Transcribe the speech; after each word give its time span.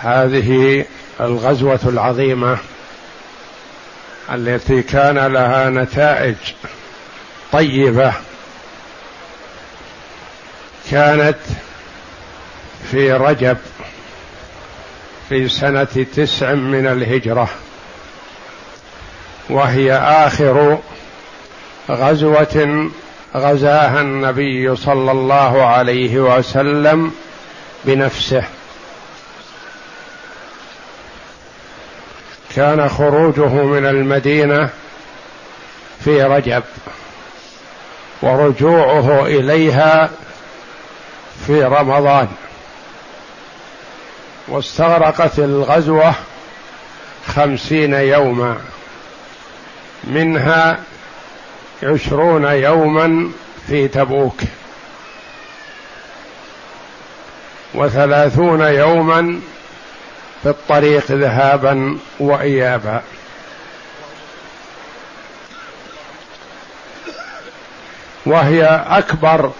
هذه 0.00 0.84
الغزوة 1.20 1.80
العظيمة 1.86 2.58
التي 4.32 4.82
كان 4.82 5.18
لها 5.18 5.70
نتائج 5.70 6.34
طيبة 7.52 8.12
كانت 10.90 11.38
في 12.90 13.12
رجب 13.12 13.56
في 15.28 15.48
سنة 15.48 16.06
تسع 16.16 16.54
من 16.54 16.86
الهجرة 16.86 17.48
وهي 19.50 19.92
آخر 19.96 20.78
غزوة 21.90 22.90
غزاها 23.36 24.00
النبي 24.00 24.76
صلى 24.76 25.10
الله 25.10 25.66
عليه 25.66 26.18
وسلم 26.18 27.12
بنفسه. 27.84 28.44
كان 32.56 32.88
خروجه 32.88 33.48
من 33.48 33.86
المدينة 33.86 34.68
في 36.04 36.22
رجب 36.22 36.62
ورجوعه 38.22 39.26
إليها 39.26 40.10
في 41.46 41.64
رمضان. 41.64 42.28
واستغرقت 44.48 45.38
الغزوة 45.38 46.14
خمسين 47.26 47.94
يوما 47.94 48.56
منها 50.04 50.78
عشرون 51.82 52.44
يوما 52.44 53.30
في 53.66 53.88
تبوك 53.88 54.40
وثلاثون 57.74 58.60
يوما 58.60 59.40
في 60.46 60.50
الطريق 60.52 61.12
ذهابا 61.12 61.98
وايابا. 62.20 63.02
وهي 68.26 68.64
أكبر 68.88 69.52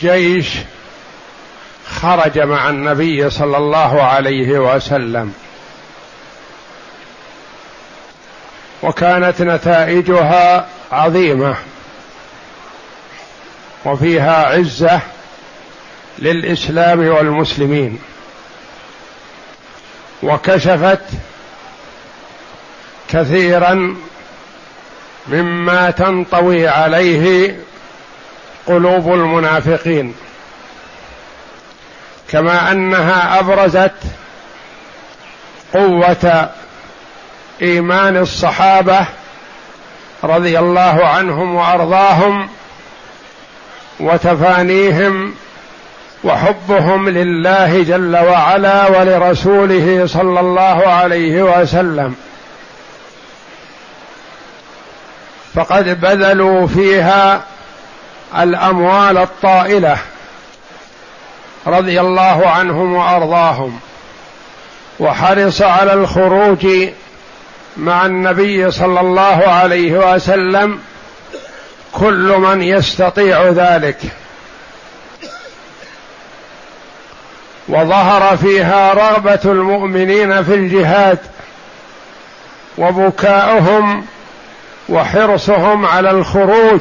جيش 0.00 0.48
خرج 1.86 2.38
مع 2.38 2.70
النبي 2.70 3.30
صلى 3.30 3.56
الله 3.56 4.02
عليه 4.02 4.58
وسلم. 4.58 5.34
وكانت 8.82 9.42
نتائجها 9.42 10.66
عظيمة 10.92 11.56
وفيها 13.84 14.46
عزة 14.46 15.00
للإسلام 16.18 17.08
والمسلمين. 17.08 17.98
وكشفت 20.22 21.00
كثيرا 23.08 23.96
مما 25.28 25.90
تنطوي 25.90 26.68
عليه 26.68 27.56
قلوب 28.66 29.14
المنافقين. 29.14 30.14
كما 32.30 32.72
أنها 32.72 33.38
أبرزت 33.38 33.92
قوة 35.74 36.50
إيمان 37.62 38.16
الصحابة 38.16 39.06
رضي 40.24 40.58
الله 40.58 41.06
عنهم 41.06 41.54
وأرضاهم 41.54 42.48
وتفانيهم 44.00 45.34
وحبهم 46.24 47.08
لله 47.08 47.82
جل 47.82 48.16
وعلا 48.16 48.86
ولرسوله 48.86 50.06
صلى 50.06 50.40
الله 50.40 50.86
عليه 50.86 51.42
وسلم. 51.42 52.14
فقد 55.54 56.00
بذلوا 56.00 56.66
فيها 56.66 57.42
الأموال 58.38 59.18
الطائلة 59.18 59.96
رضي 61.66 62.00
الله 62.00 62.48
عنهم 62.48 62.94
وأرضاهم. 62.94 63.80
وحرص 65.00 65.62
على 65.62 65.92
الخروج 65.92 66.66
مع 67.76 68.06
النبي 68.06 68.70
صلى 68.70 69.00
الله 69.00 69.48
عليه 69.48 70.14
وسلم 70.14 70.78
كل 71.92 72.34
من 72.38 72.62
يستطيع 72.62 73.48
ذلك. 73.48 73.98
وظهر 77.68 78.36
فيها 78.36 78.92
رغبة 78.92 79.40
المؤمنين 79.44 80.44
في 80.44 80.54
الجهاد 80.54 81.18
وبكاؤهم 82.78 84.04
وحرصهم 84.88 85.86
على 85.86 86.10
الخروج 86.10 86.80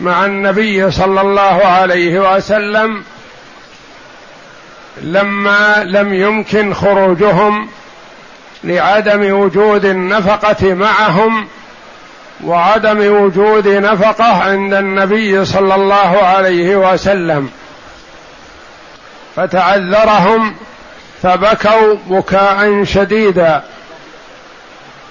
مع 0.00 0.24
النبي 0.24 0.90
صلى 0.90 1.20
الله 1.20 1.66
عليه 1.66 2.36
وسلم 2.36 3.04
لما 5.02 5.84
لم 5.84 6.14
يمكن 6.14 6.74
خروجهم 6.74 7.68
لعدم 8.64 9.40
وجود 9.40 9.84
النفقة 9.84 10.74
معهم 10.74 11.46
وعدم 12.44 13.22
وجود 13.22 13.68
نفقة 13.68 14.42
عند 14.42 14.74
النبي 14.74 15.44
صلى 15.44 15.74
الله 15.74 16.18
عليه 16.22 16.76
وسلم. 16.76 17.50
فتعذرهم 19.40 20.54
فبكوا 21.22 21.94
بكاء 22.06 22.84
شديدا. 22.84 23.62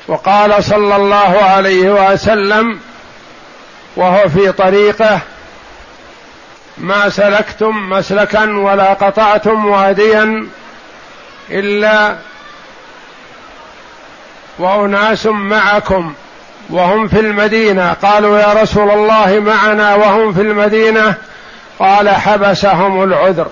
وقال 0.08 0.64
صلى 0.64 0.96
الله 0.96 1.40
عليه 1.42 2.12
وسلم 2.12 2.80
وهو 3.96 4.30
في 4.30 4.52
طريقه 4.52 5.20
ما 6.78 7.10
سلكتم 7.10 7.90
مسلكا 7.90 8.58
ولا 8.58 8.94
قطعتم 8.94 9.66
واديا 9.66 10.48
إلا 11.50 12.16
وأناس 14.60 15.26
معكم 15.26 16.14
وهم 16.70 17.08
في 17.08 17.20
المدينة. 17.20 17.94
قالوا 17.94 18.40
يا 18.40 18.54
رسول 18.54 18.92
الله 18.92 19.40
معنا 19.40 19.96
وهم 19.96 20.34
في 20.34 20.42
المدينة. 20.42 21.16
قال 21.80 22.10
حبسهم 22.10 23.04
العذر. 23.04 23.48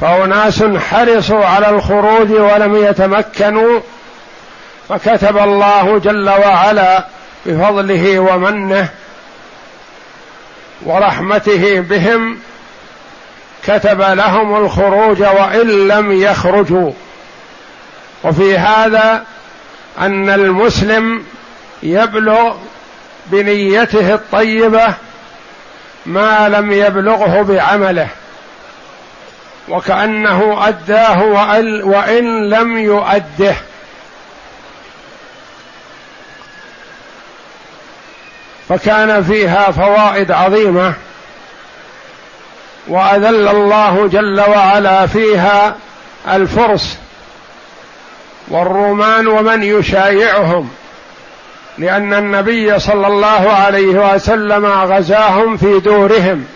فأناس 0.00 0.62
حرصوا 0.62 1.44
على 1.44 1.70
الخروج 1.70 2.30
ولم 2.30 2.84
يتمكنوا. 2.84 3.80
فكتب 4.88 5.38
الله 5.38 5.98
جل 5.98 6.28
وعلا 6.28 7.04
بفضله 7.46 8.18
ومنه 8.18 8.88
ورحمته 10.82 11.80
بهم 11.80 12.38
كتب 13.66 14.00
لهم 14.00 14.64
الخروج 14.64 15.22
وإن 15.22 15.88
لم 15.88 16.22
يخرجوا. 16.22 16.92
وفي 18.24 18.58
هذا 18.58 19.24
أن 19.98 20.30
المسلم 20.30 21.24
يبلغ 21.82 22.56
بنيته 23.26 24.14
الطيبة 24.14 24.94
ما 26.06 26.48
لم 26.48 26.72
يبلغه 26.72 27.42
بعمله. 27.42 28.08
وكأنه 29.68 30.68
أداه 30.68 31.24
وإن 31.84 32.50
لم 32.50 32.78
يؤده. 32.78 33.54
فكان 38.68 39.22
فيها 39.22 39.70
فوائد 39.70 40.30
عظيمة. 40.30 40.94
وأذل 42.88 43.48
الله 43.48 44.08
جل 44.12 44.40
وعلا 44.40 45.06
فيها 45.06 45.74
الفرس. 46.28 46.98
والرومان 48.48 49.26
ومن 49.26 49.62
يشايعهم. 49.62 50.70
لأن 51.78 52.14
النبي 52.14 52.78
صلى 52.78 53.06
الله 53.06 53.52
عليه 53.52 54.14
وسلم 54.14 54.66
غزاهم 54.66 55.56
في 55.56 55.80
دورهم. 55.80 56.46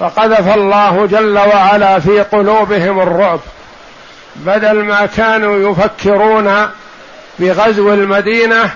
فقذف 0.00 0.54
الله 0.54 1.06
جل 1.06 1.38
وعلا 1.38 1.98
في 1.98 2.20
قلوبهم 2.20 3.00
الرعب. 3.00 3.40
بدل 4.36 4.82
ما 4.82 5.06
كانوا 5.06 5.70
يفكرون 5.70 6.68
بغزو 7.38 7.92
المدينة 7.92 8.70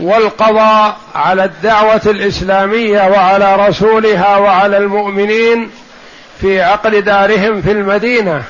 والقضاء 0.00 0.96
على 1.14 1.44
الدعوة 1.44 2.00
الإسلامية 2.06 3.08
وعلى 3.08 3.68
رسولها 3.68 4.36
وعلى 4.36 4.76
المؤمنين 4.76 5.70
في 6.40 6.62
عقل 6.62 7.02
دارهم 7.02 7.62
في 7.62 7.72
المدينة 7.72 8.42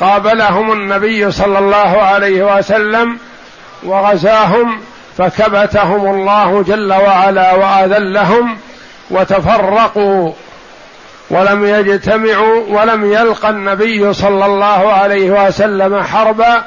قابلهم 0.00 0.72
النبي 0.72 1.32
صلى 1.32 1.58
الله 1.58 2.02
عليه 2.02 2.56
وسلم 2.58 3.18
وغزاهم 3.82 4.80
فكبتهم 5.18 6.14
الله 6.14 6.62
جل 6.62 6.92
وعلا 6.92 7.54
وآذلهم 7.54 8.58
وتفرقوا 9.10 10.32
ولم 11.30 11.64
يجتمعوا 11.64 12.64
ولم 12.68 13.12
يلقى 13.12 13.50
النبي 13.50 14.12
صلى 14.12 14.46
الله 14.46 14.92
عليه 14.92 15.46
وسلم 15.46 16.02
حربا 16.02 16.64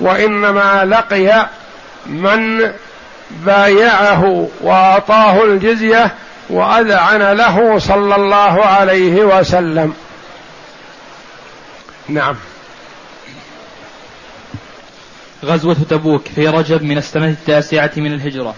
وإنما 0.00 0.84
لقي 0.84 1.48
من 2.06 2.72
بايعه 3.30 4.48
وأعطاه 4.60 5.44
الجزية 5.44 6.14
وأذعن 6.50 7.22
له 7.22 7.78
صلى 7.78 8.16
الله 8.16 8.64
عليه 8.64 9.24
وسلم. 9.24 9.94
نعم. 12.08 12.36
غزوة 15.44 15.76
تبوك 15.90 16.22
في 16.34 16.48
رجب 16.48 16.82
من 16.82 16.98
السنة 16.98 17.26
التاسعة 17.26 17.90
من 17.96 18.12
الهجرة. 18.12 18.54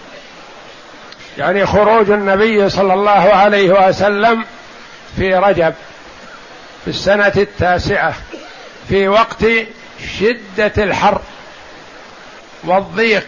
يعني 1.37 1.65
خروج 1.65 2.09
النبي 2.09 2.69
صلى 2.69 2.93
الله 2.93 3.11
عليه 3.11 3.87
وسلم 3.87 4.43
في 5.17 5.35
رجب 5.35 5.73
في 6.83 6.89
السنة 6.89 7.33
التاسعة 7.37 8.13
في 8.89 9.07
وقت 9.07 9.45
شدة 10.19 10.73
الحر 10.77 11.21
والضيق 12.63 13.27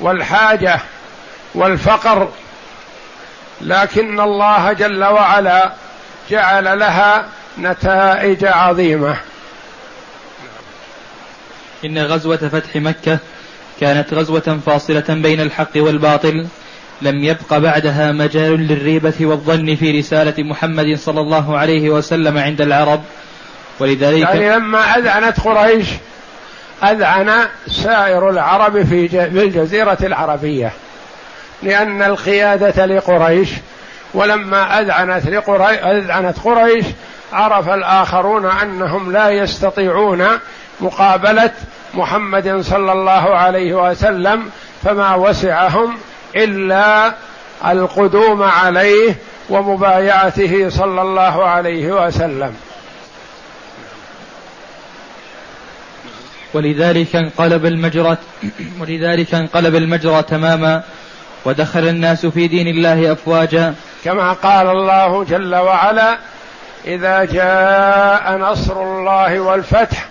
والحاجة 0.00 0.80
والفقر. 1.54 2.28
لكن 3.60 4.20
الله 4.20 4.72
جل 4.72 5.04
وعلا 5.04 5.72
جعل 6.30 6.78
لها 6.78 7.28
نتائج 7.58 8.44
عظيمة. 8.44 9.16
إن 11.84 11.98
غزوة 11.98 12.36
فتح 12.36 12.76
مكة 12.76 13.18
كانت 13.80 14.14
غزوة 14.14 14.60
فاصلة 14.66 15.04
بين 15.08 15.40
الحق 15.40 15.70
والباطل. 15.76 16.46
لم 17.02 17.24
يبق 17.24 17.58
بعدها 17.58 18.12
مجال 18.12 18.66
للريبة 18.66 19.14
والظن 19.20 19.74
في 19.74 19.98
رسالة 19.98 20.42
محمد 20.42 20.96
صلى 20.96 21.20
الله 21.20 21.58
عليه 21.58 21.90
وسلم 21.90 22.38
عند 22.38 22.60
العرب. 22.60 23.02
ولذلك 23.80 24.22
يعني 24.22 24.50
لما 24.50 24.78
أذعنت 24.78 25.40
قريش 25.40 25.86
أذعن 26.82 27.32
سائر 27.70 28.30
العرب 28.30 28.82
في 28.82 29.28
الجزيرة 29.44 29.98
العربية 30.02 30.72
لأن 31.62 32.02
القيادة 32.02 32.86
لقريش 32.86 33.48
ولما 34.14 34.80
أذعنت 34.80 35.26
لقريش 35.26 35.78
أذعنت 35.78 36.38
قريش 36.38 36.84
عرف 37.32 37.68
الآخرون 37.68 38.46
أنهم 38.46 39.12
لا 39.12 39.30
يستطيعون 39.30 40.26
مقابلة 40.80 41.50
محمد 41.94 42.60
صلى 42.60 42.92
الله 42.92 43.36
عليه 43.36 43.90
وسلم 43.90 44.50
فما 44.84 45.14
وسعهم 45.14 45.96
إلا 46.36 47.14
القدوم 47.66 48.42
عليه 48.42 49.14
ومبايعته 49.50 50.68
صلى 50.68 51.02
الله 51.02 51.44
عليه 51.44 52.06
وسلم. 52.06 52.54
ولذلك 56.54 57.16
انقلب 57.16 57.66
المجرى 57.66 58.16
ولذلك 58.80 59.34
انقلب 59.34 59.74
المجرى 59.74 60.22
تماما 60.22 60.82
ودخل 61.44 61.88
الناس 61.88 62.26
في 62.26 62.48
دين 62.48 62.68
الله 62.68 63.12
أفواجا. 63.12 63.74
كما 64.04 64.32
قال 64.32 64.66
الله 64.66 65.24
جل 65.24 65.54
وعلا 65.54 66.18
إذا 66.86 67.24
جاء 67.24 68.36
نصر 68.36 68.82
الله 68.82 69.40
والفتح 69.40 70.06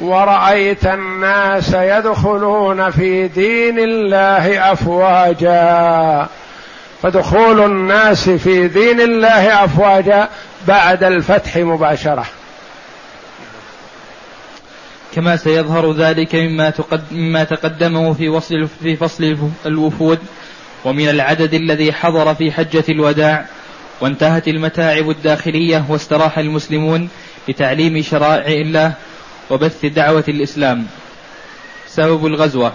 ورأيت 0.00 0.86
الناس 0.86 1.74
يدخلون 1.74 2.90
في 2.90 3.28
دين 3.28 3.78
الله 3.78 4.72
أفواجا. 4.72 6.26
فدخول 7.02 7.64
الناس 7.64 8.30
في 8.30 8.68
دين 8.68 9.00
الله 9.00 9.64
أفواجا 9.64 10.28
بعد 10.68 11.04
الفتح 11.04 11.56
مباشرة. 11.56 12.24
كما 15.14 15.36
سيظهر 15.36 15.92
ذلك 15.92 16.34
مما, 16.34 16.72
مما 17.10 17.44
تقدمه 17.44 18.12
في 18.12 18.28
وصل 18.28 18.68
في 18.82 18.96
فصل 18.96 19.36
الوفود 19.66 20.18
ومن 20.84 21.08
العدد 21.08 21.54
الذي 21.54 21.92
حضر 21.92 22.34
في 22.34 22.52
حجة 22.52 22.84
الوداع 22.88 23.46
وانتهت 24.00 24.48
المتاعب 24.48 25.10
الداخلية 25.10 25.84
واستراح 25.88 26.38
المسلمون 26.38 27.08
لتعليم 27.48 28.02
شرائع 28.02 28.60
الله 28.60 28.92
وبث 29.50 29.86
دعوة 29.86 30.24
الإسلام. 30.28 30.86
سبب 31.86 32.26
الغزوة. 32.26 32.72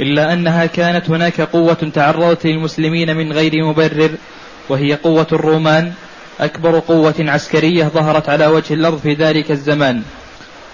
إلا 0.00 0.32
أنها 0.32 0.66
كانت 0.66 1.10
هناك 1.10 1.40
قوة 1.40 1.90
تعرضت 1.94 2.46
للمسلمين 2.46 3.16
من 3.16 3.32
غير 3.32 3.64
مبرر 3.64 4.10
وهي 4.68 4.94
قوة 4.94 5.26
الرومان. 5.32 5.92
أكبر 6.40 6.78
قوة 6.78 7.14
عسكرية 7.18 7.84
ظهرت 7.84 8.28
على 8.28 8.46
وجه 8.46 8.74
الأرض 8.74 8.98
في 8.98 9.14
ذلك 9.14 9.50
الزمان. 9.50 10.02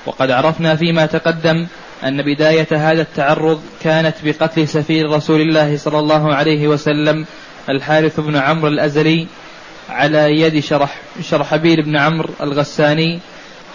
وقد 0.06 0.30
عرفنا 0.30 0.76
فيما 0.76 1.06
تقدم 1.06 1.66
أن 2.04 2.22
بداية 2.22 2.68
هذا 2.72 3.02
التعرض 3.02 3.62
كانت 3.82 4.14
بقتل 4.24 4.68
سفير 4.68 5.10
رسول 5.10 5.40
الله 5.40 5.76
صلى 5.76 5.98
الله 5.98 6.34
عليه 6.34 6.68
وسلم 6.68 7.26
الحارث 7.68 8.20
بن 8.20 8.36
عمرو 8.36 8.68
الأزلي 8.68 9.26
على 9.88 10.40
يد 10.40 10.60
شرح 10.60 11.00
شرحبيل 11.22 11.82
بن 11.82 11.96
عمرو 11.96 12.30
الغساني. 12.40 13.20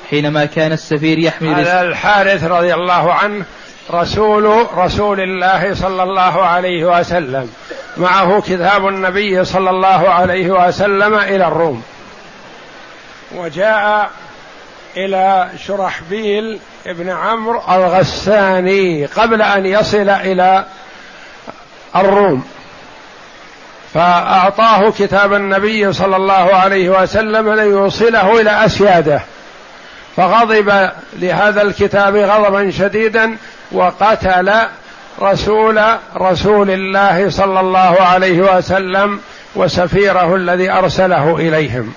حينما 0.09 0.45
كان 0.45 0.71
السفير 0.71 1.19
يحمل 1.19 1.53
هذا 1.53 1.81
الحارث 1.81 2.43
رضي 2.43 2.73
الله 2.73 3.13
عنه 3.13 3.45
رسول 3.91 4.65
رسول 4.77 5.19
الله 5.19 5.75
صلى 5.75 6.03
الله 6.03 6.43
عليه 6.45 6.99
وسلم. 6.99 7.49
معه 7.97 8.41
كتاب 8.41 8.87
النبي 8.87 9.45
صلى 9.45 9.69
الله 9.69 10.09
عليه 10.09 10.67
وسلم 10.67 11.13
إلى 11.13 11.47
الروم. 11.47 11.83
وجاء 13.35 14.09
إلى 14.97 15.49
شرحبيل 15.65 16.59
ابن 16.87 17.09
عمرو 17.09 17.61
الغساني 17.69 19.05
قبل 19.05 19.41
أن 19.41 19.65
يصل 19.65 20.09
إلى 20.09 20.65
الروم. 21.95 22.43
فأعطاه 23.93 24.91
كتاب 24.91 25.33
النبي 25.33 25.93
صلى 25.93 26.15
الله 26.15 26.55
عليه 26.55 26.89
وسلم 26.89 27.53
ليوصله 27.53 28.41
إلى 28.41 28.65
أسياده. 28.65 29.21
فغضب 30.17 30.89
لهذا 31.13 31.61
الكتاب 31.61 32.15
غضبا 32.15 32.71
شديدا 32.71 33.37
وقتل 33.71 34.51
رسول 35.21 35.81
رسول 36.17 36.71
الله 36.71 37.29
صلى 37.29 37.59
الله 37.59 38.01
عليه 38.01 38.57
وسلم 38.57 39.19
وسفيره 39.55 40.35
الذي 40.35 40.71
أرسله 40.71 41.35
إليهم. 41.35 41.93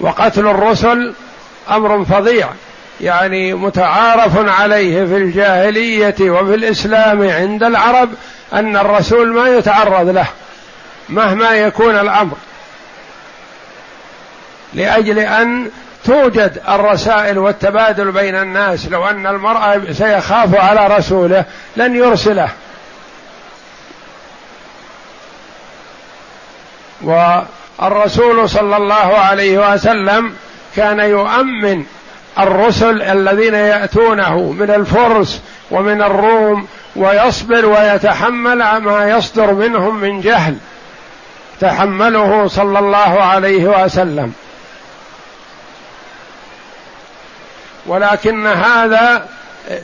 وقتل 0.00 0.46
الرسل 0.46 1.14
أمر 1.70 2.04
فظيع 2.04 2.48
يعني 3.00 3.54
متعارف 3.54 4.48
عليه 4.48 5.04
في 5.04 5.16
الجاهلية 5.16 6.14
وفي 6.20 6.54
الإسلام 6.54 7.30
عند 7.30 7.62
العرب 7.62 8.08
أن 8.52 8.76
الرسول 8.76 9.32
ما 9.32 9.48
يتعرض 9.48 10.08
له 10.08 10.26
مهما 11.08 11.50
يكون 11.50 11.98
الأمر 11.98 12.36
لأجل 14.74 15.18
أن 15.18 15.70
توجد 16.04 16.60
الرسائل 16.68 17.38
والتبادل 17.38 18.12
بين 18.12 18.34
الناس. 18.34 18.88
لو 18.88 19.06
أن 19.06 19.26
المرء 19.26 19.92
سيخاف 19.92 20.54
على 20.54 20.96
رسوله 20.96 21.44
لن 21.76 21.96
يرسله. 21.96 22.48
والرسول 27.02 28.48
صلى 28.48 28.76
الله 28.76 29.18
عليه 29.18 29.72
وسلم 29.72 30.34
كان 30.76 30.98
يؤمن 30.98 31.84
الرسل 32.38 33.02
الذين 33.02 33.54
يأتونه 33.54 34.52
من 34.52 34.70
الفرس 34.70 35.40
ومن 35.70 36.02
الروم 36.02 36.66
ويصبر 36.96 37.66
ويتحمل 37.66 38.78
ما 38.78 39.10
يصدر 39.10 39.52
منهم 39.52 39.96
من 39.96 40.20
جهل. 40.20 40.56
تحمله 41.60 42.48
صلى 42.48 42.78
الله 42.78 43.22
عليه 43.22 43.84
وسلم. 43.84 44.32
ولكن 47.86 48.46
هذا 48.46 49.26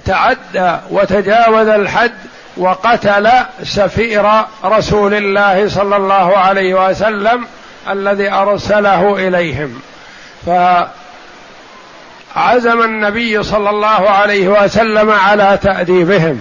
تعدى 0.05 0.77
وتجاوز 0.91 1.69
الحد 1.69 2.13
وقتل 2.57 3.31
سفير 3.63 4.43
رسول 4.65 5.15
الله 5.15 5.69
صلى 5.69 5.97
الله 5.97 6.37
عليه 6.37 6.89
وسلم 6.89 7.47
الذي 7.91 8.31
أرسله 8.31 9.29
إليهم. 9.29 9.81
فعزم 12.35 12.83
النبي 12.83 13.43
صلى 13.43 13.71
الله 13.71 14.11
عليه 14.11 14.49
وسلم 14.49 15.11
على 15.11 15.59
تأديبهم 15.63 16.41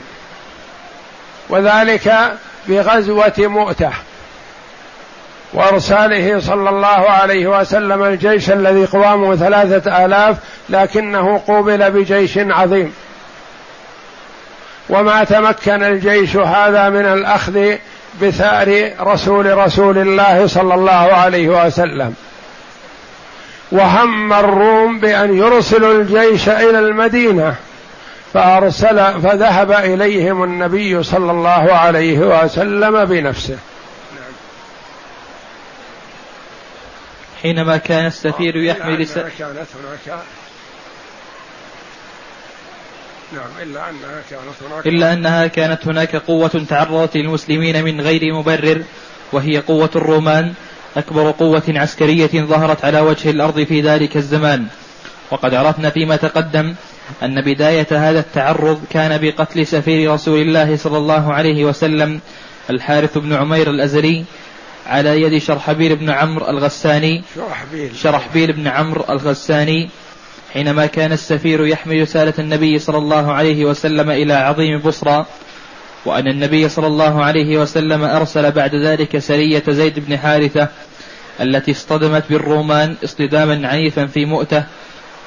وذلك 1.49 2.33
بغزوة 2.67 3.33
مؤتة. 3.37 3.91
وأرساله 5.55 6.39
صلى 6.39 6.69
الله 6.69 6.87
عليه 6.87 7.59
وسلم 7.59 8.03
الجيش 8.03 8.49
الذي 8.49 8.85
قوامه 8.85 9.35
ثلاثة 9.35 10.05
آلاف 10.05 10.37
لكنه 10.69 11.41
قوبل 11.47 11.91
بجيش 11.91 12.37
عظيم. 12.37 12.93
وما 14.89 15.23
تمكن 15.23 15.83
الجيش 15.83 16.35
هذا 16.35 16.89
من 16.89 17.05
الأخذ 17.05 17.75
بثأر 18.21 18.91
رسول 18.99 19.57
رسول 19.57 19.97
الله 19.97 20.47
صلى 20.47 20.73
الله 20.73 20.91
عليه 20.91 21.65
وسلم. 21.65 22.13
وهم 23.71 24.33
الروم 24.33 24.99
بأن 24.99 25.37
يرسلوا 25.37 25.93
الجيش 25.93 26.49
إلى 26.49 26.79
المدينة 26.79 27.55
فأرسل 28.33 29.21
فذهب 29.21 29.71
إليهم 29.71 30.43
النبي 30.43 31.03
صلى 31.03 31.31
الله 31.31 31.73
عليه 31.73 32.19
وسلم 32.19 33.05
بنفسه. 33.05 33.57
حينما 37.45 37.77
كان 37.77 38.05
السفير 38.05 38.55
يحمل 38.55 38.99
رسالة 38.99 39.29
كانت 39.39 39.67
هناك 39.77 40.19
نعم 43.33 43.49
إلا 43.61 43.89
أنها 43.89 44.21
كانت 44.29 44.55
هناك 44.61 44.87
إلا 44.87 45.13
أنها 45.13 45.47
كانت 45.47 45.87
هناك 45.87 46.15
قوة 46.15 46.65
تعرضت 46.69 47.17
للمسلمين 47.17 47.83
من 47.83 48.01
غير 48.01 48.33
مبرر 48.33 48.83
وهي 49.31 49.57
قوة 49.57 49.89
الرومان 49.95 50.53
أكبر 50.97 51.31
قوة 51.31 51.63
عسكرية 51.67 52.29
ظهرت 52.33 52.85
على 52.85 52.99
وجه 52.99 53.29
الأرض 53.29 53.63
في 53.63 53.81
ذلك 53.81 54.17
الزمان. 54.17 54.67
وقد 55.31 55.53
عرفنا 55.53 55.89
فيما 55.89 56.15
تقدم 56.15 56.75
أن 57.23 57.41
بداية 57.41 57.87
هذا 57.91 58.19
التعرض 58.19 58.81
كان 58.89 59.21
بقتل 59.21 59.67
سفير 59.67 60.13
رسول 60.13 60.41
الله 60.41 60.77
صلى 60.77 60.97
الله 60.97 61.33
عليه 61.33 61.65
وسلم 61.65 62.19
الحارث 62.69 63.17
بن 63.17 63.33
عمير 63.33 63.69
الأزلي 63.69 64.25
على 64.85 65.21
يد 65.21 65.37
شرحبيل 65.37 65.95
بن 65.95 66.09
عمرو 66.09 66.49
الغساني. 66.49 67.23
شرحبيل 67.35 67.95
شرحبيل 67.95 68.53
بن 68.53 68.67
عمرو 68.67 69.05
الغساني. 69.09 69.89
حينما 70.53 70.85
كان 70.85 71.11
السفير 71.11 71.65
يحمل 71.65 72.01
رسالة 72.01 72.33
النبي 72.39 72.79
صلى 72.79 72.97
الله 72.97 73.31
عليه 73.33 73.65
وسلم 73.65 74.11
إلى 74.11 74.33
عظيم 74.33 74.79
بصرى 74.79 75.25
وأن 76.05 76.27
النبي 76.27 76.69
صلى 76.69 76.87
الله 76.87 77.23
عليه 77.23 77.57
وسلم 77.57 78.03
أرسل 78.03 78.51
بعد 78.51 78.75
ذلك 78.75 79.17
سرية 79.17 79.63
زيد 79.67 79.99
بن 79.99 80.17
حارثة 80.17 80.67
التي 81.41 81.71
اصطدمت 81.71 82.23
بالرومان 82.29 82.95
اصطداما 83.03 83.67
عنيفا 83.67 84.05
في 84.05 84.25
مؤتة 84.25 84.63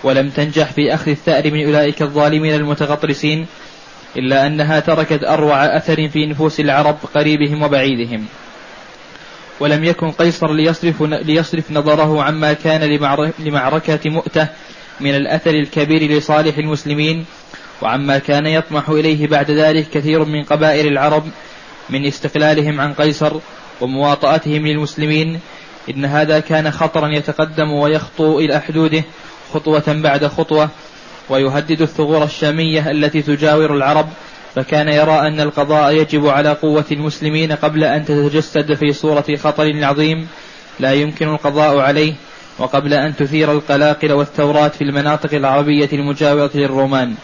ولم 0.02 0.30
تنجح 0.30 0.72
في 0.72 0.94
أخذ 0.94 1.10
الثأر 1.10 1.50
من 1.50 1.66
أولئك 1.66 2.02
الظالمين 2.02 2.54
المتغطرسين 2.54 3.46
إلا 4.16 4.46
أنها 4.46 4.80
تركت 4.80 5.24
أروع 5.24 5.76
أثر 5.76 6.08
في 6.08 6.26
نفوس 6.26 6.60
العرب 6.60 6.96
قريبهم 7.14 7.62
وبعيدهم. 7.62 8.26
ولم 9.60 9.84
يكن 9.84 10.10
قيصر 10.10 10.52
ليصرف, 10.52 11.02
ليصرف 11.02 11.70
نظره 11.70 12.22
عما 12.22 12.52
كان 12.52 13.00
لمعركة 13.38 14.10
مؤتة 14.10 14.48
من 15.00 15.14
الأثر 15.14 15.50
الكبير 15.50 16.18
لصالح 16.18 16.58
المسلمين 16.58 17.24
وعما 17.82 18.18
كان 18.18 18.46
يطمح 18.46 18.88
إليه 18.88 19.26
بعد 19.26 19.50
ذلك 19.50 19.90
كثير 19.90 20.24
من 20.24 20.44
قبائل 20.44 20.86
العرب 20.86 21.24
من 21.90 22.06
استقلالهم 22.06 22.80
عن 22.80 22.94
قيصر 22.94 23.32
ومواطأتهم 23.80 24.66
للمسلمين. 24.66 25.40
إن 25.90 26.04
هذا 26.04 26.40
كان 26.40 26.70
خطرا 26.70 27.08
يتقدم 27.08 27.72
ويخطو 27.72 28.38
إلى 28.38 28.60
حدوده 28.60 29.04
خطوة 29.54 29.84
بعد 29.88 30.26
خطوة 30.26 30.68
ويهدد 31.28 31.82
الثغور 31.82 32.24
الشامية 32.24 32.90
التي 32.90 33.22
تجاور 33.22 33.74
العرب 33.74 34.08
فكان 34.54 34.88
يرى 34.88 35.18
أن 35.20 35.40
القضاء 35.40 35.92
يجب 35.92 36.26
على 36.26 36.52
قوة 36.52 36.84
المسلمين 36.92 37.52
قبل 37.52 37.84
أن 37.84 38.04
تتجسد 38.04 38.74
في 38.74 38.92
صورة 38.92 39.24
خطر 39.36 39.84
عظيم 39.84 40.28
لا 40.80 40.92
يمكن 40.92 41.28
القضاء 41.28 41.78
عليه 41.78 42.14
وقبل 42.58 42.94
أن 42.94 43.16
تثير 43.16 43.52
القلاقل 43.52 44.12
والثورات 44.12 44.74
في 44.74 44.84
المناطق 44.84 45.34
العربية 45.34 45.88
المجاورة 45.92 46.50
للرومان. 46.54 47.14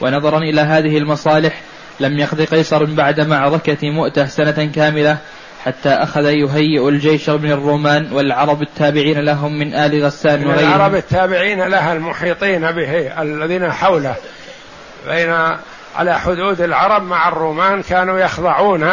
ونظرا 0.00 0.38
إلى 0.38 0.60
هذه 0.60 0.98
المصالح 0.98 1.60
لم 2.00 2.18
يقض 2.18 2.40
قيصر 2.40 2.84
بعد 2.84 3.20
معركة 3.20 3.90
مؤتة 3.90 4.26
سنة 4.26 4.70
كاملة 4.74 5.18
حتى 5.64 5.88
أخذ 5.88 6.24
يهيئ 6.24 6.88
الجيش 6.88 7.28
من 7.30 7.52
الرومان 7.52 8.12
والعرب 8.12 8.62
التابعين 8.62 9.18
لهم 9.18 9.58
من 9.58 9.74
آل 9.74 10.04
غسان 10.04 10.46
وغيرهم. 10.46 10.74
العرب 10.74 10.94
التابعين 10.94 11.62
لها 11.62 11.92
المحيطين 11.92 12.60
به 12.60 13.22
الذين 13.22 13.72
حوله 13.72 14.14
بين 15.08 15.34
على 15.96 16.20
حدود 16.20 16.60
العرب 16.60 17.02
مع 17.02 17.28
الرومان 17.28 17.82
كانوا 17.82 18.18
يخضعون 18.18 18.90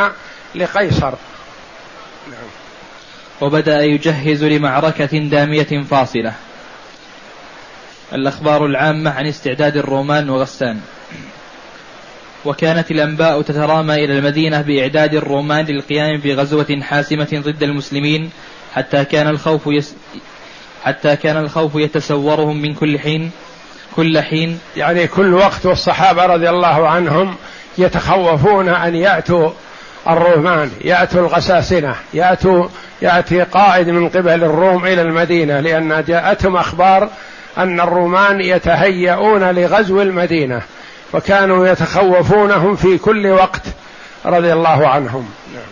لقيصر. 0.55 1.13
نعم. 2.31 2.49
وبدأ 3.41 3.81
يجهز 3.81 4.43
لمعركة 4.43 5.17
دامية 5.17 5.83
فاصلة. 5.89 6.33
الأخبار 8.13 8.65
العامة 8.65 9.11
عن 9.11 9.27
استعداد 9.27 9.77
الرومان 9.77 10.29
وغسان. 10.29 10.81
وكانت 12.45 12.91
الأنباء 12.91 13.41
تترامى 13.41 13.93
إلى 13.93 14.17
المدينة 14.17 14.61
بإعداد 14.61 15.15
الرومان 15.15 15.65
للقيام 15.65 16.17
بغزوة 16.17 16.79
حاسمة 16.81 17.27
ضد 17.33 17.63
المسلمين 17.63 18.29
حتى 18.73 19.05
كان 19.05 19.27
الخوف 19.27 19.67
يس 19.67 19.95
حتى 20.83 21.15
كان 21.15 21.37
الخوف 21.37 21.75
يتسورهم 21.75 22.61
من 22.61 22.73
كل 22.73 22.99
حين 22.99 23.31
كل 23.95 24.21
حين 24.21 24.59
يعني 24.77 25.07
كل 25.07 25.33
وقت 25.33 25.65
والصحابة 25.65 26.25
رضي 26.25 26.49
الله 26.49 26.89
عنهم 26.89 27.35
يتخوفون 27.77 28.69
أن 28.69 28.95
يأتوا 28.95 29.51
الرومان 30.09 30.71
يأتوا 30.81 31.21
الغساسنة 31.21 31.95
يأتوا 32.13 32.67
يأتي 33.01 33.41
قائد 33.41 33.89
من 33.89 34.09
قبل 34.09 34.43
الروم 34.43 34.85
إلى 34.85 35.01
المدينة 35.01 35.59
لأن 35.59 36.03
جاءتهم 36.07 36.55
أخبار 36.55 37.09
أن 37.57 37.79
الرومان 37.79 38.41
يتهيئون 38.41 39.51
لغزو 39.51 40.01
المدينة 40.01 40.61
فكانوا 41.11 41.67
يتخوفونهم 41.67 42.75
في 42.75 42.97
كل 42.97 43.27
وقت 43.27 43.61
رضي 44.25 44.53
الله 44.53 44.87
عنهم 44.87 45.29
نعم. 45.53 45.63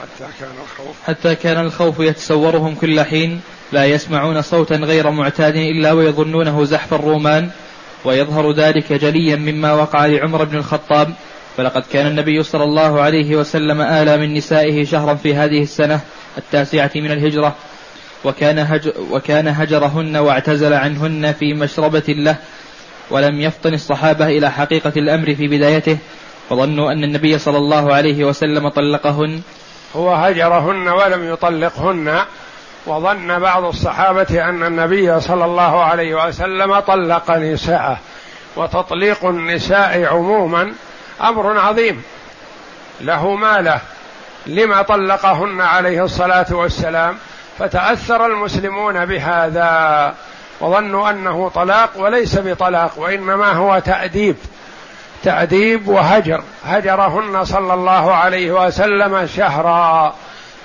حتى 0.00 0.30
كان 0.40 0.50
الخوف 0.62 0.96
حتى 1.06 1.34
كان 1.34 1.60
الخوف 1.60 2.00
يتسورهم 2.00 2.74
كل 2.74 3.00
حين 3.00 3.40
لا 3.72 3.84
يسمعون 3.84 4.42
صوتا 4.42 4.76
غير 4.76 5.10
معتاد 5.10 5.56
إلا 5.56 5.92
ويظنونه 5.92 6.64
زحف 6.64 6.94
الرومان 6.94 7.50
ويظهر 8.04 8.52
ذلك 8.52 8.92
جليا 8.92 9.36
مما 9.36 9.72
وقع 9.72 10.06
لعمر 10.06 10.44
بن 10.44 10.56
الخطاب. 10.56 11.12
فلقد 11.56 11.82
كان 11.92 12.06
النبي 12.06 12.42
صلى 12.42 12.64
الله 12.64 13.00
عليه 13.00 13.36
وسلم 13.36 13.80
آلى 13.80 14.16
من 14.16 14.34
نسائه 14.34 14.84
شهرا 14.84 15.14
في 15.14 15.34
هذه 15.34 15.62
السنة 15.62 16.00
التاسعة 16.38 16.90
من 16.96 17.12
الهجرة. 17.12 17.54
وكان, 18.24 18.58
هج 18.58 18.92
وكان 19.10 19.48
هجرهن 19.48 20.16
واعتزل 20.16 20.72
عنهن 20.72 21.32
في 21.32 21.54
مشربة 21.54 22.04
له 22.08 22.36
ولم 23.10 23.40
يفطن 23.40 23.74
الصحابة 23.74 24.26
إلى 24.26 24.50
حقيقة 24.50 24.92
الأمر 24.96 25.34
في 25.34 25.48
بدايته. 25.48 25.98
وظنوا 26.50 26.92
أن 26.92 27.04
النبي 27.04 27.38
صلى 27.38 27.58
الله 27.58 27.94
عليه 27.94 28.24
وسلم 28.24 28.68
طلقهن. 28.68 29.40
هو 29.96 30.14
هجرهن 30.14 30.88
ولم 30.88 31.32
يطلقهن. 31.32 32.24
وظن 32.86 33.38
بعض 33.38 33.64
الصحابة 33.64 34.48
أن 34.48 34.62
النبي 34.62 35.20
صلى 35.20 35.44
الله 35.44 35.84
عليه 35.84 36.26
وسلم 36.26 36.80
طلق 36.80 37.30
نساءه 37.30 37.98
وتطليق 38.56 39.24
النساء 39.24 40.04
عموما 40.04 40.72
أمر 41.20 41.58
عظيم. 41.58 42.02
له 43.00 43.34
ماله. 43.34 43.80
لما 44.46 44.82
طلقهن 44.82 45.60
عليه 45.60 46.04
الصلاة 46.04 46.46
والسلام؟ 46.50 47.16
فتأثر 47.58 48.26
المسلمون 48.26 49.04
بهذا 49.04 50.14
وظنوا 50.60 51.10
أنه 51.10 51.48
طلاق 51.54 51.90
وليس 51.96 52.38
بطلاق 52.38 52.92
وإنما 52.96 53.52
هو 53.52 53.78
تأديب. 53.78 54.36
تأديب 55.24 55.88
وهجر. 55.88 56.42
هجرهن 56.64 57.44
صلى 57.44 57.74
الله 57.74 58.14
عليه 58.14 58.66
وسلم 58.66 59.26
شهرا. 59.26 60.14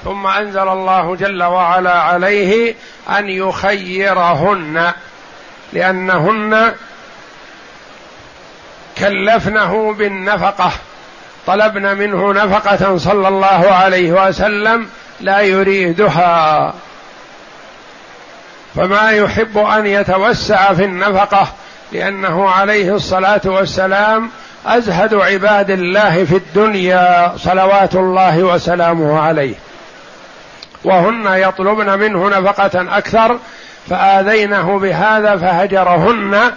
ثم 0.03 0.27
أنزل 0.27 0.67
الله 0.67 1.15
جل 1.15 1.43
وعلا 1.43 1.93
عليه 1.93 2.75
أن 3.09 3.29
يخيرهن 3.29 4.91
لأنهن 5.73 6.73
كلفنه 8.97 9.93
بالنفقة 9.93 10.71
طلبن 11.47 11.97
منه 11.97 12.33
نفقة 12.33 12.97
صلى 12.97 13.27
الله 13.27 13.71
عليه 13.71 14.27
وسلم 14.27 14.87
لا 15.21 15.39
يريدها. 15.39 16.73
فما 18.75 19.11
يحب 19.11 19.57
أن 19.57 19.87
يتوسع 19.87 20.73
في 20.73 20.83
النفقة 20.83 21.47
لأنه 21.91 22.49
عليه 22.49 22.95
الصلاة 22.95 23.41
والسلام 23.45 24.29
أزهد 24.65 25.13
عباد 25.13 25.71
الله 25.71 26.25
في 26.25 26.35
الدنيا 26.35 27.33
صلوات 27.37 27.95
الله 27.95 28.43
وسلامه 28.43 29.19
عليه. 29.19 29.55
وهن 30.83 31.27
يطلبن 31.27 31.99
منه 31.99 32.29
نفقة 32.29 32.97
أكثر 32.97 33.39
فآذينه 33.89 34.79
بهذا 34.79 35.35
فهجرهن 35.35 36.51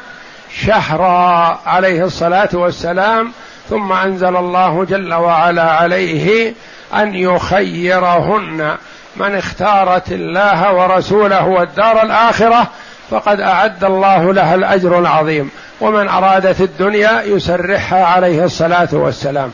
شهرا 0.67 1.59
عليه 1.67 2.05
الصلاة 2.05 2.49
والسلام 2.53 3.33
ثم 3.71 3.93
أنزل 3.93 4.37
الله 4.37 4.85
جل 4.85 5.15
وعلا 5.15 5.63
عليه 5.63 6.55
أن 6.95 7.15
يخيرهن. 7.15 8.77
من 9.17 9.35
اختارت 9.35 10.13
الله 10.13 10.75
ورسوله 10.75 11.47
والدار 11.47 12.03
الآخرة 12.03 12.67
فقد 13.11 13.41
أعد 13.41 13.85
الله 13.85 14.33
لها 14.33 14.55
الأجر 14.55 14.99
العظيم 14.99 15.51
ومن 15.81 16.09
أرادت 16.09 16.61
الدنيا 16.61 17.23
يسرحها 17.23 18.05
عليه 18.05 18.45
الصلاة 18.45 18.89
والسلام. 18.93 19.53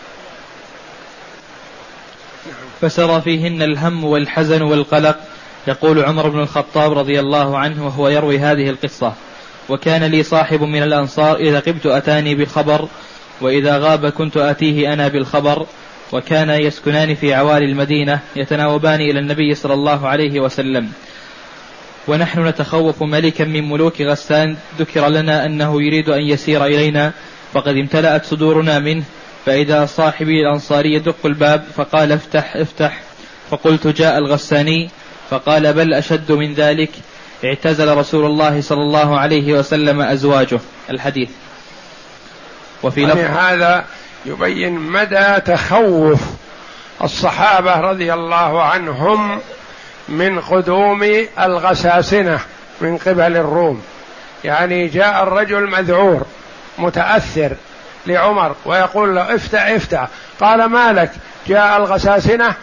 فسرى 2.80 3.20
فيهن 3.20 3.62
الهم 3.62 4.04
والحزن 4.04 4.62
والقلق. 4.62 5.16
يقول 5.68 6.04
عمر 6.04 6.28
بن 6.28 6.40
الخطاب 6.40 6.98
رضي 6.98 7.20
الله 7.20 7.58
عنه 7.58 7.86
وهو 7.86 8.08
يروي 8.08 8.38
هذه 8.38 8.70
القصة. 8.70 9.12
وكان 9.68 10.04
لي 10.04 10.22
صاحب 10.22 10.62
من 10.62 10.82
الأنصار 10.82 11.36
إذا 11.36 11.60
قبت 11.60 11.86
أتاني 11.86 12.34
بالخبر 12.34 12.88
وإذا 13.40 13.78
غاب 13.78 14.06
كنت 14.06 14.36
أتيه 14.36 14.92
أنا 14.92 15.08
بالخبر. 15.08 15.66
وكان 16.12 16.50
يسكنان 16.50 17.14
في 17.14 17.34
عوالي 17.34 17.64
المدينة 17.64 18.20
يتناوبان 18.36 19.00
إلى 19.00 19.18
النبي 19.18 19.54
صلى 19.54 19.74
الله 19.74 20.08
عليه 20.08 20.40
وسلم. 20.40 20.92
ونحن 22.08 22.46
نتخوف 22.46 23.02
ملكا 23.02 23.44
من 23.44 23.68
ملوك 23.68 24.02
غسان 24.02 24.56
ذكر 24.78 25.08
لنا 25.08 25.46
أنه 25.46 25.82
يريد 25.82 26.08
أن 26.08 26.20
يسير 26.20 26.64
إلينا 26.64 27.12
فقد 27.52 27.76
امتلأت 27.76 28.24
صدورنا 28.24 28.78
منه. 28.78 29.04
فإذا 29.46 29.86
صاحبي 29.86 30.40
الأنصاري 30.40 30.94
يدق 30.94 31.16
الباب 31.24 31.64
فقال 31.76 32.12
افتح 32.12 32.56
افتح. 32.56 33.00
فقلت 33.50 33.86
جاء 33.86 34.18
الغساني 34.18 34.90
فقال 35.30 35.72
بل 35.72 35.94
أشد 35.94 36.32
من 36.32 36.54
ذلك. 36.54 36.90
اعتزل 37.44 37.96
رسول 37.96 38.24
الله 38.24 38.60
صلى 38.60 38.80
الله 38.80 39.18
عليه 39.18 39.52
وسلم 39.52 40.00
أزواجه. 40.00 40.60
الحديث. 40.90 41.28
وفي 42.82 43.02
يعني 43.02 43.20
هذا 43.20 43.84
يبين 44.26 44.72
مدى 44.72 45.40
تخوف 45.40 46.20
الصحابة 47.02 47.80
رضي 47.80 48.14
الله 48.14 48.62
عنهم 48.62 49.40
من 50.08 50.40
قدوم 50.40 51.26
الغساسنة 51.40 52.40
من 52.80 52.96
قبل 52.98 53.36
الروم. 53.36 53.82
يعني 54.44 54.88
جاء 54.88 55.22
الرجل 55.22 55.70
مذعور 55.70 56.26
متأثر 56.78 57.56
لعمر 58.06 58.56
ويقول 58.64 59.16
له 59.16 59.34
افتح 59.34 59.66
افتح. 59.66 60.08
قال 60.40 60.64
ما 60.64 60.92
لك؟ 60.92 61.10
جاء 61.46 61.76
الغساسنة 61.76 62.54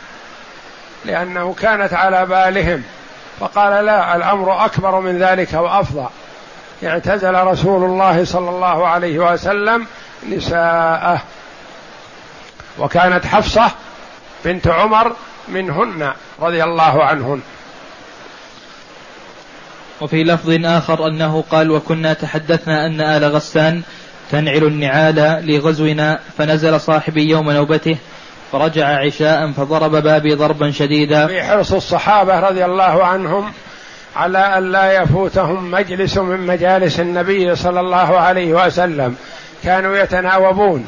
لأنه 1.05 1.53
كانت 1.53 1.93
على 1.93 2.25
بالهم. 2.25 2.83
فقال 3.39 3.85
لا 3.85 4.15
الأمر 4.15 4.65
أكبر 4.65 4.99
من 4.99 5.19
ذلك 5.19 5.53
وأفضل. 5.53 6.07
اعتزل 6.83 7.33
رسول 7.33 7.83
الله 7.83 8.25
صلى 8.25 8.49
الله 8.49 8.87
عليه 8.87 9.19
وسلم 9.19 9.87
نساءه. 10.29 11.21
وكانت 12.79 13.25
حفصة 13.25 13.71
بنت 14.45 14.67
عمر 14.67 15.15
منهن 15.47 16.13
رضي 16.41 16.63
الله 16.63 17.03
عنهن. 17.03 17.41
وفي 20.01 20.23
لفظ 20.23 20.65
آخر 20.65 21.07
أنه 21.07 21.43
قال 21.51 21.71
وكنا 21.71 22.13
تحدثنا 22.13 22.85
أن 22.85 23.01
آل 23.01 23.23
غسان 23.23 23.81
تنعل 24.33 24.63
النعال 24.63 25.45
لغزونا 25.47 26.19
فنزل 26.37 26.79
صاحبي 26.81 27.29
يوم 27.29 27.51
نوبته 27.51 27.97
فرجع 28.51 28.87
عشاء 29.05 29.51
فضرب 29.51 29.91
بابي 29.91 30.33
ضربا 30.33 30.71
شديدا. 30.71 31.27
في 31.27 31.43
حرص 31.43 31.73
الصحابة 31.73 32.39
رضي 32.39 32.65
الله 32.65 33.05
عنهم 33.05 33.53
على 34.15 34.37
أن 34.37 34.71
لا 34.71 35.01
يفوتهم 35.01 35.71
مجلس 35.71 36.17
من 36.17 36.47
مجالس 36.47 36.99
النبي 36.99 37.55
صلى 37.55 37.79
الله 37.79 38.19
عليه 38.19 38.65
وسلم. 38.65 39.15
كانوا 39.63 39.97
يتناوبون. 39.97 40.87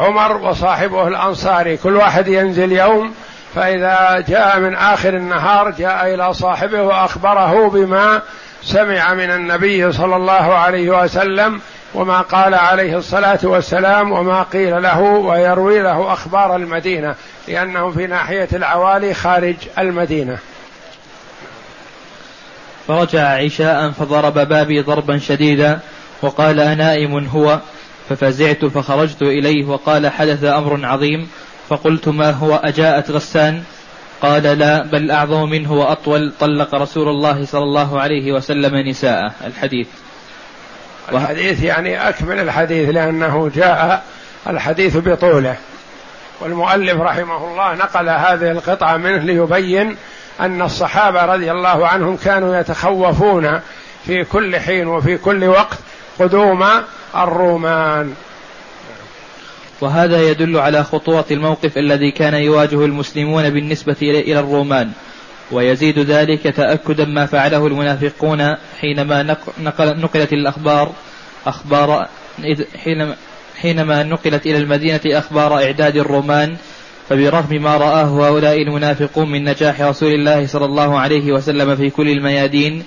عمر 0.00 0.36
وصاحبه 0.36 1.08
الأنصاري 1.08 1.76
كل 1.76 1.96
واحد 1.96 2.28
ينزل 2.28 2.72
يوم 2.72 3.14
فإذا 3.54 4.24
جاء 4.28 4.60
من 4.60 4.74
آخر 4.74 5.14
النهار 5.16 5.70
جاء 5.70 6.14
إلى 6.14 6.34
صاحبه 6.34 6.82
وأخبره 6.82 7.68
بما 7.68 8.22
سمع 8.62 9.14
من 9.14 9.30
النبي 9.30 9.92
صلى 9.92 10.16
الله 10.16 10.54
عليه 10.54 11.02
وسلم 11.02 11.60
وما 11.94 12.20
قال 12.20 12.54
عليه 12.54 12.98
الصلاة 12.98 13.38
والسلام 13.42 14.12
وما 14.12 14.42
قيل 14.42 14.82
له 14.82 15.00
ويروي 15.00 15.82
له 15.82 16.12
أخبار 16.12 16.56
المدينة 16.56 17.14
لأنه 17.48 17.90
في 17.90 18.06
ناحية 18.06 18.48
العوالي 18.52 19.14
خارج 19.14 19.56
المدينة. 19.78 20.38
فرجع 22.88 23.28
عشاء 23.28 23.90
فضرب 23.90 24.34
بابي 24.34 24.80
ضربا 24.80 25.18
شديدا 25.18 25.78
وقال 26.22 26.60
أنائم 26.60 27.26
هو؟ 27.26 27.60
ففزعت 28.08 28.64
فخرجت 28.64 29.22
إليه 29.22 29.64
وقال 29.64 30.08
حدث 30.08 30.44
أمر 30.44 30.86
عظيم 30.86 31.28
فقلت 31.68 32.08
ما 32.08 32.30
هو؟ 32.30 32.56
أجاءت 32.56 33.10
غسان؟ 33.10 33.62
قال 34.22 34.42
لا 34.42 34.82
بل 34.82 35.10
أعظم 35.10 35.50
منه 35.50 35.72
وأطول 35.72 36.32
طلق 36.40 36.74
رسول 36.74 37.08
الله 37.08 37.44
صلى 37.44 37.62
الله 37.62 38.00
عليه 38.00 38.32
وسلم 38.32 38.88
نساءه. 38.88 39.32
الحديث. 39.46 39.88
الحديث 41.12 41.62
يعني 41.62 42.08
أكمل 42.08 42.38
الحديث 42.38 42.88
لأنه 42.90 43.50
جاء 43.54 44.04
الحديث 44.46 44.96
بطوله. 44.96 45.56
والمؤلف 46.40 47.00
رحمه 47.00 47.48
الله 47.50 47.74
نقل 47.74 48.08
هذه 48.08 48.50
القطعة 48.50 48.96
منه 48.96 49.18
ليبين 49.18 49.96
أن 50.40 50.62
الصحابة 50.62 51.24
رضي 51.24 51.50
الله 51.50 51.88
عنهم 51.88 52.16
كانوا 52.16 52.56
يتخوفون 52.56 53.60
في 54.06 54.24
كل 54.24 54.56
حين 54.56 54.86
وفي 54.86 55.16
كل 55.16 55.44
وقت 55.44 55.78
قدوم 56.18 56.64
الرومان. 57.16 58.14
وهذا 59.80 60.22
يدل 60.22 60.56
على 60.56 60.84
خطورة 60.84 61.24
الموقف 61.30 61.78
الذي 61.78 62.10
كان 62.10 62.34
يواجه 62.34 62.84
المسلمون 62.84 63.50
بالنسبة 63.50 63.96
إلى 64.02 64.38
الرومان. 64.40 64.92
ويزيد 65.52 65.98
ذلك 65.98 66.42
تأكدا 66.42 67.04
ما 67.04 67.26
فعله 67.26 67.66
المنافقون 67.66 68.54
حينما 68.80 69.36
نقل 69.58 70.00
نقلت 70.00 70.32
الأخبار 70.32 70.92
أخبار 71.46 72.08
حينما 73.56 74.02
نقلت 74.02 74.46
إلى 74.46 74.58
المدينة 74.58 75.00
أخبار 75.06 75.54
إعداد 75.62 75.96
الرومان 75.96 76.56
فبرغم 77.08 77.62
ما 77.62 77.76
رآه 77.76 78.04
هؤلاء 78.04 78.62
المنافقون 78.62 79.30
من 79.30 79.44
نجاح 79.44 79.80
رسول 79.80 80.12
الله 80.14 80.46
صلى 80.46 80.64
الله 80.64 80.98
عليه 80.98 81.32
وسلم 81.32 81.76
في 81.76 81.90
كل 81.90 82.08
الميادين 82.08 82.84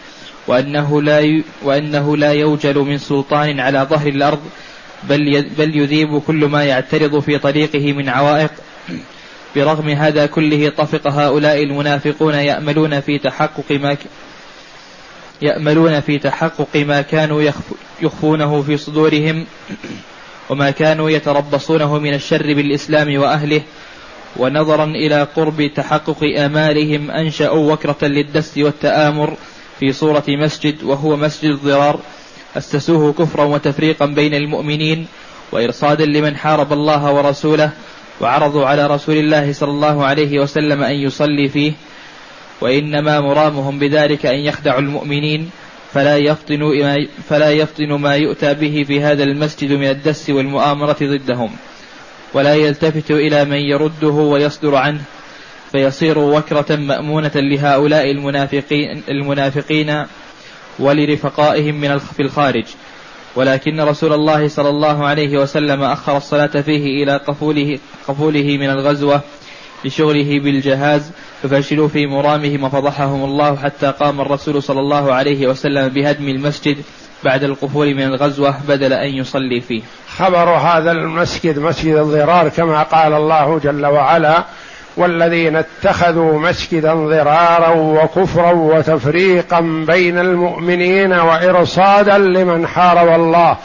وأنه 0.48 1.02
لا 1.02 1.44
وأنه 1.64 2.18
لا 2.18 2.32
يوجل 2.32 2.78
من 2.78 2.98
سلطان 2.98 3.60
على 3.60 3.88
ظهر 3.90 4.08
الأرض 4.08 4.40
بل 5.04 5.46
بل 5.58 5.78
يذيب 5.78 6.22
كل 6.28 6.46
ما 6.46 6.64
يعترض 6.64 7.20
في 7.20 7.38
طريقه 7.38 7.94
من 7.94 8.10
عوائق. 8.10 8.52
برغم 9.56 9.90
هذا 9.90 10.26
كله 10.26 10.70
طفق 10.70 11.08
هؤلاء 11.08 11.64
المنافقون 11.64 12.34
يأملون 12.34 13.00
في 13.00 13.18
تحقق 13.20 13.72
ما 13.72 13.98
يأملون 15.42 16.00
في 16.00 16.18
تحقق 16.20 16.76
ما 16.76 17.02
كانوا 17.02 17.52
يخفونه 18.02 18.62
في 18.62 18.78
صدورهم 18.78 19.46
وما 20.50 20.72
كانوا 20.72 21.10
يتربصونه 21.10 22.00
من 22.00 22.14
الشر 22.14 22.54
بالإسلام 22.54 23.18
وأهله 23.18 23.62
ونظرا 24.38 24.84
إلى 24.86 25.28
قرب 25.36 25.72
تحقق 25.76 26.24
آمالهم 26.38 27.12
أنشأوا 27.12 27.74
وكرة 27.74 27.98
للدس 28.02 28.58
والتآمر 28.58 29.38
في 29.80 29.94
صورة 29.94 30.24
مسجد 30.28 30.84
وهو 30.84 31.16
مسجد 31.16 31.50
الضرار 31.50 32.00
أسسوه 32.58 33.14
كفرا 33.14 33.44
وتفريقا 33.44 34.06
بين 34.06 34.34
المؤمنين 34.34 35.08
وإرصادا 35.52 36.06
لمن 36.06 36.38
حارب 36.38 36.74
الله 36.74 37.12
ورسوله 37.12 37.72
وعرضوا 38.22 38.66
على 38.66 38.88
رسول 38.88 39.18
الله 39.18 39.54
صلى 39.54 39.72
الله 39.72 40.06
عليه 40.06 40.40
وسلم 40.40 40.84
أن 40.84 40.96
يصلي 40.96 41.50
فيه 41.50 41.74
وإنما 42.62 43.20
مرامهم 43.20 43.80
بذلك 43.80 44.26
أن 44.26 44.40
يخدعوا 44.40 44.80
المؤمنين 44.80 45.50
فلا 45.94 46.18
يفطنوا 46.18 47.06
فلا 47.30 47.52
يفطن 47.52 47.94
ما 47.94 48.16
يؤتى 48.16 48.54
به 48.54 48.84
في 48.88 49.02
هذا 49.02 49.24
المسجد 49.24 49.74
من 49.74 49.90
الدس 49.90 50.30
والمؤامرة 50.30 50.98
ضدهم 51.02 51.52
ولا 52.34 52.56
يلتفت 52.56 53.12
إلى 53.12 53.46
من 53.46 53.58
يرده 53.58 54.08
ويصدر 54.08 54.76
عنه 54.76 55.02
فيصير 55.72 56.20
وكرة 56.20 56.76
مأمونة 56.76 57.32
لهؤلاء 57.36 58.12
المنافقين 58.12 59.04
المنافقين 59.10 60.06
ولرفقائهم 60.80 61.76
من 61.76 61.98
في 61.98 62.22
الخارج. 62.22 62.66
ولكن 63.38 63.82
رسول 63.82 64.14
الله 64.14 64.48
صلى 64.48 64.70
الله 64.70 65.06
عليه 65.06 65.38
وسلم 65.38 65.84
أخر 65.84 66.18
الصلاة 66.18 66.48
فيه 66.62 67.04
إلى 67.04 67.18
قفوله, 67.18 67.80
قفوله 68.08 68.58
من 68.58 68.70
الغزوة 68.70 69.22
لشغله 69.86 70.40
بالجهاز 70.40 71.12
ففشلوا 71.44 71.88
في 71.88 72.08
مرامهم 72.08 72.64
وفضحهم 72.64 73.24
الله 73.24 73.56
حتى 73.56 73.92
قام 73.92 74.22
الرسول 74.22 74.64
صلى 74.64 74.80
الله 74.80 75.14
عليه 75.14 75.48
وسلم 75.48 75.88
بهدم 75.88 76.30
المسجد 76.30 76.78
بعد 77.24 77.44
القفول 77.44 77.94
من 77.96 78.04
الغزوة 78.04 78.56
بدل 78.68 78.94
أن 78.94 79.10
يصلي 79.10 79.62
فيه. 79.62 79.82
خبر 80.18 80.50
هذا 80.50 80.92
المسجد 80.92 81.60
مسجد 81.60 81.96
الضرار 81.96 82.50
كما 82.50 82.84
قال 82.84 83.14
الله 83.14 83.60
جل 83.60 83.86
وعلا 83.86 84.44
والذين 84.98 85.56
اتخذوا 85.56 86.40
مسجدا 86.40 86.94
ضرارا 86.94 87.70
وكفرا 87.70 88.52
وتفريقا 88.52 89.60
بين 89.88 90.18
المؤمنين 90.18 91.14
وإرصادا 91.14 92.18
لمن 92.18 92.68
حارب 92.68 93.22
الله 93.22 93.58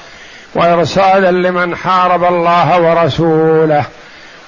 وإرصادا 0.54 1.30
لمن 1.30 1.76
حارب 1.76 2.24
الله 2.24 2.80
ورسوله. 2.80 3.84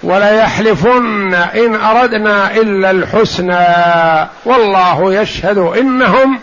وليحلفن 0.03 1.35
إن 1.35 1.75
أردنا 1.75 2.57
إلا 2.57 2.91
الحسنى 2.91 3.67
والله 4.45 5.15
يشهد 5.15 5.59
إنهم 5.59 6.39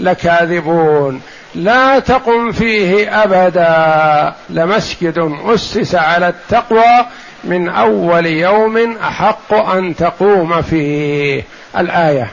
لكاذبون. 0.00 1.20
لا 1.54 1.98
تقم 1.98 2.52
فيه 2.52 3.22
أبدا 3.22 4.34
لمسجد 4.50 5.32
أسس 5.46 5.94
على 5.94 6.28
التقوى 6.28 7.06
من 7.44 7.68
أول 7.68 8.26
يوم 8.26 8.96
أحق 8.96 9.54
أن 9.54 9.96
تقوم 9.96 10.62
فيه 10.62 11.42
الآية. 11.78 12.30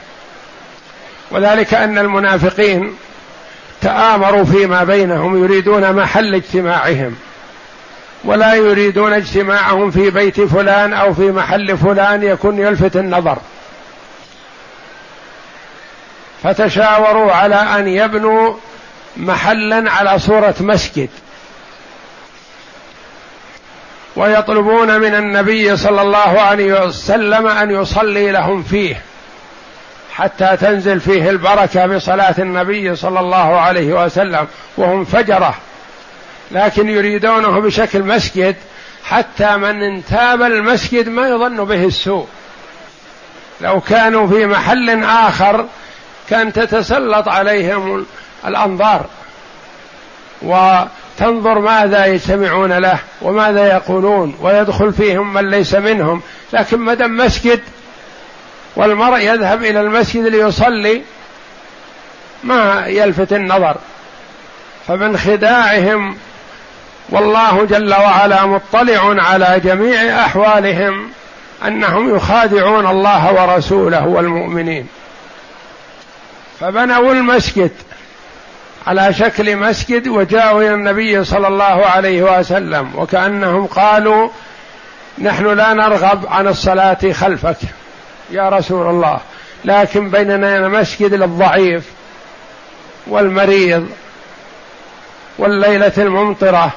وذلك 1.30 1.74
أن 1.74 1.98
المنافقين 1.98 2.96
تآمروا 3.80 4.44
فيما 4.44 4.84
بينهم 4.84 5.44
يريدون 5.44 5.92
محل 5.92 6.34
اجتماعهم 6.34 7.16
ولا 8.24 8.54
يريدون 8.54 9.12
اجتماعهم 9.12 9.90
في 9.90 10.10
بيت 10.10 10.40
فلان 10.40 10.92
أو 10.92 11.14
في 11.14 11.32
محل 11.32 11.78
فلان 11.78 12.22
يكون 12.22 12.58
يلفت 12.58 12.96
النظر. 12.96 13.38
فتشاوروا 16.42 17.32
على 17.32 17.54
أن 17.54 17.88
يبنوا 17.88 18.54
محلا 19.16 19.90
على 19.90 20.18
صورة 20.18 20.54
مسجد. 20.60 21.08
ويطلبون 24.16 25.00
من 25.00 25.14
النبي 25.14 25.76
صلى 25.76 26.02
الله 26.02 26.40
عليه 26.40 26.84
وسلم 26.84 27.46
أن 27.46 27.70
يصلي 27.70 28.30
لهم 28.30 28.62
فيه 28.62 29.02
حتى 30.12 30.56
تنزل 30.60 31.00
فيه 31.00 31.30
البركة 31.30 31.86
بصلاة 31.86 32.34
النبي 32.38 32.96
صلى 32.96 33.20
الله 33.20 33.60
عليه 33.60 34.04
وسلم 34.04 34.46
وهم 34.76 35.04
فجرة. 35.04 35.54
لكن 36.50 36.88
يريدونه 36.88 37.60
بشكل 37.60 38.02
مسجد 38.02 38.56
حتى 39.04 39.56
من 39.56 39.82
انتاب 39.82 40.42
المسجد 40.42 41.08
ما 41.08 41.28
يظن 41.28 41.64
به 41.64 41.84
السوء. 41.84 42.26
لو 43.60 43.80
كانوا 43.80 44.26
في 44.26 44.46
محل 44.46 45.04
آخر 45.04 45.66
كان 46.30 46.52
تتسلط 46.52 47.28
عليهم 47.28 48.06
الأنظار. 48.46 49.06
وتنظر 51.16 51.58
ماذا 51.58 52.06
يجتمعون 52.06 52.72
له 52.72 52.98
وماذا 53.22 53.66
يقولون 53.66 54.36
ويدخل 54.40 54.92
فيهم 54.92 55.32
من 55.32 55.50
ليس 55.50 55.74
منهم. 55.74 56.22
لكن 56.52 56.78
ما 56.78 57.06
مسجد 57.06 57.60
والمرء 58.76 59.18
يذهب 59.18 59.64
إلى 59.64 59.80
المسجد 59.80 60.26
ليصلي 60.26 61.02
ما 62.44 62.86
يلفت 62.86 63.32
النظر. 63.32 63.76
فمن 64.88 65.18
خداعهم 65.18 66.16
والله 67.08 67.64
جل 67.64 67.94
وعلا 67.94 68.46
مطلع 68.46 69.22
على 69.22 69.60
جميع 69.64 70.24
أحوالهم 70.26 71.10
أنهم 71.66 72.16
يخادعون 72.16 72.86
الله 72.86 73.32
ورسوله 73.32 74.06
والمؤمنين. 74.06 74.88
فبنوا 76.60 77.12
المسجد. 77.12 77.70
على 78.86 79.14
شكل 79.14 79.56
مسجد 79.56 80.08
وجاءوا 80.08 80.62
إلى 80.62 80.74
النبي 80.74 81.24
صلى 81.24 81.48
الله 81.48 81.86
عليه 81.86 82.22
وسلم 82.22 82.90
وكأنهم 82.94 83.66
قالوا 83.66 84.28
نحن 85.18 85.46
لا 85.46 85.74
نرغب 85.74 86.26
عن 86.26 86.48
الصلاة 86.48 87.12
خلفك 87.12 87.58
يا 88.30 88.48
رسول 88.48 88.86
الله 88.86 89.20
لكن 89.64 90.10
بيننا 90.10 90.68
مسجد 90.68 91.14
للضعيف 91.14 91.84
والمريض 93.06 93.88
والليلة 95.38 95.92
الممطرة 95.98 96.72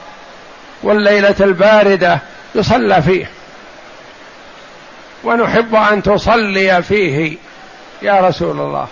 والليلة 0.84 1.36
الباردة 1.40 2.20
يصلى 2.56 3.02
فيه. 3.02 3.30
ونحب 5.24 5.76
أن 5.76 6.04
تصلي 6.04 6.84
فيه 6.84 7.38
يا 8.02 8.28
رسول 8.28 8.60
الله. 8.60 8.88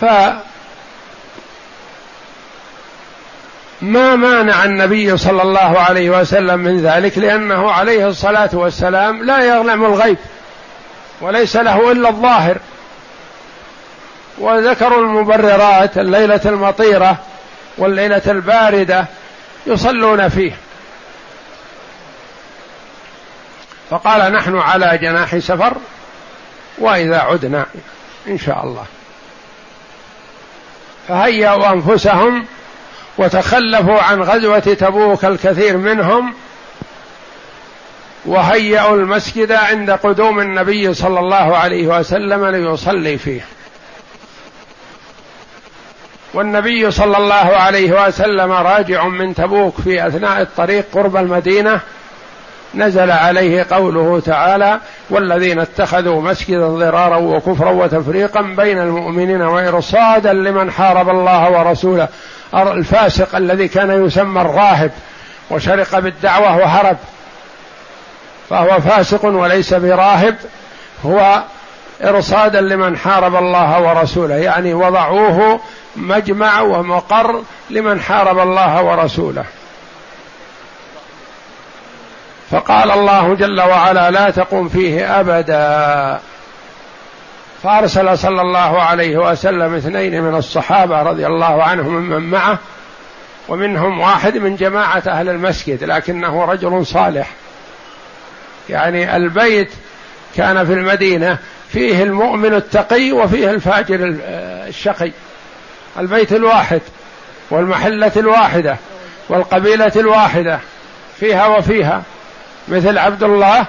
ف 0.00 0.04
ما 3.82 4.16
مانع 4.16 4.64
النبي 4.64 5.16
صلى 5.16 5.42
الله 5.42 5.80
عليه 5.80 6.10
وسلم 6.10 6.60
من 6.60 6.80
ذلك 6.80 7.18
لأنه 7.18 7.70
عليه 7.70 8.08
الصلاة 8.08 8.50
والسلام 8.52 9.24
لا 9.24 9.44
يعلم 9.44 9.84
الغيب 9.84 10.18
وليس 11.20 11.56
له 11.56 11.92
إلا 11.92 12.08
الظاهر. 12.08 12.56
وذكروا 14.38 15.02
المبررات 15.02 15.98
الليلة 15.98 16.40
المطيرة 16.44 17.16
والليلة 17.78 18.22
الباردة 18.26 19.06
يصلون 19.66 20.28
فيه. 20.28 20.52
فقال 23.90 24.32
نحن 24.32 24.58
على 24.58 24.98
جناح 24.98 25.38
سفر 25.38 25.74
وإذا 26.78 27.18
عدنا 27.18 27.66
إن 28.28 28.38
شاء 28.38 28.64
الله. 28.64 28.84
فهيأوا 31.08 31.72
أنفسهم 31.72 32.46
وتخلفوا 33.22 34.00
عن 34.00 34.22
غزوة 34.22 34.58
تبوك 34.58 35.24
الكثير 35.24 35.76
منهم 35.76 36.34
وهيأوا 38.26 38.96
المسجد 38.96 39.52
عند 39.52 39.90
قدوم 39.90 40.40
النبي 40.40 40.94
صلى 40.94 41.20
الله 41.20 41.56
عليه 41.56 41.98
وسلم 41.98 42.46
ليصلي 42.46 43.18
فيه. 43.18 43.40
والنبي 46.34 46.90
صلى 46.90 47.16
الله 47.16 47.34
عليه 47.34 48.06
وسلم 48.06 48.52
راجع 48.52 49.08
من 49.08 49.34
تبوك 49.34 49.80
في 49.80 50.06
أثناء 50.06 50.42
الطريق 50.42 50.84
قرب 50.92 51.16
المدينة. 51.16 51.80
نزل 52.74 53.10
عليه 53.10 53.66
قوله 53.70 54.20
تعالى 54.20 54.80
والذين 55.10 55.58
اتخذوا 55.60 56.22
مسجدا 56.22 56.66
ضرارا 56.68 57.16
وكفرا 57.16 57.70
وتفريقا 57.70 58.42
بين 58.42 58.78
المؤمنين 58.78 59.42
وإرصادا 59.42 60.32
لمن 60.32 60.70
حارب 60.70 61.08
الله 61.08 61.50
ورسوله 61.50 62.08
الفاسق 62.54 63.36
الذي 63.36 63.68
كان 63.68 64.06
يسمى 64.06 64.40
الراهب 64.40 64.90
وشرق 65.50 65.98
بالدعوة 65.98 66.56
وهرب 66.56 66.96
فهو 68.50 68.80
فاسق 68.80 69.24
وليس 69.24 69.74
براهب 69.74 70.36
هو 71.04 71.42
إرصادا 72.04 72.60
لمن 72.60 72.96
حارب 72.96 73.36
الله 73.36 73.80
ورسوله 73.80 74.34
يعني 74.34 74.74
وضعوه 74.74 75.60
مجمع 75.96 76.60
ومقر 76.60 77.42
لمن 77.70 78.00
حارب 78.00 78.38
الله 78.38 78.82
ورسوله. 78.82 79.44
فقال 82.50 82.90
الله 82.90 83.34
جل 83.34 83.60
وعلا 83.60 84.10
لا 84.10 84.30
تقم 84.30 84.68
فيه 84.68 85.20
أبدا. 85.20 86.20
فأرسل 87.62 88.18
صلى 88.18 88.40
الله 88.40 88.82
عليه 88.82 89.16
وسلم 89.16 89.74
اثنين 89.74 90.22
من 90.22 90.34
الصحابة 90.34 91.02
رضي 91.02 91.26
الله 91.26 91.62
عنهم 91.62 91.94
ممن 91.94 92.30
معه 92.30 92.58
ومنهم 93.48 94.00
واحد 94.00 94.36
من 94.36 94.56
جماعة 94.56 95.02
أهل 95.06 95.28
المسجد 95.28 95.84
لكنه 95.84 96.44
رجل 96.44 96.86
صالح. 96.86 97.30
يعني 98.70 99.16
البيت 99.16 99.70
كان 100.36 100.66
في 100.66 100.72
المدينة 100.72 101.38
فيه 101.72 102.02
المؤمن 102.02 102.54
التقي 102.54 103.12
وفيه 103.12 103.50
الفاجر 103.50 103.98
الشقي. 104.68 105.10
البيت 105.98 106.32
الواحد 106.32 106.80
والمحلة 107.50 108.12
الواحدة 108.16 108.76
والقبيلة 109.28 109.92
الواحدة 109.96 110.58
فيها 111.20 111.46
وفيها 111.46 112.02
مثل 112.68 112.98
عبد 112.98 113.22
الله 113.22 113.66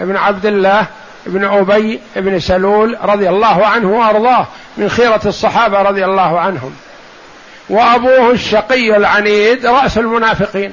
ابن 0.00 0.16
عبد 0.16 0.46
الله 0.46 0.86
ابن 1.26 1.44
أبي 1.44 2.00
ابن 2.16 2.40
سلول 2.40 2.98
رضي 3.02 3.28
الله 3.28 3.66
عنه 3.66 3.90
وأرضاه 3.90 4.46
من 4.76 4.88
خيرة 4.88 5.20
الصحابة 5.26 5.82
رضي 5.82 6.04
الله 6.04 6.40
عنهم. 6.40 6.76
وأبوه 7.68 8.30
الشقي 8.30 8.96
العنيد 8.96 9.66
رأس 9.66 9.98
المنافقين. 9.98 10.72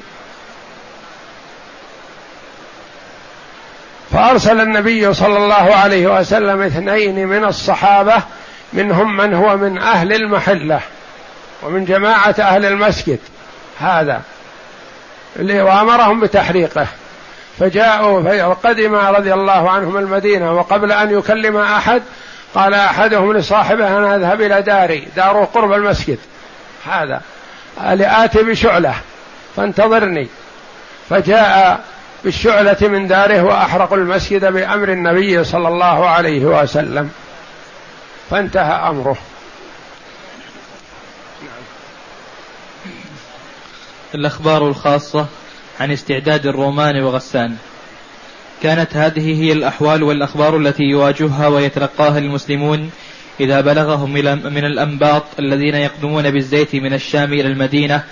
فأرسل 4.12 4.62
النبي 4.62 5.14
صلى 5.14 5.38
الله 5.38 5.76
عليه 5.76 6.20
وسلم 6.20 6.62
اثنين 6.62 7.28
من 7.28 7.44
الصحابة 7.44 8.24
منهم 8.74 9.18
من 9.18 9.34
هو 9.34 9.58
من 9.58 9.78
أهل 9.78 10.14
المحلة 10.14 10.80
ومن 11.62 11.86
جماعة 11.86 12.36
أهل 12.40 12.66
المسجد. 12.66 13.20
هذا. 13.80 14.22
اللي 15.36 15.62
وأمرهم 15.62 16.20
بتحريقه. 16.20 16.88
فجاءوا 17.60 18.44
وقدم 18.46 18.96
رضي 18.96 19.34
الله 19.34 19.70
عنهم 19.70 19.98
المدينة 19.98 20.54
وقبل 20.54 20.92
أن 20.92 21.12
يكلم 21.18 21.58
أحد 21.58 22.04
قال 22.56 22.74
أحدهم 22.74 23.34
لصاحبه 23.34 23.98
أنا 23.98 24.16
أذهب 24.16 24.42
إلى 24.42 24.62
داري 24.62 25.08
داره 25.16 25.46
قرب 25.46 25.74
المسجد. 25.74 26.18
هذا. 26.86 27.22
لآتي 27.94 28.44
بشعلة 28.44 28.96
فانتظرني. 29.56 30.28
فجاء 31.10 31.84
بالشعلة 32.24 32.78
من 32.82 33.08
داره 33.08 33.44
وأحرقوا 33.44 33.98
المسجد 33.98 34.46
بأمر 34.46 34.90
النبي 34.90 35.44
صلى 35.44 35.68
الله 35.68 36.10
عليه 36.10 36.46
وسلم. 36.46 37.12
فانتهى 38.30 38.90
أمره. 38.90 39.18
الأخبار 44.16 44.68
الخاصة؟ 44.68 45.26
عن 45.84 45.92
استعداد 45.92 46.46
الرومان 46.46 47.04
وغسان. 47.04 47.56
كانت 48.62 48.96
هذه 48.96 49.44
هي 49.44 49.52
الأحوال 49.52 50.04
والأخبار 50.04 50.58
التي 50.58 50.84
يواجهها 50.84 51.48
ويتلقاها 51.48 52.18
المسلمون 52.18 52.92
إذا 53.40 53.62
بلغهم 53.62 54.14
من 54.54 54.66
الأنباط 54.66 55.24
الذين 55.40 55.76
يقدمون 55.76 56.32
بالزيت 56.32 56.76
من 56.76 56.94
الشام 56.94 57.34
إلى 57.34 57.48
المدينة 57.48 58.04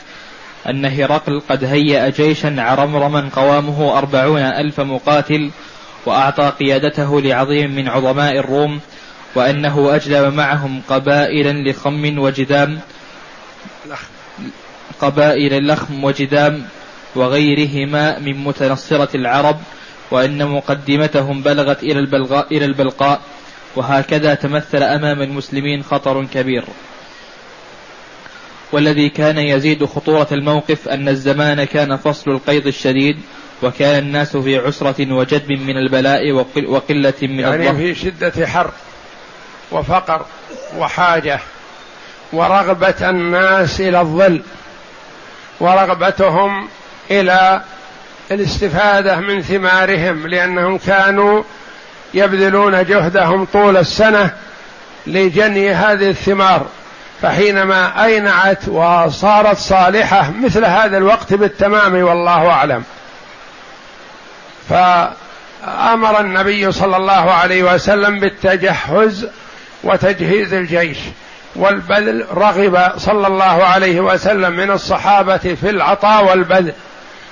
أن 0.69 0.85
هرقل 0.85 1.41
قد 1.49 1.63
هيأ 1.63 2.09
جيشا 2.09 2.55
عرمرما 2.61 3.29
قوامه 3.35 3.97
أربعون 3.97 4.41
ألف 4.41 4.79
مقاتل 4.79 5.51
وأعطى 6.05 6.53
قيادته 6.59 7.21
لعظيم 7.21 7.75
من 7.75 7.87
عظماء 7.87 8.37
الروم 8.37 8.79
وأنه 9.35 9.95
أجلب 9.95 10.33
معهم 10.33 10.81
قبائلا 10.89 11.69
لخم 11.69 12.19
وجدام 12.19 12.79
قبائل 15.01 15.67
لخم 15.67 16.03
وجدام 16.03 16.65
وغيرهما 17.15 18.19
من 18.19 18.43
متنصرة 18.43 19.09
العرب 19.15 19.59
وأن 20.11 20.47
مقدمتهم 20.47 21.41
بلغت 21.41 21.83
إلى 21.83 21.99
البلغاء 21.99 22.57
إلى 22.57 22.65
البلقاء 22.65 23.21
وهكذا 23.75 24.33
تمثل 24.33 24.83
أمام 24.83 25.21
المسلمين 25.21 25.83
خطر 25.83 26.25
كبير. 26.25 26.63
والذي 28.71 29.09
كان 29.09 29.37
يزيد 29.37 29.85
خطورة 29.85 30.27
الموقف 30.31 30.89
أن 30.89 31.09
الزمان 31.09 31.63
كان 31.63 31.97
فصل 31.97 32.31
القيض 32.31 32.67
الشديد 32.67 33.17
وكان 33.63 34.03
الناس 34.03 34.37
في 34.37 34.57
عسرة 34.57 35.13
وجدب 35.13 35.51
من 35.51 35.77
البلاء 35.77 36.31
وقلة 36.67 37.13
من 37.21 37.39
يعني 37.39 37.69
الضغط 37.69 37.75
في 37.75 37.95
شدة 37.95 38.47
حر 38.47 38.71
وفقر 39.71 40.25
وحاجة 40.77 41.39
ورغبة 42.33 43.09
الناس 43.09 43.81
إلى 43.81 44.01
الظل 44.01 44.41
ورغبتهم 45.59 46.67
إلى 47.11 47.61
الاستفادة 48.31 49.15
من 49.15 49.41
ثمارهم 49.41 50.27
لأنهم 50.27 50.77
كانوا 50.77 51.43
يبذلون 52.13 52.85
جهدهم 52.85 53.45
طول 53.45 53.77
السنة 53.77 54.31
لجني 55.07 55.73
هذه 55.73 56.09
الثمار. 56.09 56.65
فحينما 57.21 58.05
أينعت 58.05 58.67
وصارت 58.67 59.57
صالحة 59.57 60.31
مثل 60.31 60.65
هذا 60.65 60.97
الوقت 60.97 61.33
بالتمام 61.33 61.95
والله 62.03 62.49
أعلم. 62.49 62.83
فأمر 64.69 66.19
النبي 66.19 66.71
صلى 66.71 66.97
الله 66.97 67.31
عليه 67.31 67.63
وسلم 67.73 68.19
بالتجهز 68.19 69.27
وتجهيز 69.83 70.53
الجيش 70.53 70.97
والبذل 71.55 72.25
رغب 72.33 72.91
صلى 72.97 73.27
الله 73.27 73.63
عليه 73.63 73.99
وسلم 73.99 74.53
من 74.53 74.71
الصحابة 74.71 75.37
في 75.37 75.69
العطاء 75.69 76.25
والبذل. 76.25 76.73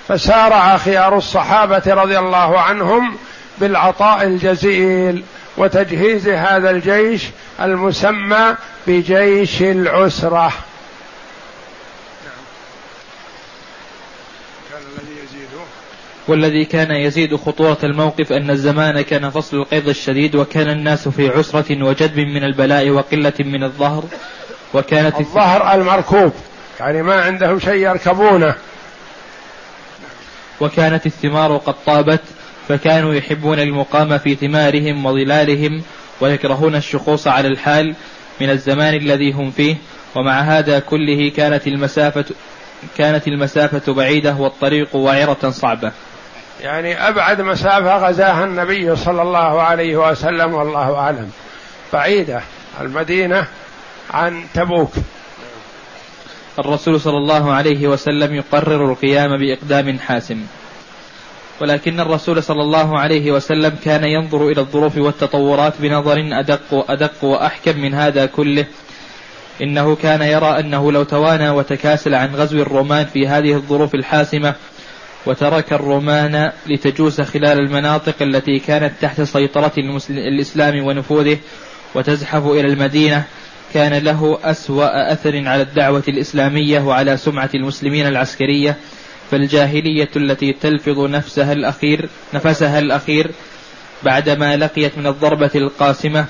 فسارع 0.10 0.78
خيار 0.78 1.18
الصحابة 1.18 1.84
رضي 1.88 2.20
الله 2.20 2.60
عنهم 2.60 3.16
بالعطاء 3.58 4.24
الجزيل 4.24 5.24
وتجهيز 5.58 6.28
هذا 6.28 6.70
الجيش 6.70 7.24
المسمى 7.62 8.56
بجيش 8.88 9.62
العسرة. 9.62 10.54
والذي 16.28 16.66
كان 16.66 16.92
يزيد 16.92 17.36
خطورة 17.36 17.78
الموقف 17.84 18.32
أن 18.34 18.50
الزمان 18.50 19.02
كان 19.02 19.30
فصل 19.30 19.58
القيض 19.58 19.90
الشديد 19.90 20.36
وكان 20.36 20.70
الناس 20.70 21.08
في 21.08 21.30
عسرة 21.30 21.84
وجدب 21.84 22.20
من 22.20 22.44
البلاء 22.44 22.90
وقلة 22.90 23.34
من 23.40 23.64
الظهر 23.64 24.04
وكانت 24.74 25.20
الظهر 25.20 25.74
المركوب 25.74 26.34
يعني 26.80 27.02
ما 27.02 27.22
عندهم 27.22 27.60
شيء 27.60 27.90
يركبونه. 27.90 28.56
وكانت 30.62 31.06
الثمار 31.06 31.58
قد 31.58 31.76
طابت 31.86 32.22
فكانوا 32.68 33.14
يحبون 33.14 33.60
المقام 33.60 34.18
في 34.18 34.36
ثمارهم 34.36 35.06
وظلالهم 35.06 35.84
ويكرهون 36.22 36.76
الشخوص 36.76 37.28
على 37.28 37.48
الحال 37.48 37.96
من 38.42 38.50
الزمان 38.50 38.94
الذي 38.94 39.32
هم 39.32 39.52
فيه. 39.52 39.76
ومع 40.16 40.40
هذا 40.42 40.80
كله 40.80 41.32
كانت 41.38 41.68
المسافة 41.68 42.26
كانت 42.98 43.28
المسافة 43.28 43.94
بعيدة 43.94 44.36
والطريق 44.36 44.96
وعرة 44.96 45.50
صعبة. 45.50 45.92
يعني 46.62 47.08
أبعد 47.08 47.42
مسافة 47.42 47.98
غزاها 47.98 48.46
النبي 48.46 48.96
صلى 48.96 49.22
الله 49.22 49.62
عليه 49.62 50.10
وسلم 50.10 50.54
والله 50.54 50.96
أعلم. 50.96 51.32
بعيدة 51.94 52.42
المدينة 52.82 53.48
عن 54.14 54.44
تبوك. 54.54 54.92
الرسول 56.60 57.02
صلى 57.02 57.18
الله 57.18 57.52
عليه 57.52 57.88
وسلم 57.88 58.36
يقرر 58.36 58.92
القيام 58.92 59.38
بإقدام 59.38 60.00
حاسم. 60.00 60.44
ولكن 61.62 62.00
الرسول 62.00 62.44
صلى 62.44 62.62
الله 62.62 63.00
عليه 63.00 63.32
وسلم 63.32 63.76
كان 63.84 64.04
ينظر 64.04 64.48
إلى 64.48 64.62
الظروف 64.62 64.98
والتطورات 64.98 65.74
بنظر 65.80 66.18
أدق 66.32 66.92
أدق 66.92 67.24
وأحكم 67.24 67.80
من 67.80 67.94
هذا 67.94 68.26
كله. 68.26 68.66
إنه 69.62 69.96
كان 69.96 70.22
يرى 70.22 70.60
أنه 70.60 70.92
لو 70.92 71.04
توانى 71.04 71.50
وتكاسل 71.50 72.16
عن 72.16 72.36
غزو 72.36 72.62
الرومان 72.62 73.06
في 73.06 73.28
هذه 73.28 73.54
الظروف 73.54 73.96
الحاسمة 73.96 74.54
وترك 75.26 75.74
الرومان 75.74 76.52
لتجوس 76.68 77.22
خلال 77.22 77.60
المناطق 77.60 78.16
التي 78.22 78.60
كانت 78.60 78.94
تحت 79.02 79.22
سيطرة 79.22 79.72
الإسلام 80.10 80.86
ونفوذه 80.86 81.38
وتزحف 81.96 82.46
إلى 82.48 82.68
المدينة 82.68 83.26
كان 83.74 83.94
له 83.94 84.40
أسوأ 84.44 85.14
أثر 85.14 85.48
على 85.48 85.62
الدعوة 85.62 86.04
الإسلامية 86.08 86.80
وعلى 86.80 87.18
سمعة 87.18 87.50
المسلمين 87.56 88.08
العسكرية 88.08 88.78
فالجاهلية 89.32 90.10
التي 90.16 90.54
تلفظ 90.54 91.00
نفسها 91.00 91.54
الأخير 91.54 92.10
نفسها 92.34 92.80
الأخير 92.80 93.32
بعدما 94.04 94.58
لقيت 94.58 94.98
من 94.98 95.08
الضربة 95.08 95.52
القاسمة 95.56 96.26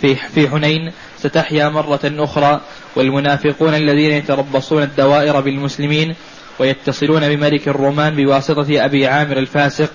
في 0.00 0.14
في 0.14 0.48
حنين 0.48 0.92
ستحيا 1.18 1.68
مرة 1.68 2.00
أخرى 2.04 2.60
والمنافقون 2.96 3.74
الذين 3.74 4.12
يتربصون 4.12 4.82
الدوائر 4.82 5.40
بالمسلمين 5.40 6.14
ويتصلون 6.58 7.28
بملك 7.36 7.68
الرومان 7.68 8.16
بواسطة 8.16 8.84
أبي 8.84 9.06
عامر 9.06 9.36
الفاسق 9.36 9.90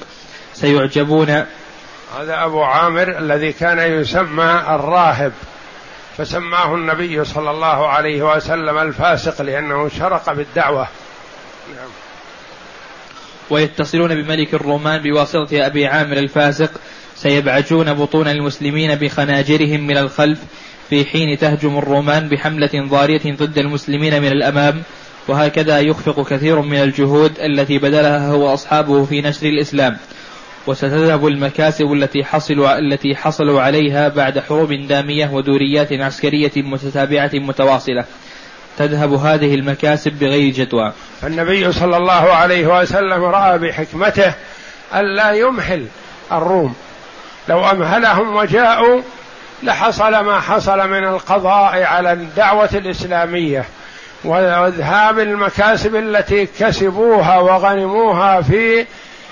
سيعجبون. 0.54 1.30
هذا 2.20 2.46
أبو 2.46 2.63
عامر 2.63 3.17
الذي 3.17 3.52
كان 3.54 3.80
يسمى 3.80 4.63
الراهب. 4.70 5.32
فسماه 6.17 6.76
النبي 6.76 7.26
صلى 7.26 7.52
الله 7.52 7.88
عليه 7.88 8.36
وسلم 8.36 8.78
الفاسق 8.78 9.41
لأنه 9.41 9.89
شرق 9.89 10.34
بالدعوة. 10.34 10.88
نعم. 11.76 11.89
ويتصلون 13.50 14.21
بملك 14.21 14.54
الرومان 14.54 15.02
بواسطة 15.02 15.65
أبي 15.65 15.88
عامر 15.88 16.17
الفاسق 16.17 16.71
سيبعجون 17.15 17.93
بطون 17.93 18.28
المسلمين 18.28 18.95
بخناجرهم 18.95 19.88
من 19.88 19.97
الخلف 19.97 20.39
في 20.89 21.06
حين 21.06 21.38
تهجم 21.38 21.78
الرومان 21.78 22.30
بحملة 22.30 22.69
ضارية 22.76 23.21
ضد 23.26 23.58
المسلمين 23.58 24.21
من 24.21 24.28
الأمام 24.28 24.84
وهكذا 25.28 25.80
يخفق 25.80 26.30
كثير 26.30 26.62
من 26.62 26.78
الجهود 26.78 27.39
التي 27.39 27.78
بذلها 27.78 28.28
هو 28.28 28.52
وأصحابه 28.52 29.06
في 29.06 29.21
نشر 29.21 29.47
الإسلام. 29.47 29.97
وستذهب 30.67 31.28
المكاسب 31.28 31.93
التي 31.93 32.24
حصلوا 32.24 32.80
التي 32.80 33.15
حصلوا 33.15 33.62
عليها 33.62 34.08
بعد 34.08 34.39
حروب 34.39 34.74
دامية 34.74 35.30
ودوريات 35.34 35.93
عسكرية 35.93 36.52
متتابعة 36.58 37.32
متواصلة. 37.34 38.06
تذهب 38.78 39.13
هذه 39.13 39.56
المكاسب 39.56 40.19
بغير 40.19 40.54
جدوى. 40.54 40.93
النبي 41.24 41.71
صلى 41.71 41.97
الله 41.97 42.34
عليه 42.34 42.82
وسلم 42.82 43.24
رأى 43.24 43.58
بحكمته 43.60 44.34
الا 44.95 45.32
يمهل 45.32 45.86
الروم. 46.32 46.76
لو 47.50 47.71
أمهلهم 47.71 48.36
وجاءوا 48.36 49.02
لحصل 49.63 50.19
ما 50.19 50.39
حصل 50.39 50.89
من 50.89 51.04
القضاء 51.08 51.84
على 51.84 52.12
الدعوة 52.12 52.69
الإسلامية 52.74 53.65
وإذهاب 54.24 55.19
المكاسب 55.19 55.95
التي 55.95 56.45
كسبوها 56.45 57.39
وغنموها 57.39 58.41
في 58.41 58.86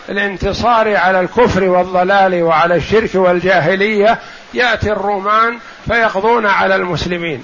الانتصار 0.09 0.95
على 0.95 1.19
الكفر 1.19 1.63
والضلال 1.63 2.43
وعلى 2.43 2.75
الشرك 2.75 3.15
والجاهلية 3.15 4.19
يأتي 4.53 4.91
الرومان 4.91 5.57
فيقضون 5.87 6.45
على 6.45 6.75
المسلمين. 6.75 7.43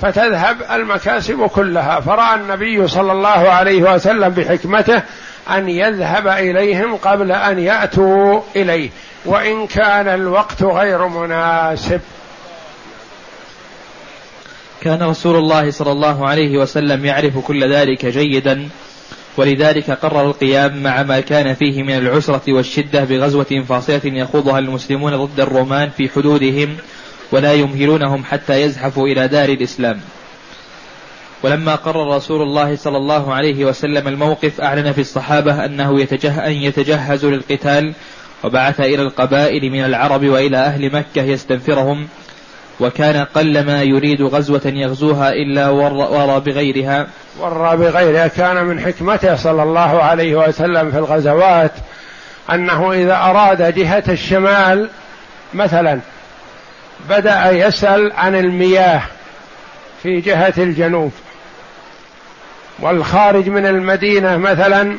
فتذهب 0.00 0.56
المكاسب 0.70 1.46
كلها. 1.46 2.00
فرأى 2.00 2.34
النبي 2.34 2.88
صلى 2.88 3.12
الله 3.12 3.50
عليه 3.50 3.94
وسلم 3.94 4.28
بحكمته 4.28 5.02
أن 5.50 5.68
يذهب 5.68 6.28
إليهم 6.28 6.96
قبل 6.96 7.32
أن 7.32 7.58
يأتوا 7.58 8.40
إليه. 8.56 8.90
وإن 9.24 9.66
كان 9.66 10.08
الوقت 10.08 10.62
غير 10.62 11.06
مناسب. 11.06 12.00
كان 14.82 15.02
رسول 15.02 15.36
الله 15.36 15.70
صلى 15.70 15.92
الله 15.92 16.28
عليه 16.28 16.58
وسلم 16.58 17.04
يعرف 17.04 17.38
كل 17.38 17.72
ذلك 17.72 18.06
جيدا. 18.06 18.68
ولذلك 19.36 19.90
قرر 19.90 20.26
القيام 20.26 20.82
مع 20.82 21.02
ما 21.02 21.20
كان 21.20 21.54
فيه 21.54 21.82
من 21.82 21.98
العسرة 21.98 22.42
والشدة 22.48 23.04
بغزوة 23.04 23.64
فاصلة 23.68 24.00
يخوضها 24.04 24.58
المسلمون 24.58 25.16
ضد 25.16 25.40
الرومان 25.40 25.90
في 25.90 26.08
حدودهم 26.08 26.76
ولا 27.32 27.52
يمهلونهم 27.52 28.24
حتى 28.24 28.62
يزحفوا 28.62 29.08
إلى 29.08 29.28
دار 29.28 29.48
الإسلام. 29.48 30.00
ولما 31.42 31.74
قرر 31.74 32.16
رسول 32.16 32.42
الله 32.42 32.76
صلى 32.76 32.96
الله 32.96 33.34
عليه 33.34 33.64
وسلم 33.64 34.08
الموقف 34.08 34.60
أعلن 34.60 34.92
في 34.92 35.00
الصحابة 35.00 35.64
أنه 35.64 36.00
يتجه 36.00 36.46
أن 36.46 36.52
يتجهزوا 36.52 37.30
للقتال 37.30 37.92
وبعث 38.44 38.80
إلى 38.80 39.02
القبائل 39.02 39.70
من 39.70 39.84
العرب 39.84 40.24
وإلى 40.28 40.56
أهل 40.56 40.92
مكة 40.92 41.22
يستنفرهم 41.22 42.08
وكان 42.80 43.24
قلما 43.24 43.82
يريد 43.82 44.22
غزوة 44.22 44.62
يغزوها 44.64 45.32
إلا 45.32 45.68
ورى 45.68 46.40
بغيرها. 46.40 47.06
ورى 47.38 47.76
بغيرها. 47.76 48.28
كان 48.28 48.64
من 48.64 48.80
حكمته 48.80 49.36
صلى 49.36 49.62
الله 49.62 50.02
عليه 50.02 50.34
وسلم 50.34 50.90
في 50.90 50.98
الغزوات 50.98 51.72
أنه 52.50 52.92
إذا 52.92 53.16
أراد 53.16 53.74
جهة 53.74 54.04
الشمال 54.08 54.88
مثلا 55.54 56.00
بدأ 57.08 57.50
يسأل 57.50 58.12
عن 58.12 58.34
المياه 58.34 59.02
في 60.02 60.20
جهة 60.20 60.54
الجنوب. 60.58 61.12
والخارج 62.80 63.48
من 63.48 63.66
المدينة 63.66 64.36
مثلا 64.36 64.98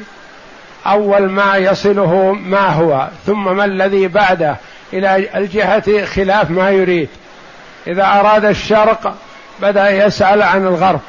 أول 0.86 1.30
ما 1.30 1.58
يصله 1.58 2.32
ما 2.32 2.70
هو 2.70 3.08
ثم 3.26 3.56
ما 3.56 3.66
الذي 3.66 4.08
بعده 4.08 4.56
إلى 4.94 5.28
الجهة 5.36 6.06
خلاف 6.06 6.52
ما 6.52 6.70
يريد. 6.70 7.10
إذا 7.88 8.06
أراد 8.06 8.46
الشرق 8.46 9.14
بدأ 9.62 9.90
يسأل 10.06 10.44
عن 10.44 10.68
الغرب 10.68 11.00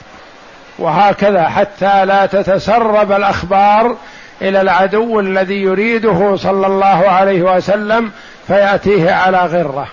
وهكذا 0.79 1.49
حتى 1.49 2.05
لا 2.05 2.27
تتسرب 2.27 3.13
الأخبار 3.13 3.97
إلى 4.43 4.61
العدو 4.61 5.21
الذي 5.21 5.63
يريده 5.63 6.37
صلى 6.37 6.67
الله 6.67 7.09
عليه 7.09 7.43
وسلم 7.43 8.13
فيأتيه 8.47 9.13
على 9.13 9.39
غرة. 9.39 9.89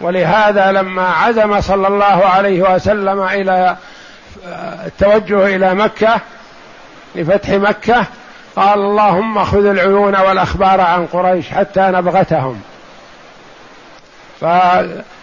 ولهذا 0.00 0.72
لما 0.72 1.08
عزم 1.08 1.60
صلى 1.60 1.88
الله 1.88 2.26
عليه 2.26 2.74
وسلم 2.74 3.22
إلى 3.22 3.76
التوجه 4.86 5.56
إلى 5.56 5.74
مكة 5.74 6.20
لفتح 7.14 7.50
مكة 7.50 8.04
قال 8.56 8.78
اللهم 8.78 9.44
خذ 9.44 9.66
العيون 9.66 10.16
والأخبار 10.16 10.80
عن 10.80 11.06
قريش 11.06 11.48
حتى 11.48 11.80
نبغتهم. 11.80 12.60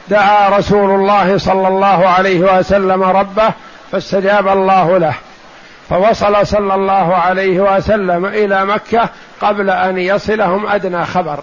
فدعا 0.07 0.49
رسول 0.49 0.91
الله 0.91 1.37
صلى 1.37 1.67
الله 1.67 2.07
عليه 2.07 2.39
وسلم 2.39 3.03
ربه 3.03 3.53
فاستجاب 3.91 4.47
الله 4.47 4.97
له. 4.97 5.13
فوصل 5.89 6.47
صلى 6.47 6.75
الله 6.75 7.15
عليه 7.15 7.59
وسلم 7.59 8.25
إلى 8.25 8.65
مكة 8.65 9.09
قبل 9.41 9.69
أن 9.69 9.97
يصلهم 9.97 10.67
أدنى 10.67 11.05
خبر. 11.05 11.39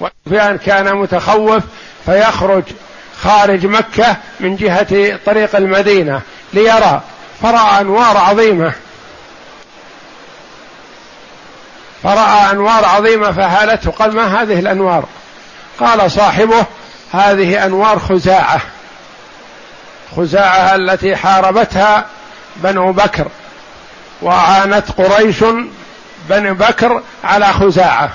وسفيان 0.00 0.58
كان 0.58 0.96
متخوف 0.96 1.62
فيخرج 2.06 2.62
خارج 3.22 3.66
مكة 3.66 4.16
من 4.40 4.56
جهة 4.56 5.18
طريق 5.26 5.56
المدينة 5.56 6.20
ليرى 6.52 7.00
فرأى 7.42 7.80
أنوار 7.80 8.16
عظيمة. 8.16 8.72
فرأى 12.02 12.50
أنوار 12.52 12.84
عظيمة 12.84 13.32
فهالته. 13.32 13.90
قال 13.90 14.14
ما 14.14 14.42
هذه 14.42 14.58
الأنوار؟ 14.58 15.04
قال 15.80 16.10
صاحبه 16.10 16.66
هذه 17.12 17.66
أنوار 17.66 17.98
خزاعة. 17.98 18.60
خزاعة 20.16 20.74
التي 20.74 21.16
حاربتها 21.16 22.06
بنو 22.56 22.92
بكر 22.92 23.28
وعانت 24.22 24.90
قريش 24.90 25.44
بني 26.28 26.52
بكر 26.52 27.02
على 27.24 27.52
خزاعة. 27.52 28.10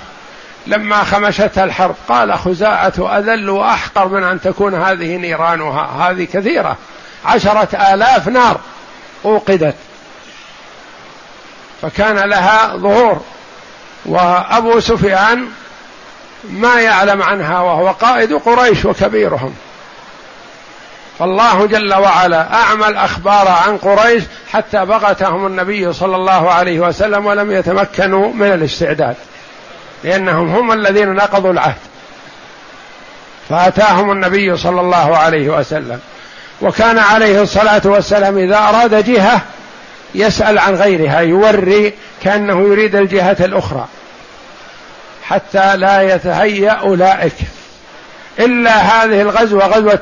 لما 0.67 1.03
خمشتها 1.03 1.63
الحرب 1.63 1.95
قال 2.09 2.39
خزاعة 2.39 3.17
أذل 3.17 3.49
وأحقر 3.49 4.07
من 4.07 4.23
أن 4.23 4.41
تكون 4.41 4.73
هذه 4.73 5.17
نيرانها. 5.17 6.09
هذه 6.09 6.23
كثيرة 6.23 6.77
عشرة 7.25 7.93
آلاف 7.93 8.27
نار 8.27 8.59
أوقدت. 9.25 9.75
فكان 11.81 12.15
لها 12.29 12.75
ظهور. 12.75 13.21
وأبو 14.05 14.79
سفيان 14.79 15.47
ما 16.49 16.81
يعلم 16.81 17.21
عنها 17.21 17.59
وهو 17.59 17.91
قائد 17.91 18.33
قريش 18.33 18.85
وكبيرهم. 18.85 19.53
فالله 21.19 21.65
جل 21.65 21.93
وعلا 21.93 22.53
أعمى 22.53 22.87
الأخبار 22.87 23.47
عن 23.47 23.77
قريش 23.77 24.23
حتى 24.51 24.85
بغتهم 24.85 25.47
النبي 25.47 25.93
صلى 25.93 26.15
الله 26.15 26.51
عليه 26.51 26.79
وسلم 26.79 27.25
ولم 27.25 27.51
يتمكنوا 27.51 28.33
من 28.33 28.53
الاستعداد. 28.53 29.15
لأنهم 30.03 30.55
هم 30.55 30.71
الذين 30.71 31.13
نقضوا 31.13 31.51
العهد. 31.51 31.77
فأتاهم 33.49 34.11
النبي 34.11 34.57
صلى 34.57 34.81
الله 34.81 35.17
عليه 35.17 35.49
وسلم. 35.49 35.99
وكان 36.61 36.97
عليه 36.97 37.41
الصلاة 37.41 37.81
والسلام 37.85 38.37
إذا 38.37 38.57
أراد 38.57 39.05
جهة 39.05 39.41
يسأل 40.15 40.59
عن 40.59 40.75
غيرها 40.75 41.19
يوري 41.19 41.93
كأنه 42.23 42.61
يريد 42.61 42.95
الجهة 42.95 43.37
الأخرى. 43.39 43.87
حتى 45.31 45.77
لا 45.77 46.15
يتهيأ 46.15 46.71
أولئك. 46.71 47.33
إلا 48.39 48.71
هذه 48.71 49.21
الغزوة 49.21 49.65
غزوة 49.65 49.95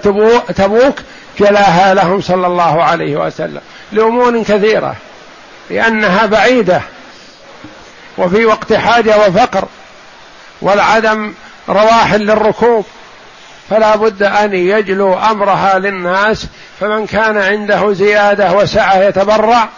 تبوك 0.55 0.95
جلاها 1.39 1.93
لهم 1.93 2.21
صلى 2.21 2.47
الله 2.47 2.83
عليه 2.83 3.25
وسلم. 3.25 3.61
لأمور 3.91 4.43
كثيرة 4.43 4.95
لأنها 5.69 6.25
بعيدة 6.25 6.81
وفي 8.17 8.45
وقت 8.45 8.73
حاجة 8.73 9.17
وفقر 9.17 9.67
والعدم 10.61 11.33
رواحل 11.69 12.19
للركوب. 12.19 12.85
فلا 13.69 13.95
بد 13.95 14.23
أن 14.23 14.53
يجلوا 14.53 15.31
أمرها 15.31 15.79
للناس 15.79 16.45
فمن 16.79 17.05
كان 17.05 17.37
عنده 17.37 17.93
زيادة 17.93 18.51
وسعة 18.51 18.95
يتبرع 18.95 19.69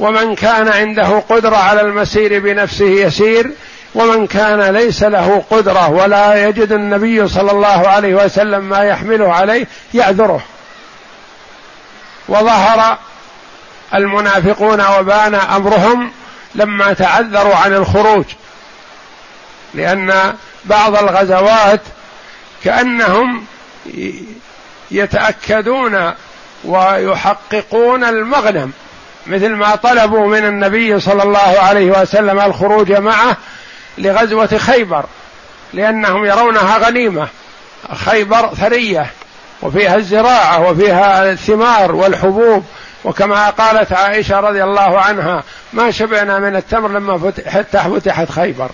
ومن 0.00 0.34
كان 0.34 0.68
عنده 0.68 1.18
قدرة 1.18 1.56
على 1.56 1.80
المسير 1.80 2.38
بنفسه 2.38 2.84
يسير 2.84 3.50
ومن 3.96 4.26
كان 4.26 4.60
ليس 4.60 5.02
له 5.02 5.44
قدرة 5.50 5.90
ولا 5.90 6.48
يجد 6.48 6.72
النبي 6.72 7.28
صلى 7.28 7.50
الله 7.50 7.88
عليه 7.88 8.14
وسلم 8.14 8.64
ما 8.64 8.84
يحمله 8.84 9.32
عليه 9.32 9.66
يعذره. 9.94 10.42
وظهر 12.28 12.98
المنافقون 13.94 14.84
وبان 14.98 15.34
أمرهم 15.34 16.10
لما 16.54 16.92
تعذروا 16.92 17.54
عن 17.54 17.72
الخروج 17.72 18.24
لأن 19.74 20.34
بعض 20.64 20.96
الغزوات 20.96 21.80
كأنهم 22.64 23.44
يتأكدون 24.90 26.12
ويحققون 26.64 28.04
المغنم 28.04 28.72
مثل 29.26 29.48
ما 29.48 29.76
طلبوا 29.76 30.26
من 30.26 30.44
النبي 30.44 31.00
صلى 31.00 31.22
الله 31.22 31.58
عليه 31.58 32.00
وسلم 32.00 32.40
الخروج 32.40 32.92
معه 32.92 33.36
لغزوة 33.98 34.58
خيبر 34.58 35.04
لأنهم 35.72 36.24
يرونها 36.24 36.78
غنيمة. 36.78 37.28
خيبر 37.94 38.54
ثرية 38.54 39.10
وفيها 39.62 39.96
الزراعة 39.96 40.70
وفيها 40.70 41.30
الثمار 41.30 41.92
والحبوب. 41.94 42.64
وكما 43.04 43.50
قالت 43.50 43.92
عائشة 43.92 44.40
رضي 44.40 44.64
الله 44.64 45.00
عنها 45.00 45.42
ما 45.72 45.90
شبعنا 45.90 46.38
من 46.38 46.56
التمر 46.56 46.88
لما 46.88 47.18
فتحت 47.18 47.76
فتحت 47.76 48.30
خيبر. 48.30 48.70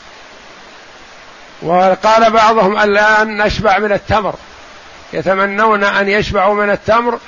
وقال 1.63 2.31
بعضهم 2.31 2.79
الآن 2.79 3.43
نشبع 3.43 3.79
من 3.79 3.93
التمر. 3.93 4.35
يتمنون 5.13 5.85
أن 5.85 6.09
يشبعوا 6.09 6.55
من 6.55 6.71
التمر. 6.71 7.19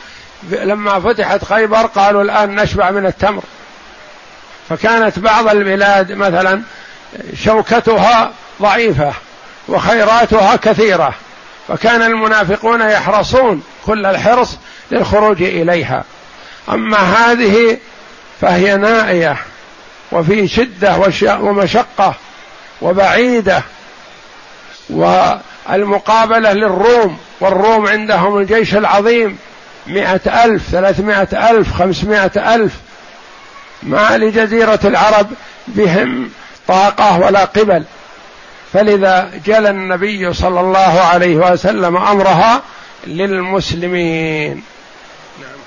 لما 0.51 1.01
فتحت 1.01 1.45
خيبر 1.45 1.87
قالوا 1.87 2.23
الآن 2.23 2.55
نشبع 2.55 2.91
من 2.91 3.07
التمر. 3.07 3.43
فكانت 4.69 5.19
بعض 5.19 5.49
البلاد 5.49 6.13
مثلا 6.13 6.63
شوكتها 7.45 8.33
ضعيفة 8.63 9.13
وخيراتها 9.69 10.57
كثيرة 10.57 11.15
فكان 11.69 12.03
المنافقون 12.03 12.81
يحرصون 12.81 13.63
كل 13.87 14.07
الحرص 14.07 14.59
للخروج 14.91 15.43
إليها. 15.43 16.05
أما 16.69 16.97
هذه 16.99 17.79
فهي 18.41 18.77
نائية 18.77 19.37
وفي 20.13 20.49
شدة 20.49 20.97
ومشقة 21.27 22.15
وبعيدة 22.83 23.63
والمقابلة 24.91 26.53
للروم 26.53 27.19
والروم 27.41 27.87
عندهم 27.87 28.39
الجيش 28.39 28.75
العظيم 28.75 29.39
مئة 29.87 30.45
ألف 30.45 30.63
ثلاثمائة 30.71 31.51
ألف 31.51 31.73
خمسمائة 31.73 32.55
ألف. 32.55 32.73
ما 33.83 34.17
لجزيرة 34.17 34.81
العرب 34.85 35.31
بهم 35.67 36.31
طاقة 36.69 37.19
ولا 37.19 37.45
قبل. 37.45 37.85
فلذا 38.73 39.31
جل 39.47 39.67
النبي 39.67 40.33
صلى 40.33 40.61
الله 40.61 41.01
عليه 41.01 41.37
وسلم 41.37 41.97
أمرها 41.97 42.63
للمسلمين. 43.07 44.63
نعم. 45.41 45.65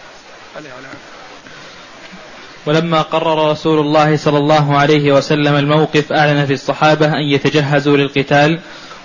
ولما 2.65 3.01
قرر 3.01 3.51
رسول 3.51 3.79
الله 3.79 4.17
صلى 4.17 4.37
الله 4.37 4.77
عليه 4.77 5.11
وسلم 5.11 5.55
الموقف 5.55 6.11
أعلن 6.11 6.45
في 6.45 6.53
الصحابة 6.53 7.05
أن 7.05 7.23
يتجهزوا 7.33 7.97
للقتال 7.97 8.59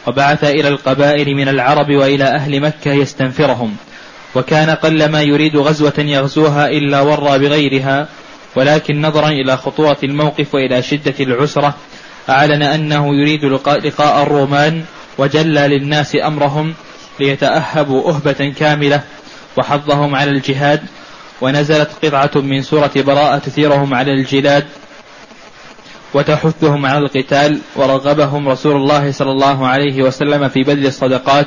وبعث 0.07 0.45
إلى 0.45 0.68
القبائل 0.68 1.34
من 1.34 1.49
العرب 1.49 1.90
وإلى 1.90 2.24
أهل 2.24 2.61
مكة 2.61 2.93
يستنفرهم. 2.93 3.76
وكان 4.34 4.70
قل 4.70 5.09
ما 5.09 5.22
يريد 5.22 5.57
غزوة 5.57 5.93
يغزوها 5.99 6.68
إلا 6.68 7.01
ورى 7.01 7.38
بغيرها 7.38 8.09
ولكن 8.57 9.03
نظرا 9.03 9.28
إلى 9.28 9.57
خطورة 9.57 9.98
الموقف 10.05 10.55
وإلى 10.55 10.82
شدة 10.82 11.14
العسرة 11.20 11.74
أعلن 12.28 12.62
أنه 12.62 13.14
يريد 13.14 13.44
لقاء 13.84 14.22
الرومان 14.22 14.84
وجلى 15.18 15.68
للناس 15.68 16.16
أمرهم 16.16 16.74
ليتأهبوا 17.20 18.11
أهبة 18.11 18.55
كاملة 18.59 19.03
وحضهم 19.59 20.14
على 20.14 20.30
الجهاد 20.30 20.82
ونزلت 21.40 21.90
قطعة 22.03 22.30
من 22.34 22.62
سورة 22.62 22.90
براءة 22.96 23.38
تثيرهم 23.38 23.94
على 23.94 24.12
الجلاد 24.12 24.66
وتحثهم 26.14 26.86
على 26.86 26.98
القتال 26.98 27.61
ورغبهم 27.76 28.48
رسول 28.48 28.76
الله 28.76 29.12
صلى 29.12 29.30
الله 29.30 29.66
عليه 29.66 30.03
وسلم 30.03 30.48
في 30.48 30.62
بذل 30.62 30.86
الصدقات 30.86 31.46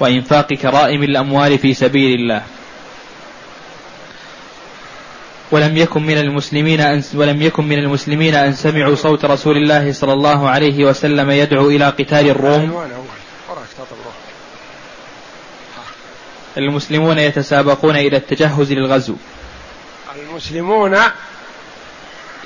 وإنفاق 0.00 0.54
كرائم 0.54 1.02
الأموال 1.02 1.58
في 1.58 1.74
سبيل 1.74 2.20
الله. 2.20 2.42
ولم 5.52 5.76
يكن 5.76 6.02
من 6.02 6.18
المسلمين 6.18 6.80
أن 6.80 7.02
ولم 7.14 7.42
يكن 7.42 7.64
من 7.64 7.78
المسلمين 7.78 8.34
أن 8.34 8.52
سمعوا 8.52 8.94
صوت 8.94 9.24
رسول 9.24 9.56
الله 9.56 9.92
صلى 9.92 10.12
الله 10.12 10.48
عليه 10.48 10.84
وسلم 10.84 11.30
يدعو 11.30 11.68
إلى 11.68 11.84
قتال 11.84 12.28
الروم. 12.28 12.86
المسلمون 16.56 17.18
يتسابقون 17.18 17.96
إلى 17.96 18.16
التجهز 18.16 18.72
للغزو. 18.72 19.14
المسلمون 20.16 20.96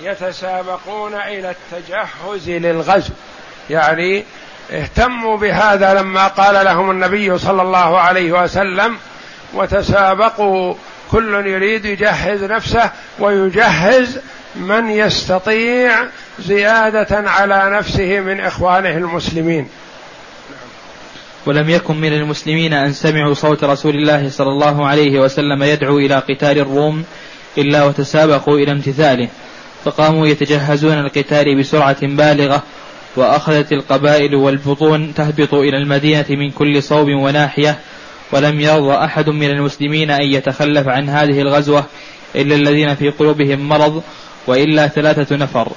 يتسابقون 0.03 1.15
إلى 1.15 1.51
التجهز 1.51 2.51
للغزو. 2.51 3.13
يعني 3.71 4.25
اهتموا 4.71 5.37
بهذا 5.37 5.95
لما 5.95 6.27
قال 6.29 6.65
لهم 6.65 6.91
النبي 6.91 7.39
صلى 7.39 7.63
الله 7.63 8.01
عليه 8.01 8.43
وسلم 8.43 8.99
وتسابقوا 9.55 10.75
كل 11.11 11.47
يريد 11.47 11.85
يجهز 11.85 12.45
نفسه 12.45 12.91
ويجهز 13.19 14.19
من 14.57 14.91
يستطيع 14.91 16.07
زيادة 16.39 17.31
على 17.31 17.77
نفسه 17.79 18.21
من 18.21 18.41
إخوانه 18.41 18.97
المسلمين. 18.97 19.69
ولم 21.47 21.71
يكن 21.71 21.97
من 21.97 22.13
المسلمين 22.13 22.73
أن 22.73 22.93
سمعوا 22.93 23.35
صوت 23.35 23.65
رسول 23.65 23.95
الله 23.95 24.31
صلى 24.31 24.49
الله 24.49 24.87
عليه 24.87 25.21
وسلم 25.21 25.63
يدعو 25.63 25.99
إلى 25.99 26.15
قتال 26.15 26.59
الروم 26.59 27.05
إلا 27.59 27.85
وتسابقوا 27.85 28.59
إلى 28.59 28.73
امتثاله. 28.73 29.29
فقاموا 29.85 30.27
يتجهزون 30.27 30.99
القتال 30.99 31.59
بسرعة 31.59 32.07
بالغة 32.07 32.63
وأخذت 33.17 33.73
القبائل 33.73 34.35
والبطون 34.35 35.15
تهبط 35.15 35.55
إلى 35.55 35.77
المدينة 35.77 36.27
من 36.31 36.51
كل 36.51 36.83
صوب 36.83 37.09
وناحية 37.09 37.79
ولم 38.33 38.61
يرضى 38.61 38.95
أحد 39.05 39.29
من 39.29 39.51
المسلمين 39.51 40.11
أن 40.11 40.23
يتخلف 40.23 40.89
عن 40.89 41.09
هذه 41.09 41.41
الغزوة 41.41 41.85
إلا 42.35 42.55
الذين 42.55 42.95
في 42.95 43.11
قلوبهم 43.11 43.69
مرض 43.69 44.03
وإلا 44.47 44.89
ثلاثة 44.89 45.37
نفر. 45.37 45.69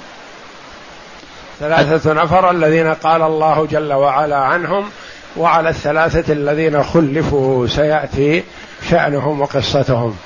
ثلاثة 1.60 2.12
نفر 2.12 2.50
الذين 2.50 2.94
قال 2.94 3.22
الله 3.22 3.66
جل 3.66 3.92
وعلا 3.92 4.36
عنهم 4.36 4.90
وعلى 5.36 5.68
الثلاثة 5.68 6.32
الذين 6.32 6.84
خلفوا 6.84 7.66
سيأتي 7.66 8.44
شأنهم 8.90 9.40
وقصتهم. 9.40 10.16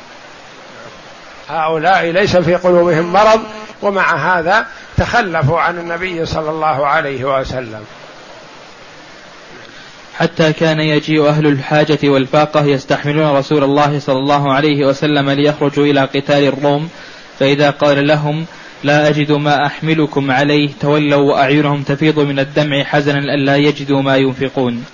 هؤلاء 1.49 2.05
ليس 2.05 2.37
في 2.37 2.55
قلوبهم 2.55 3.13
مرض 3.13 3.41
ومع 3.83 4.39
هذا 4.39 4.67
تخلفوا 4.97 5.61
عن 5.61 5.79
النبي 5.79 6.27
صلى 6.27 6.51
الله 6.51 6.87
عليه 6.87 7.39
وسلم. 7.39 7.85
حتى 10.19 10.53
كان 10.53 10.81
يجيء 10.81 11.29
أهل 11.29 11.47
الحاجة 11.47 11.99
والفاقة 12.05 12.65
يستحملون 12.65 13.37
رسول 13.37 13.65
الله 13.65 13.99
صلى 13.99 14.19
الله 14.19 14.53
عليه 14.53 14.87
وسلم 14.87 15.31
ليخرجوا 15.31 15.87
إلى 15.87 16.01
قتال 16.01 16.45
الروم. 16.45 16.89
فإذا 17.39 17.71
قال 17.71 18.07
لهم 18.07 18.47
لا 18.85 19.09
أجد 19.09 19.33
ما 19.33 19.67
أحملكم 19.67 20.31
عليه 20.31 20.71
تولوا 20.81 21.33
وأعينهم 21.33 21.83
تفيض 21.83 22.19
من 22.19 22.39
الدمع 22.39 22.83
حزنا 22.83 23.19
ألا 23.19 23.57
يجدوا 23.57 24.03
ما 24.03 24.17
ينفقون. 24.17 24.85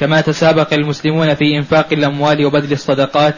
كما 0.00 0.20
تسابق 0.20 0.74
المسلمون 0.74 1.34
في 1.34 1.56
إنفاق 1.56 1.86
الأموال 1.92 2.46
وبذل 2.46 2.72
الصدقات 2.72 3.34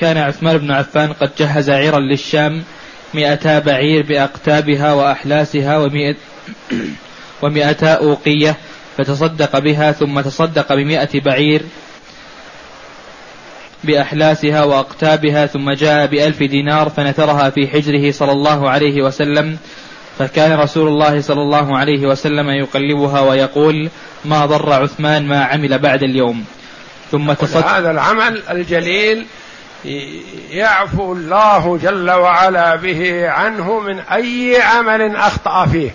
كان 0.00 0.16
عثمان 0.16 0.58
بن 0.58 0.70
عفان 0.70 1.12
قد 1.12 1.30
جهز 1.38 1.70
عيرا 1.70 2.00
للشام 2.00 2.62
مئتا 3.14 3.58
بعير 3.58 4.06
بأقتابها 4.06 4.92
وأحلاسها 4.92 5.78
ومئتا 7.42 7.92
أوقية 7.92 8.56
فتصدق 8.98 9.58
بها 9.58 9.92
ثم 9.92 10.20
تصدق 10.20 10.74
بمائة 10.74 11.20
بعير 11.20 11.62
بأحلاسها 13.84 14.64
وأقتابها 14.64 15.46
ثم 15.46 15.70
جاء 15.70 16.06
بألف 16.06 16.42
دينار 16.42 16.88
فنثرها 16.88 17.50
في 17.50 17.68
حجره 17.68 18.10
صلى 18.10 18.32
الله 18.32 18.70
عليه 18.70 19.02
وسلم 19.02 19.58
فكان 20.18 20.58
رسول 20.58 20.88
الله 20.88 21.20
صلى 21.20 21.42
الله 21.42 21.78
عليه 21.78 22.06
وسلم 22.06 22.50
يقلبها 22.50 23.20
ويقول 23.20 23.90
ما 24.24 24.46
ضر 24.46 24.72
عثمان 24.72 25.28
ما 25.28 25.44
عمل 25.44 25.78
بعد 25.78 26.02
اليوم. 26.02 26.44
ثم 27.10 27.32
تصدق 27.32 27.66
هذا 27.66 27.90
العمل 27.90 28.42
الجليل 28.50 29.26
يعفو 30.50 31.12
الله 31.12 31.78
جل 31.82 32.10
وعلا 32.10 32.76
به 32.76 33.30
عنه 33.30 33.80
من 33.80 33.98
أي 33.98 34.62
عمل 34.62 35.16
أخطأ 35.16 35.66
فيه. 35.66 35.90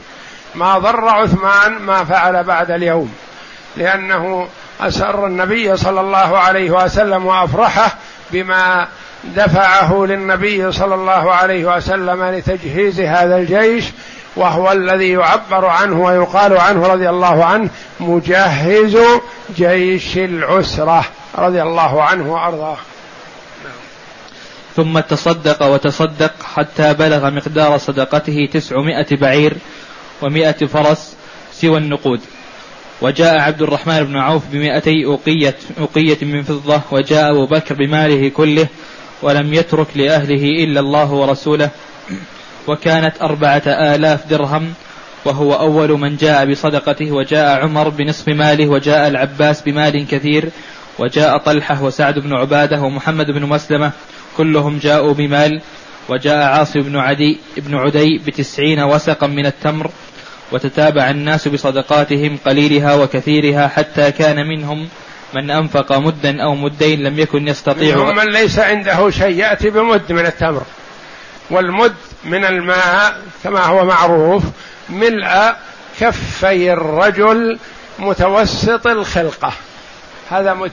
ما 0.55 0.77
ضر 0.77 1.07
عثمان 1.07 1.71
ما 1.71 2.03
فعل 2.03 2.43
بعد 2.43 2.71
اليوم 2.71 3.13
لأنه 3.77 4.47
أسر 4.81 5.27
النبي 5.27 5.77
صلى 5.77 6.01
الله 6.01 6.37
عليه 6.37 6.71
وسلم 6.71 7.25
وأفرحه 7.25 7.95
بما 8.31 8.87
دفعه 9.23 10.05
للنبي 10.05 10.71
صلى 10.71 10.95
الله 10.95 11.33
عليه 11.33 11.75
وسلم 11.75 12.23
لتجهيز 12.23 12.99
هذا 12.99 13.37
الجيش 13.37 13.85
وهو 14.35 14.71
الذي 14.71 15.11
يعبر 15.11 15.65
عنه 15.65 16.01
ويقال 16.01 16.57
عنه 16.57 16.87
رضي 16.87 17.09
الله 17.09 17.45
عنه 17.45 17.69
مجهز 17.99 18.97
جيش 19.55 20.17
العسرة 20.17 21.05
رضي 21.37 21.61
الله 21.61 22.03
عنه 22.03 22.33
وأرضاه. 22.33 22.77
ثم 24.75 24.99
تصدق 24.99 25.65
وتصدق 25.65 26.31
حتى 26.55 26.93
بلغ 26.93 27.29
مقدار 27.29 27.77
صدقته 27.77 28.49
تسعمائة 28.53 29.17
بعير 29.17 29.57
ومائة 30.22 30.65
فرس 30.65 31.15
سوى 31.53 31.78
النقود. 31.78 32.19
وجاء 33.01 33.39
عبد 33.39 33.61
الرحمن 33.61 34.03
بن 34.03 34.17
عوف 34.17 34.43
بمائتي 34.51 35.05
أوقية, 35.05 35.55
أوقية 35.80 36.17
من 36.22 36.43
فضة 36.43 36.82
وجاء 36.91 37.32
أبو 37.32 37.45
بكر 37.45 37.76
بماله 37.76 38.30
كله 38.30 38.67
ولم 39.22 39.53
يترك 39.53 39.88
لأهله 39.95 40.63
إلا 40.63 40.80
الله 40.80 41.11
ورسوله. 41.11 41.69
وكانت 42.67 43.13
أربعة 43.22 43.63
آلاف 43.67 44.28
درهم 44.28 44.74
وهو 45.26 45.53
أول 45.53 45.99
من 45.99 46.17
جاء 46.17 46.51
بصدقته 46.51 47.11
وجاء 47.11 47.63
عمر 47.63 47.89
بنصف 47.89 48.28
ماله 48.28 48.67
وجاء 48.67 49.07
العباس 49.07 49.61
بمال 49.61 50.07
كثير 50.07 50.49
وجاء 50.99 51.38
طلحة 51.38 51.84
وسعد 51.84 52.19
بن 52.19 52.34
عبادة 52.34 52.82
ومحمد 52.82 53.32
بن 53.32 53.45
مسلمة 53.45 53.91
كلهم 54.38 54.78
جاءوا 54.78 55.13
بمال 55.13 55.61
وجاء 56.09 56.43
عاصم 56.43 56.82
بن 56.82 56.97
عدي 56.97 57.38
بن 57.57 57.76
عدي 57.76 58.17
بتسعين 58.28 58.80
وسقا 58.80 59.28
من 59.28 59.45
التمر 59.45 59.91
وتتابع 60.51 61.09
الناس 61.09 61.47
بصدقاتهم 61.47 62.37
قليلها 62.45 62.95
وكثيرها 62.95 63.67
حتى 63.67 64.11
كان 64.11 64.47
منهم 64.47 64.89
من 65.33 65.51
أنفق 65.51 65.97
مدا 65.97 66.43
أو 66.43 66.55
مدين 66.55 67.03
لم 67.03 67.19
يكن 67.19 67.47
يستطيع. 67.47 67.95
منهم 67.95 68.15
من 68.15 68.31
ليس 68.31 68.59
عنده 68.59 69.09
شيء 69.09 69.35
يأتي 69.37 69.69
بمد 69.69 70.11
من 70.11 70.25
التمر. 70.25 70.63
والمد 71.49 71.95
من 72.23 72.45
الماء 72.45 73.21
كما 73.43 73.59
هو 73.59 73.85
معروف 73.85 74.43
ملء 74.89 75.53
كفي 75.99 76.73
الرجل 76.73 77.59
متوسط 77.99 78.87
الخلقة. 78.87 79.53
هذا 80.29 80.53
مد. 80.53 80.71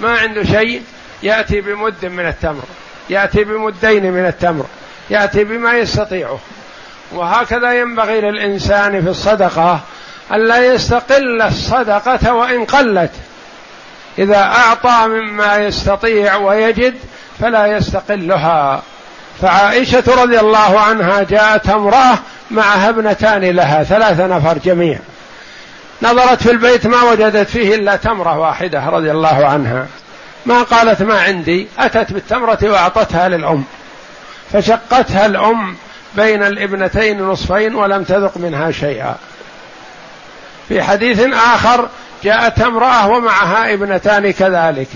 ما 0.00 0.18
عنده 0.18 0.44
شيء 0.44 0.82
يأتي 1.22 1.60
بمد 1.60 2.06
من 2.06 2.26
التمر. 2.26 2.64
يأتي 3.10 3.44
بمدين 3.44 4.12
من 4.12 4.26
التمر. 4.26 4.66
يأتي 5.10 5.44
بما 5.44 5.78
يستطيعه. 5.78 6.38
وهكذا 7.12 7.72
ينبغي 7.72 8.20
للإنسان 8.20 9.02
في 9.02 9.08
الصدقة 9.08 9.80
ألا 10.32 10.74
يستقل 10.74 11.42
الصدقة 11.42 12.32
وإن 12.32 12.64
قلت. 12.64 13.10
إذا 14.18 14.42
أعطى 14.42 15.06
مما 15.06 15.56
يستطيع 15.56 16.36
ويجد 16.36 16.94
فلا 17.40 17.66
يستقلها. 17.66 18.82
فعائشة 19.42 20.22
رضي 20.22 20.40
الله 20.40 20.80
عنها 20.80 21.22
جاءت 21.22 21.68
امرأة 21.68 22.18
معها 22.50 22.88
ابنتان 22.88 23.44
لها 23.44 23.82
ثلاثة 23.84 24.26
نفر 24.26 24.58
جميع. 24.58 24.98
نظرت 26.02 26.42
في 26.42 26.50
البيت 26.50 26.86
ما 26.86 27.02
وجدت 27.02 27.48
فيه 27.48 27.74
إلا 27.74 27.96
تمرة 27.96 28.38
واحدة 28.38 28.88
رضي 28.88 29.10
الله 29.10 29.46
عنها. 29.46 29.86
ما 30.46 30.62
قالت 30.62 31.02
ما 31.02 31.20
عندي؟ 31.20 31.68
أتت 31.78 32.12
بالتمرة 32.12 32.58
وأعطتها 32.62 33.28
للأم. 33.28 33.64
فشقتها 34.52 35.26
الأم 35.26 35.76
بين 36.14 36.42
الابنتين 36.42 37.22
نصفين 37.22 37.74
ولم 37.74 38.04
تذق 38.04 38.36
منها 38.36 38.70
شيئا. 38.70 39.16
في 40.68 40.82
حديث 40.82 41.20
آخر 41.34 41.88
جاءت 42.24 42.60
امرأة 42.60 43.08
ومعها 43.08 43.72
ابنتان 43.74 44.30
كذلك. 44.30 44.88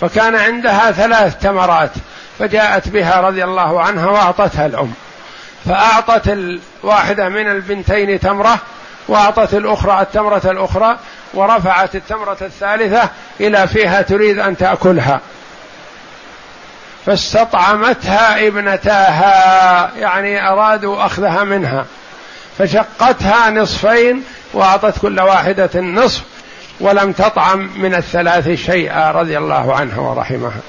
فكان 0.00 0.36
عندها 0.36 0.92
ثلاث 0.92 1.36
تمرات 1.38 1.90
فجاءت 2.38 2.88
بها 2.88 3.20
رضي 3.20 3.44
الله 3.44 3.82
عنها 3.82 4.06
وأعطتها 4.06 4.66
الأم. 4.66 4.92
فأعطت 5.64 6.28
الواحدة 6.28 7.28
من 7.28 7.48
البنتين 7.50 8.20
تمرة 8.20 8.58
وأعطت 9.08 9.54
الأخرى 9.54 10.02
التمرة 10.02 10.42
الأخرى 10.44 10.98
ورفعت 11.34 11.94
التمرة 11.94 12.36
الثالثة 12.42 13.08
إلى 13.40 13.68
فيها 13.68 14.02
تريد 14.02 14.38
أن 14.38 14.56
تأكلها. 14.56 15.20
فاستطعمتها 17.06 18.46
ابنتاها 18.46 19.90
يعني 19.98 20.48
أرادوا 20.48 21.06
أخذها 21.06 21.44
منها. 21.44 21.84
فشقتها 22.58 23.50
نصفين 23.50 24.22
وأعطت 24.52 24.98
كل 24.98 25.20
واحدة 25.20 25.70
النصف 25.74 26.22
ولم 26.80 27.12
تطعم 27.12 27.70
من 27.76 27.94
الثلاث 27.94 28.48
شيئا 28.48 29.10
رضي 29.10 29.38
الله 29.38 29.74
عنها 29.74 30.00
ورحمها. 30.00 30.60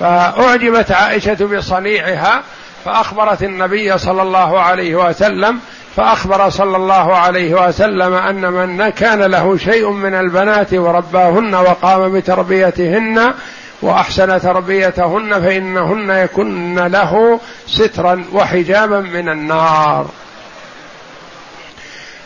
فأعجبت 0.00 0.92
عائشة 0.92 1.34
بصنيعها 1.34 2.42
فأخبرت 2.84 3.42
النبي 3.42 3.98
صلى 3.98 4.22
الله 4.22 4.60
عليه 4.60 4.94
وسلم 5.08 5.60
فأخبر 5.96 6.50
صلى 6.50 6.76
الله 6.76 7.16
عليه 7.16 7.68
وسلم 7.68 8.14
أن 8.14 8.52
من 8.52 8.88
كان 8.88 9.22
له 9.22 9.56
شيء 9.56 9.90
من 9.90 10.14
البنات 10.14 10.74
ورباهن 10.74 11.54
وقام 11.54 12.12
بتربيتهن 12.18 13.34
وأحسن 13.82 14.40
تربيتهن 14.40 15.42
فإنهن 15.42 16.10
يكن 16.10 16.78
له 16.78 17.40
سترا 17.66 18.24
وحجابا 18.32 19.00
من 19.00 19.28
النار. 19.28 20.06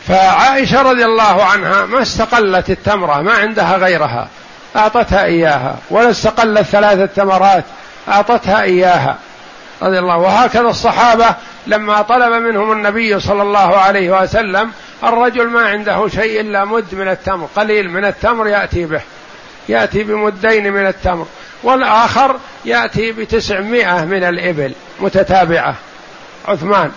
فعائشة 0.07 0.81
رضي 0.81 1.05
الله 1.05 1.43
عنها 1.43 1.85
ما 1.85 2.01
استقلت 2.01 2.69
التمرة 2.69 3.21
ما 3.21 3.33
عندها 3.33 3.77
غيرها 3.77 4.27
أعطتها 4.75 5.23
إياها 5.23 5.77
ولا 5.89 6.09
استقلت 6.09 6.61
ثلاثة 6.61 7.05
تمرات 7.05 7.63
أعطتها 8.07 8.61
إياها 8.61 9.17
رضي 9.81 9.99
الله 9.99 10.17
وهكذا 10.17 10.67
الصحابة 10.67 11.35
لما 11.67 12.01
طلب 12.01 12.33
منهم 12.33 12.71
النبي 12.71 13.19
صلى 13.19 13.41
الله 13.41 13.77
عليه 13.77 14.21
وسلم 14.21 14.71
الرجل 15.03 15.47
ما 15.47 15.61
عنده 15.61 16.07
شيء 16.07 16.41
إلا 16.41 16.65
مد 16.65 16.95
من 16.95 17.07
التمر 17.07 17.47
قليل 17.55 17.89
من 17.89 18.05
التمر 18.05 18.47
يأتي 18.47 18.85
به. 18.85 19.01
يأتي 19.69 20.03
بمدين 20.03 20.73
من 20.73 20.87
التمر 20.87 21.25
والآخر 21.63 22.39
يأتي 22.65 23.11
بتسعمائة 23.11 24.05
من 24.05 24.23
الإبل 24.23 24.73
متتابعة. 24.99 25.75
عثمان 26.47 26.91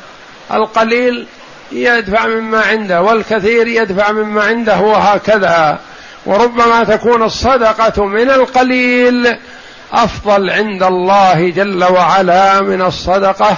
القليل 0.52 1.26
يدفع 1.72 2.26
مما 2.26 2.60
عنده 2.60 3.02
والكثير 3.02 3.66
يدفع 3.66 4.12
مما 4.12 4.44
عنده 4.44 4.80
وهكذا. 4.80 5.78
وربما 6.26 6.84
تكون 6.84 7.22
الصدقة 7.22 8.04
من 8.04 8.30
القليل 8.30 9.36
أفضل 9.92 10.50
عند 10.50 10.82
الله 10.82 11.50
جل 11.50 11.84
وعلا 11.84 12.60
من 12.60 12.82
الصدقة 12.82 13.56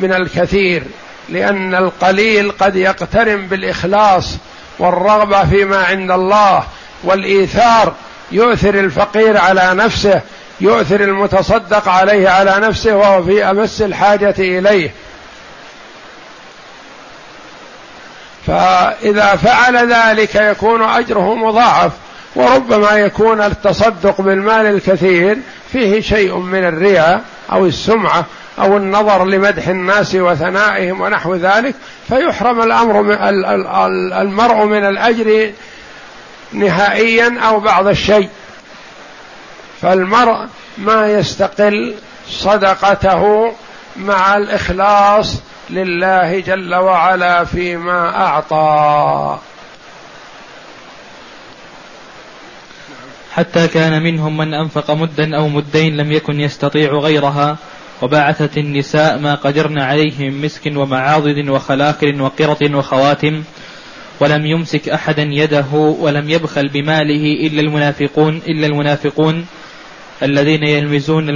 من 0.00 0.12
الكثير 0.12 0.82
لأن 1.28 1.74
القليل 1.74 2.50
قد 2.50 2.76
يقترن 2.76 3.46
بالإخلاص 3.46 4.36
والرغبة 4.78 5.44
فيما 5.44 5.76
عند 5.76 6.10
الله 6.10 6.64
والإيثار 7.04 7.94
يؤثر 8.32 8.74
الفقير 8.74 9.38
على 9.38 9.74
نفسه 9.74 10.20
يؤثر 10.60 11.00
المتصدق 11.00 11.88
عليه 11.88 12.28
على 12.28 12.56
نفسه 12.58 12.96
وهو 12.96 13.22
في 13.22 13.44
أمس 13.44 13.82
الحاجة 13.82 14.34
إليه. 14.38 14.90
فإذا 18.46 19.36
فعل 19.36 19.92
ذلك 19.92 20.34
يكون 20.34 20.82
أجره 20.82 21.34
مضاعف 21.34 21.92
وربما 22.36 22.90
يكون 22.90 23.40
التصدق 23.40 24.20
بالمال 24.20 24.66
الكثير 24.66 25.38
فيه 25.72 26.00
شيء 26.00 26.36
من 26.36 26.64
الرياء 26.64 27.22
أو 27.52 27.66
السمعة 27.66 28.24
أو 28.58 28.76
النظر 28.76 29.24
لمدح 29.24 29.68
الناس 29.68 30.14
وثنائهم 30.14 31.00
ونحو 31.00 31.34
ذلك 31.34 31.74
فيحرم 32.08 32.62
الأمر 32.62 33.00
المرء 34.20 34.64
من 34.64 34.84
الأجر 34.84 35.50
نهائيا 36.54 37.40
أو 37.40 37.60
بعض 37.60 37.86
الشيء. 37.86 38.28
فالمرء 39.80 40.46
ما 40.78 41.06
يستقل 41.08 41.94
صدقته 42.28 43.52
مع 43.96 44.36
الإخلاص 44.36 45.42
لله 45.70 46.40
جل 46.40 46.74
وعلا 46.74 47.44
فيما 47.44 48.16
أعطى. 48.16 49.38
حتى 53.34 53.68
كان 53.68 54.02
منهم 54.02 54.36
من 54.36 54.54
أنفق 54.54 54.90
مدا 54.90 55.36
أو 55.36 55.48
مدين 55.48 55.96
لم 55.96 56.12
يكن 56.12 56.40
يستطيع 56.40 56.92
غيرها 56.92 57.56
وبعثت 58.02 58.58
النساء 58.58 59.18
ما 59.18 59.34
قدرن 59.34 59.78
عليه 59.78 60.30
من 60.30 60.44
مسك 60.44 60.72
ومعاضد 60.76 61.48
وخلاكر 61.48 62.22
وقرط 62.22 62.62
وخواتم 62.62 63.42
ولم 64.20 64.46
يمسك 64.46 64.88
أحدا 64.88 65.22
يده 65.22 65.66
ولم 65.72 66.30
يبخل 66.30 66.68
بماله 66.68 67.46
إلا 67.46 67.60
المنافقون 67.60 68.42
إلا 68.46 68.66
المنافقون 68.66 69.46
الذين 70.22 70.62
يلمزون 70.62 71.28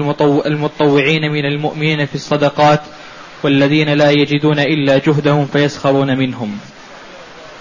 المطوعين 0.47 1.33
من 1.33 1.45
المؤمنين 1.45 2.07
في 2.07 2.14
الصدقات 2.14 2.81
والذين 3.43 3.89
لا 3.89 4.11
يجدون 4.11 4.59
إلا 4.59 4.99
جهدهم 4.99 5.47
فيسخرون 5.47 6.18
منهم. 6.18 6.59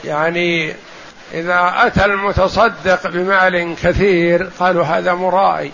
يعني 0.05 0.74
إذا 1.34 1.74
أتى 1.76 2.05
المتصدق 2.05 3.07
بمال 3.07 3.76
كثير 3.84 4.49
قالوا 4.59 4.84
هذا 4.84 5.13
مرائي. 5.13 5.72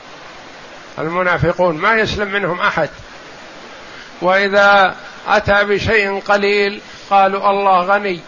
المنافقون 0.99 1.77
ما 1.77 1.95
يسلم 1.95 2.31
منهم 2.31 2.59
أحد. 2.59 2.89
وإذا 4.21 4.95
أتى 5.27 5.63
بشيء 5.63 6.19
قليل 6.19 6.79
قالوا 7.09 7.49
الله 7.49 7.79
غني. 7.79 8.19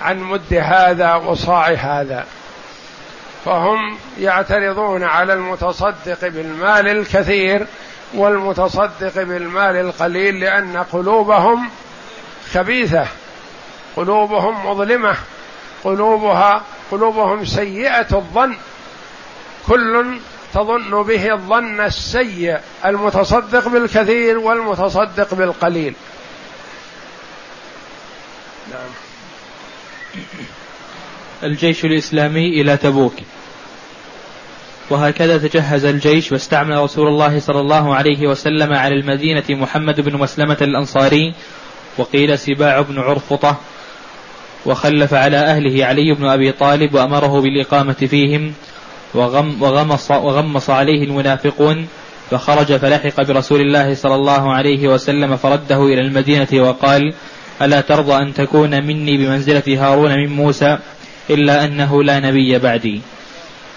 عن 0.00 0.20
مد 0.20 0.54
هذا 0.54 1.14
وصاع 1.14 1.68
هذا. 1.68 2.26
فهم 3.44 3.98
يعترضون 4.18 5.04
على 5.04 5.32
المتصدق 5.32 6.28
بالمال 6.28 6.88
الكثير 6.88 7.66
والمتصدق 8.14 9.22
بالمال 9.22 9.76
القليل 9.76 10.40
لأن 10.40 10.76
قلوبهم 10.76 11.70
خبيثة 12.52 13.06
قلوبهم 13.96 14.66
مظلمة 14.66 15.16
قلوبها 15.84 16.62
قلوبهم 16.90 17.44
سيئة 17.44 18.06
الظن. 18.12 18.56
كل 19.66 20.18
تظن 20.54 21.02
به 21.02 21.32
الظن 21.32 21.80
السيء 21.80 22.58
المتصدق 22.84 23.68
بالكثير 23.68 24.38
والمتصدق 24.38 25.34
بالقليل. 25.34 25.94
نعم. 28.70 29.09
الجيش 31.42 31.84
الإسلامي 31.84 32.60
إلى 32.60 32.76
تبوك. 32.76 33.14
وهكذا 34.90 35.38
تجهز 35.38 35.84
الجيش 35.84 36.32
واستعمل 36.32 36.76
رسول 36.78 37.08
الله 37.08 37.40
صلى 37.40 37.60
الله 37.60 37.94
عليه 37.94 38.26
وسلم 38.26 38.72
على 38.72 38.94
المدينة 38.94 39.44
محمد 39.50 40.00
بن 40.00 40.16
مسلمة 40.16 40.56
الأنصاري 40.62 41.34
وقيل 41.98 42.38
سباع 42.38 42.80
بن 42.80 42.98
عرفطة 42.98 43.56
وخلف 44.66 45.14
على 45.14 45.36
أهله 45.36 45.84
علي 45.84 46.14
بن 46.14 46.26
أبي 46.26 46.52
طالب 46.52 46.94
وأمره 46.94 47.40
بالإقامة 47.40 47.92
فيهم 47.92 48.52
وغم 49.14 49.62
وغمص, 49.62 50.10
وغمص 50.10 50.70
عليه 50.70 51.04
المنافقون 51.04 51.86
فخرج 52.30 52.76
فلحق 52.76 53.22
برسول 53.22 53.60
الله 53.60 53.94
صلى 53.94 54.14
الله 54.14 54.52
عليه 54.52 54.88
وسلم 54.88 55.36
فرده 55.36 55.82
إلى 55.82 56.00
المدينة 56.00 56.48
وقال 56.52 57.14
ألا 57.62 57.80
ترضى 57.80 58.22
أن 58.22 58.34
تكون 58.34 58.70
مني 58.86 59.16
بمنزلة 59.16 59.62
هارون 59.68 60.10
من 60.10 60.28
موسى 60.28 60.78
إلا 61.30 61.64
أنه 61.64 62.02
لا 62.02 62.20
نبي 62.20 62.58
بعدي. 62.58 63.00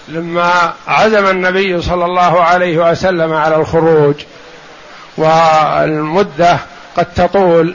لما 0.08 0.72
عزم 0.86 1.26
النبي 1.26 1.82
صلى 1.82 2.04
الله 2.04 2.42
عليه 2.42 2.90
وسلم 2.90 3.32
على 3.32 3.56
الخروج 3.56 4.14
والمدة 5.16 6.58
قد 6.96 7.06
تطول 7.14 7.74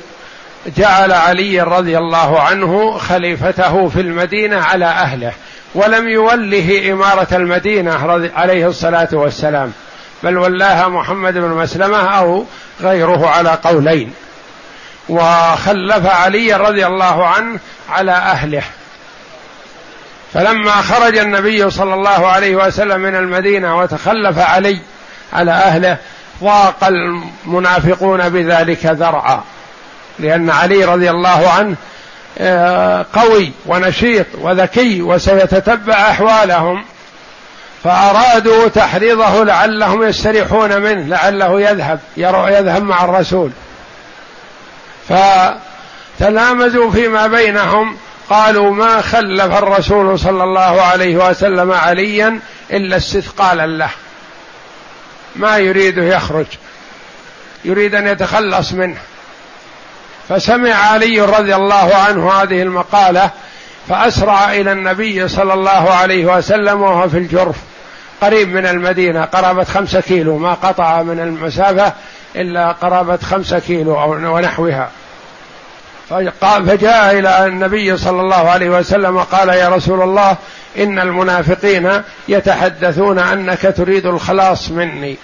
جعل 0.78 1.12
علي 1.12 1.62
رضي 1.62 1.98
الله 1.98 2.40
عنه 2.40 2.98
خليفته 2.98 3.88
في 3.88 4.02
المدينة 4.02 4.58
على 4.58 4.86
أهله 4.86 5.34
ولم 5.76 6.10
يوله 6.10 6.92
إمارة 6.92 7.28
المدينة 7.32 7.92
عليه 8.36 8.68
الصلاة 8.68 9.10
والسلام 9.12 9.72
بل 10.24 10.38
ولاها 10.38 10.88
محمد 10.88 11.34
بن 11.34 11.50
مسلمة 11.50 11.98
أو 11.98 12.46
غيره 12.82 13.28
على 13.28 13.50
قولين. 13.64 14.14
وخلف 15.10 16.06
علي 16.06 16.54
رضي 16.54 16.86
الله 16.86 17.28
عنه 17.28 17.60
على 17.90 18.12
أهله. 18.12 18.64
فلما 20.34 20.72
خرج 20.72 21.18
النبي 21.18 21.70
صلى 21.70 21.94
الله 21.94 22.28
عليه 22.28 22.56
وسلم 22.56 23.02
من 23.02 23.16
المدينة 23.16 23.78
وتخلف 23.78 24.40
علي 24.40 24.80
على 25.34 25.52
أهله 25.52 25.98
ضاق 26.44 26.84
المنافقون 26.84 28.30
بذلك 28.30 28.86
ذرعا. 28.86 29.44
لأن 30.20 30.50
علي 30.50 30.86
رضي 30.86 31.10
الله 31.10 31.50
عنه 31.50 31.76
آه، 32.38 33.06
قوي 33.14 33.52
ونشيط 33.66 34.26
وذكي 34.42 35.02
وسيتتبع 35.02 35.94
أحوالهم. 35.94 36.86
فأرادوا 37.84 38.68
تحريضه 38.68 39.44
لعلهم 39.44 40.04
يستريحون 40.04 40.82
منه 40.82 41.08
لعله 41.08 41.62
يذهب 41.62 42.00
يذهب 42.18 42.84
مع 42.84 43.04
الرسول. 43.04 43.52
فتلامزوا 45.10 46.92
فيما 46.92 47.28
بينهم. 47.28 47.98
قالوا 48.30 48.72
ما 48.72 49.02
خلف 49.02 49.58
الرسول 49.58 50.20
صلى 50.20 50.44
الله 50.44 50.82
عليه 50.82 51.30
وسلم 51.30 51.72
عليا 51.72 52.40
إلا 52.72 52.98
استثقالا 52.98 53.68
له. 53.68 53.90
ما 55.36 55.58
يريده 55.58 56.04
يخرج. 56.04 56.46
يريد 57.66 57.96
أن 57.96 58.08
يتخلص 58.08 58.74
منه. 58.74 58.98
فسمع 60.30 60.74
علي 60.74 61.22
رضي 61.22 61.56
الله 61.56 61.96
عنه 61.96 62.32
هذه 62.32 62.62
المقالة 62.62 63.30
فأسرع 63.90 64.52
إلى 64.52 64.72
النبي 64.72 65.28
صلى 65.28 65.54
الله 65.54 65.94
عليه 65.94 66.26
وسلم 66.38 66.82
وهو 66.82 67.10
في 67.10 67.18
الجرف. 67.18 67.56
قريب 68.22 68.50
من 68.54 68.66
المدينة. 68.66 69.26
قرابة 69.26 69.64
خمسة 69.64 70.02
كيلو. 70.02 70.38
ما 70.38 70.54
قطع 70.54 71.02
من 71.02 71.20
المسافة 71.20 71.94
إلا 72.36 72.72
قرابة 72.72 73.18
خمسة 73.18 73.60
كيلو 73.60 74.02
أو 74.02 74.12
ونحوها 74.12 74.90
فجاء 76.10 77.20
إلى 77.20 77.46
النبي 77.46 77.98
صلى 77.98 78.22
الله 78.22 78.50
عليه 78.50 78.70
وسلم 78.70 79.16
وقال 79.16 79.50
يا 79.50 79.70
رسول 79.70 80.02
الله 80.02 80.38
إن 80.78 81.00
المنافقين 81.00 82.02
يتحدثون 82.28 83.20
أنك 83.20 83.74
تريد 83.78 84.06
الخلاص 84.06 84.72
مني. 84.72 85.16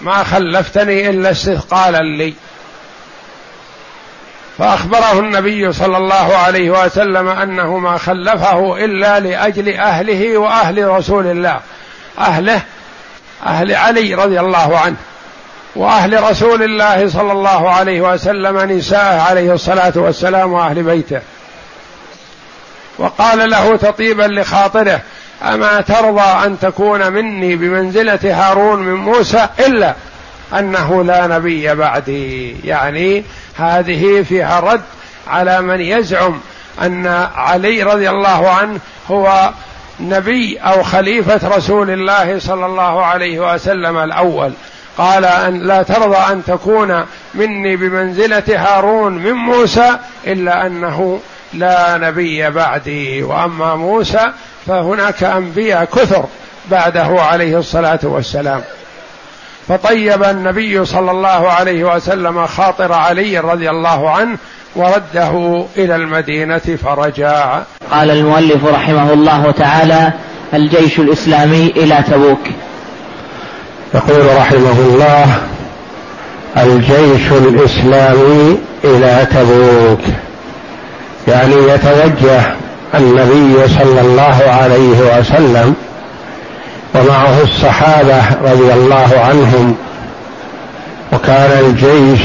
ما 0.00 0.24
خلفتني 0.24 1.10
إلا 1.10 1.30
استثقالا 1.30 1.98
لي. 1.98 2.34
فأخبره 4.58 5.18
النبي 5.18 5.72
صلى 5.72 5.96
الله 5.96 6.36
عليه 6.36 6.84
وسلم 6.84 7.28
أنه 7.28 7.78
ما 7.78 7.98
خلفه 7.98 8.84
إلا 8.84 9.20
لأجل 9.20 9.68
أهله 9.74 10.38
وأهل 10.38 10.88
رسول 10.88 11.26
الله 11.26 11.60
أهله 12.18 12.62
أهل 13.46 13.74
علي 13.74 14.14
رضي 14.14 14.40
الله 14.40 14.78
عنه. 14.78 14.96
وأهل 15.76 16.22
رسول 16.30 16.62
الله 16.62 17.08
صلى 17.08 17.32
الله 17.32 17.70
عليه 17.70 18.00
وسلم 18.00 18.58
نساءه 18.78 19.20
عليه 19.20 19.54
الصلاة 19.54 19.92
والسلام 19.96 20.52
وأهل 20.52 20.82
بيته. 20.82 21.20
وقال 22.98 23.50
له 23.50 23.76
تطيبا 23.76 24.22
لخاطره 24.22 25.00
أما 25.42 25.80
ترضى 25.80 26.46
أن 26.46 26.58
تكون 26.58 27.12
مني 27.12 27.56
بمنزلة 27.56 28.18
هارون 28.24 28.82
من 28.82 28.94
موسى 28.94 29.48
إلا 29.66 29.94
أنه 30.58 31.04
لا 31.04 31.26
نبي 31.26 31.74
بعدي. 31.74 32.56
يعني 32.64 33.24
هذه 33.56 34.22
فيها 34.22 34.60
رد 34.60 34.82
على 35.28 35.60
من 35.60 35.80
يزعم 35.80 36.40
أن 36.82 37.06
علي 37.34 37.82
رضي 37.82 38.10
الله 38.10 38.50
عنه 38.50 38.80
هو 39.10 39.50
نبي 40.00 40.58
أو 40.58 40.82
خليفة 40.82 41.56
رسول 41.56 41.90
الله 41.90 42.38
صلى 42.38 42.66
الله 42.66 43.04
عليه 43.04 43.54
وسلم 43.54 43.98
الأول. 43.98 44.52
قال 44.98 45.24
أن 45.24 45.58
لا 45.58 45.82
ترضى 45.82 46.16
أن 46.16 46.44
تكون 46.44 47.04
مني 47.34 47.76
بمنزلة 47.76 48.42
هارون 48.48 49.12
من 49.12 49.32
موسى 49.32 49.96
إلا 50.26 50.66
أنه 50.66 51.20
لا 51.54 51.98
نبي 51.98 52.50
بعدي. 52.50 53.22
وأما 53.22 53.74
موسى 53.74 54.26
فهناك 54.66 55.24
أنبياء 55.24 55.84
كثر 55.84 56.24
بعده 56.70 57.22
عليه 57.22 57.58
الصلاة 57.58 57.98
والسلام. 58.02 58.60
فطيب 59.68 60.24
النبي 60.24 60.84
صلى 60.84 61.10
الله 61.10 61.50
عليه 61.50 61.84
وسلم 61.94 62.46
خاطر 62.46 62.92
علي 62.92 63.38
رضي 63.38 63.70
الله 63.70 64.10
عنه 64.10 64.38
ورده 64.76 65.64
إلى 65.76 65.96
المدينة 65.96 66.58
فرجع. 66.58 67.60
قال 67.90 68.10
المؤلف 68.10 68.64
رحمه 68.64 69.12
الله 69.12 69.50
تعالى 69.50 70.12
الجيش 70.54 70.98
الإسلامي 70.98 71.72
إلى 71.76 72.04
تبوك. 72.10 72.40
يقول 73.94 74.36
رحمه 74.36 74.78
الله 74.78 75.26
الجيش 76.56 77.32
الإسلامي 77.32 78.58
إلى 78.84 79.26
تبوك. 79.30 80.00
يعني 81.28 81.54
يتوجه 81.54 82.42
النبي 82.94 83.68
صلى 83.68 84.00
الله 84.00 84.42
عليه 84.60 85.18
وسلم 85.18 85.74
ومعه 86.94 87.42
الصحابة 87.42 88.22
رضي 88.44 88.72
الله 88.72 89.08
عنهم. 89.28 89.76
وكان 91.12 91.50
الجيش 91.60 92.20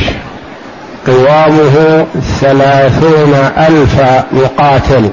قوامه 1.08 2.06
ثلاثون 2.42 3.34
ألف 3.58 4.02
مقاتل. 4.32 5.10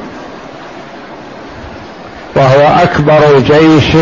وهو 2.37 2.83
أكبر 2.83 3.39
جيش 3.39 3.97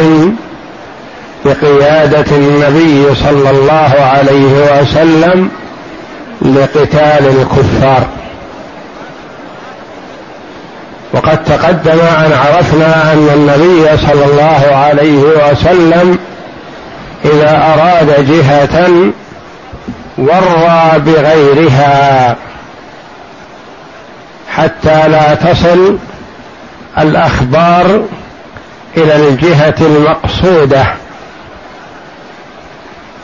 بقياده 1.47 2.37
النبي 2.37 3.15
صلى 3.15 3.51
الله 3.51 3.93
عليه 4.01 4.81
وسلم 4.81 5.51
لقتال 6.43 7.27
الكفار. 7.27 8.07
وقد 11.13 11.45
تقدم 11.45 12.01
أن 12.01 12.33
عرفنا 12.33 13.13
أن 13.13 13.29
النبي 13.35 13.97
صلى 13.97 14.25
الله 14.25 14.77
عليه 14.77 15.23
وسلم 15.23 16.19
إذا 17.25 17.75
أراد 17.75 18.27
جهة 18.31 18.91
ورى 20.19 20.99
بغيرها 20.99 22.37
حتى 24.51 25.09
لا 25.09 25.35
تصل 25.35 25.99
الأخبار 26.99 28.05
إلى 28.97 29.17
الجهة 29.17 29.75
المقصودة. 29.81 30.87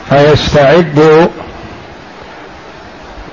فيستعد. 0.09 1.29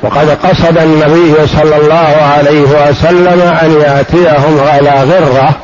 وقد 0.03 0.31
قصد 0.31 0.79
النبي 0.79 1.47
صلى 1.47 1.77
الله 1.77 2.17
عليه 2.37 2.61
وسلم 2.61 3.41
أن 3.63 3.81
يأتيهم 3.81 4.61
على 4.61 5.03
غرة 5.03 5.55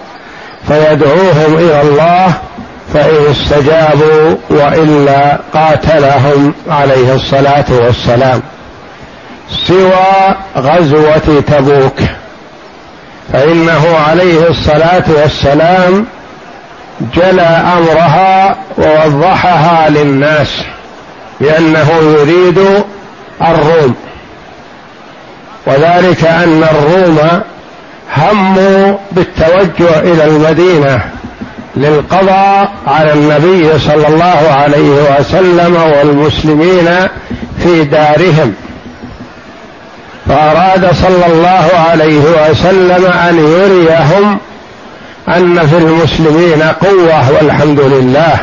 فيدعوهم 0.68 1.54
إلى 1.54 1.82
الله 1.82 2.32
فإن 2.94 3.30
استجابوا 3.30 4.36
وإلا 4.50 5.38
قاتلهم 5.54 6.54
عليه 6.68 7.14
الصلاة 7.14 7.64
والسلام. 7.70 8.42
سوى 9.66 10.34
غزوة 10.56 11.42
تبوك 11.46 11.98
فإنه 13.32 13.98
عليه 14.08 14.48
الصلاة 14.48 15.04
والسلام 15.08 16.06
جلى 17.14 17.62
أمرها 17.76 18.56
ووضحها 18.78 19.88
للناس. 19.88 20.48
بأنه 21.40 21.90
يريد 22.18 22.58
الروم. 23.42 23.94
وذلك 25.66 26.24
أن 26.24 26.64
الروم 26.72 27.18
هموا 28.16 28.96
بالتوجه 29.12 29.98
إلى 30.00 30.24
المدينة 30.24 31.00
للقضاء 31.76 32.72
على 32.86 33.12
النبي 33.12 33.78
صلى 33.78 34.08
الله 34.08 34.50
عليه 34.50 35.18
وسلم 35.18 35.76
والمسلمين 35.76 37.08
في 37.62 37.84
دارهم. 37.84 38.54
فأراد 40.28 40.94
صلى 40.94 41.26
الله 41.26 41.68
عليه 41.90 42.50
وسلم 42.50 43.06
أن 43.06 43.38
يريهم 43.38 44.38
أن 45.28 45.66
في 45.66 45.78
المسلمين 45.78 46.62
قوة 46.62 47.32
والحمد 47.32 47.80
لله. 47.80 48.36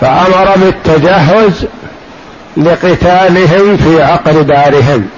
فأمر 0.00 0.52
بالتجهز 0.56 1.66
لقتالهم 2.56 3.76
في 3.76 4.02
عقر 4.02 4.42
دارهم. 4.42 5.08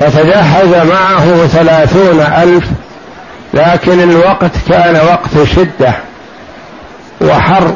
فتجهز 0.00 0.86
معه 0.86 1.46
ثلاثون 1.46 2.20
ألف 2.20 2.64
لكن 3.54 4.00
الوقت 4.10 4.52
كان 4.68 4.96
وقت 5.06 5.46
شدة 5.56 5.94
وحر 7.20 7.74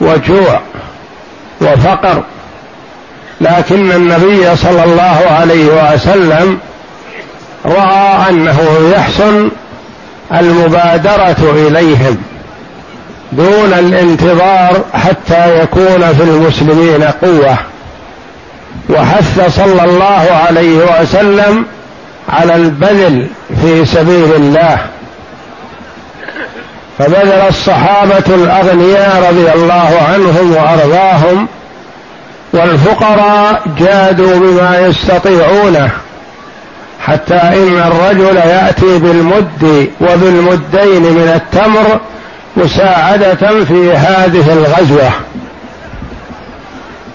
وجوع 0.00 0.60
وفقر. 1.60 2.22
لكن 3.40 3.92
النبي 3.92 4.56
صلى 4.56 4.84
الله 4.84 5.26
عليه 5.30 5.92
وسلم 5.94 6.58
رأى 7.66 8.30
أنه 8.30 8.90
يحسن 8.96 9.50
المبادرة 10.32 11.52
إليهم. 11.68 12.22
دون 13.36 13.72
الانتظار 13.78 14.84
حتى 14.94 15.62
يكون 15.62 16.14
في 16.14 16.22
المسلمين 16.22 17.02
قوة. 17.02 17.56
وحث 18.90 19.56
صلى 19.56 19.84
الله 19.84 20.26
عليه 20.48 21.00
وسلم 21.00 21.64
على 22.28 22.54
البذل 22.54 23.26
في 23.62 23.84
سبيل 23.84 24.34
الله. 24.36 24.78
فبذل 26.98 27.42
الصحابة 27.48 28.24
الأغنياء 28.28 29.30
رضي 29.30 29.52
الله 29.52 30.02
عنهم 30.08 30.52
وأرضاهم 30.52 31.48
والفقراء 32.52 33.62
جادوا 33.78 34.38
بما 34.38 34.80
يستطيعونه 34.80 35.90
حتى 37.00 37.34
إن 37.34 37.82
الرجل 37.86 38.36
يأتي 38.36 38.98
بالمد 38.98 39.88
وبالمدين 40.00 41.02
من 41.02 41.32
التمر 41.34 42.00
مساعدة 42.56 43.64
في 43.64 43.92
هذه 43.92 44.52
الغزوة. 44.52 45.10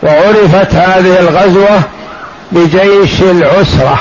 وعرفت 0.03 0.75
هذه 0.75 1.19
الغزوة 1.19 1.81
بجيش 2.51 3.21
العسرة. 3.21 3.99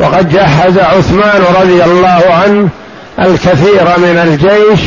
وقد 0.00 0.28
جهز 0.28 0.78
عثمان 0.78 1.42
رضي 1.60 1.84
الله 1.84 2.22
عنه 2.44 2.68
الكثير 3.20 3.84
من 3.98 4.18
الجيش 4.24 4.80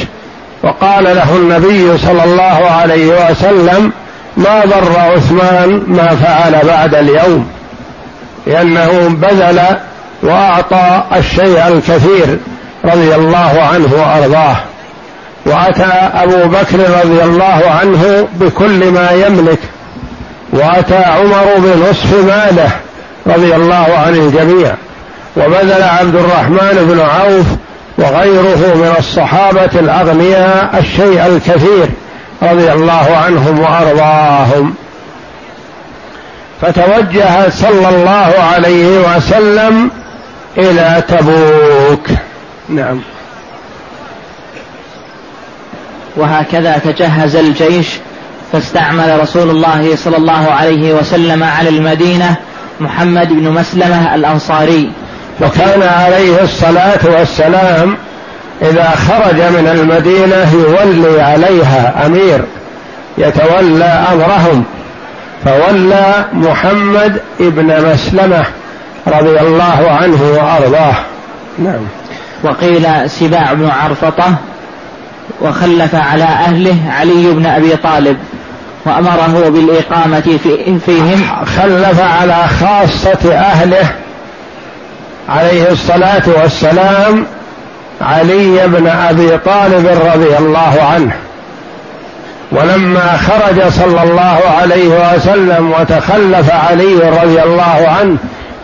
وقال 0.64 1.04
له 1.04 1.36
النبي 1.36 1.98
صلى 1.98 2.24
الله 2.24 2.70
عليه 2.72 3.30
وسلم 3.30 3.92
ما 4.38 4.62
ضر 4.66 5.00
عثمان 5.00 5.84
ما 5.88 6.08
فعل 6.08 6.68
بعد 6.68 6.96
اليوم 6.96 7.48
لأنه 8.48 9.10
بذل 9.10 9.62
وأعطى 10.24 11.04
الشيء 11.16 11.68
الكثير. 11.68 12.40
رضي 12.86 13.16
الله 13.16 13.62
عنه 13.74 13.90
وأرضاه. 13.94 14.56
وأتى 15.46 16.10
أبو 16.14 16.46
بكر 16.46 16.80
رضي 17.04 17.24
الله 17.24 17.62
عنه 17.80 18.28
بكل 18.34 18.92
ما 18.92 19.12
يملك. 19.12 19.60
وأتى 20.54 20.98
عمر 20.98 21.46
بنصف 21.58 22.14
ماله 22.14 22.72
رضي 23.28 23.56
الله 23.56 23.98
عن 24.06 24.16
الجميع. 24.16 24.76
وبذل 25.38 25.84
عبد 25.84 26.16
الرحمن 26.16 26.88
بن 26.90 27.00
عوف 27.00 27.46
وغيره 27.98 28.76
من 28.76 28.96
الصحابة 29.00 29.80
الأغنياء 29.80 30.80
الشيء 30.80 31.26
الكثير 31.26 31.90
رضي 32.44 32.72
الله 32.72 33.18
عنهم 33.26 33.60
وأرضاهم. 33.60 34.74
فتوجه 36.62 37.50
صلى 37.50 37.90
الله 37.90 38.34
عليه 38.54 39.00
وسلم 39.00 39.92
إلى 40.58 41.04
تبوك. 41.08 42.08
نعم. 42.72 43.00
وهكذا 46.16 46.78
تجهز 46.78 47.36
الجيش 47.36 47.88
فاستعمل 48.52 49.20
رسول 49.22 49.50
الله 49.50 49.96
صلى 49.96 50.18
الله 50.18 50.52
عليه 50.52 50.94
وسلم 50.94 51.44
على 51.44 51.70
المدينة 51.70 52.36
محمد 52.80 53.30
بن 53.30 53.50
مسلمة 53.50 54.16
الأنصاري. 54.16 54.92
وكان 55.42 55.82
عليه 55.82 56.44
الصلاة 56.44 57.00
والسلام 57.04 57.98
إذا 58.62 58.90
خرج 58.90 59.36
من 59.36 59.68
المدينة 59.68 60.54
يولي 60.54 61.22
عليها 61.22 62.06
أمير 62.06 62.46
يتولى 63.18 64.06
أمرهم. 64.14 64.64
فولى 65.46 66.26
محمد 66.34 67.22
ابن 67.40 67.92
مسلمة 67.92 68.46
رضي 69.08 69.40
الله 69.40 69.92
عنه 69.92 70.22
وأرضاه. 70.24 70.96
نعم. 71.60 72.01
وقيل 72.44 73.10
سباع 73.10 73.54
بن 73.54 73.70
عرفطة 73.70 74.36
وخلف 75.42 75.96
على 75.96 76.24
أهله 76.24 76.78
علي 77.00 77.32
بن 77.34 77.46
أبي 77.46 77.76
طالب 77.76 78.18
وأمره 78.86 79.50
بالإقامة 79.50 80.40
فيهم. 80.86 81.46
خلف 81.46 82.02
على 82.02 82.48
خاصة 82.60 83.34
أهله 83.34 83.92
عليه 85.30 85.72
الصلاة 85.72 86.24
والسلام 86.42 87.26
علي 88.02 88.68
بن 88.68 88.88
أبي 88.88 89.38
طالب 89.38 89.88
رضي 89.88 90.38
الله 90.38 90.84
عنه. 90.94 91.12
ولما 92.52 93.18
خرج 93.18 93.70
صلى 93.70 94.04
الله 94.04 94.40
عليه 94.62 95.16
وسلم 95.16 95.74
وتخلف 95.80 96.52
علي 96.52 96.96
رضي 96.96 97.44
الله 97.44 97.88
عنه 98.00 98.18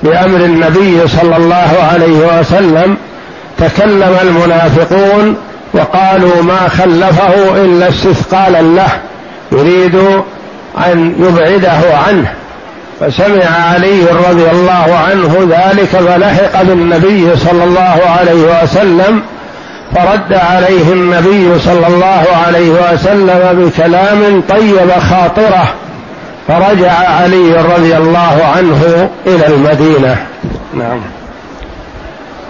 بأمر 0.04 0.46
النبي 0.46 1.08
صلى 1.08 1.38
الله 1.38 1.90
عليه 1.92 2.40
وسلم 2.40 2.98
تكلم 3.58 4.16
المنافقون 4.22 5.38
وقالوا 5.74 6.44
ما 6.44 6.68
خلفه 6.70 7.56
إلا 7.66 7.90
استثقالا 7.90 8.62
له 8.62 8.90
يريد 9.52 9.96
أن 10.86 11.16
يبعده 11.20 11.98
عنه. 12.08 12.34
فسمع 13.00 13.46
علي 13.74 14.02
رضي 14.30 14.52
الله 14.52 14.98
عنه 15.08 15.48
ذلك 15.50 15.86
فلحق 15.86 16.64
بالنبي 16.64 17.36
صلى 17.36 17.64
الله 17.64 18.00
عليه 18.20 18.64
وسلم 18.64 19.22
فرد 19.96 20.34
عليه 20.34 20.94
النبي 20.94 21.60
صلى 21.60 21.88
الله 21.88 22.26
عليه 22.46 22.70
وسلم 22.70 23.40
بكلام 23.54 24.42
طيب 24.50 24.92
خاطره. 25.00 25.68
فرجع 26.48 26.92
علي 26.92 27.54
رضي 27.76 27.98
الله 27.98 28.52
عنه 28.56 29.10
إلى 29.28 29.48
المدينة. 29.48 30.16
نعم. 30.74 31.17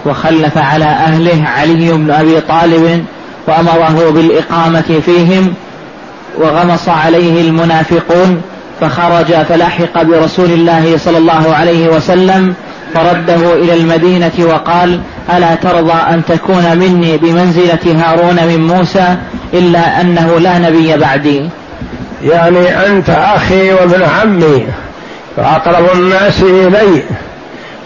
وخلف 0.08 0.58
على 0.58 0.84
أهله 0.84 1.44
علي 1.48 1.92
بن 1.92 2.10
أبي 2.10 2.40
طالب 2.40 3.04
وأمره 3.46 4.10
بالإقامة 4.10 5.00
فيهم 5.06 5.54
وغمص 6.38 6.88
عليه 6.88 7.40
المنافقون 7.40 8.42
فخرج 8.80 9.34
فلحق 9.48 10.02
برسول 10.02 10.50
الله 10.50 10.98
صلى 10.98 11.18
الله 11.18 11.54
عليه 11.54 11.88
وسلم 11.88 12.54
فرده 12.94 13.54
إلى 13.54 13.74
المدينة 13.74 14.32
وقال 14.38 15.00
ألا 15.36 15.54
ترضى 15.54 15.92
أن 15.92 16.22
تكون 16.28 16.76
مني 16.76 17.16
بمنزلة 17.16 18.02
هارون 18.04 18.36
من 18.46 18.66
موسى 18.66 19.16
إلا 19.54 20.00
أنه 20.00 20.38
لا 20.40 20.58
نبي 20.58 20.96
بعدي 20.96 21.48
يعني 22.22 22.86
أنت 22.86 23.10
أخي 23.10 23.72
وابن 23.72 24.02
عمي 24.02 24.66
وأقرب 25.36 25.84
الناس 25.94 26.42
إلي. 26.42 27.02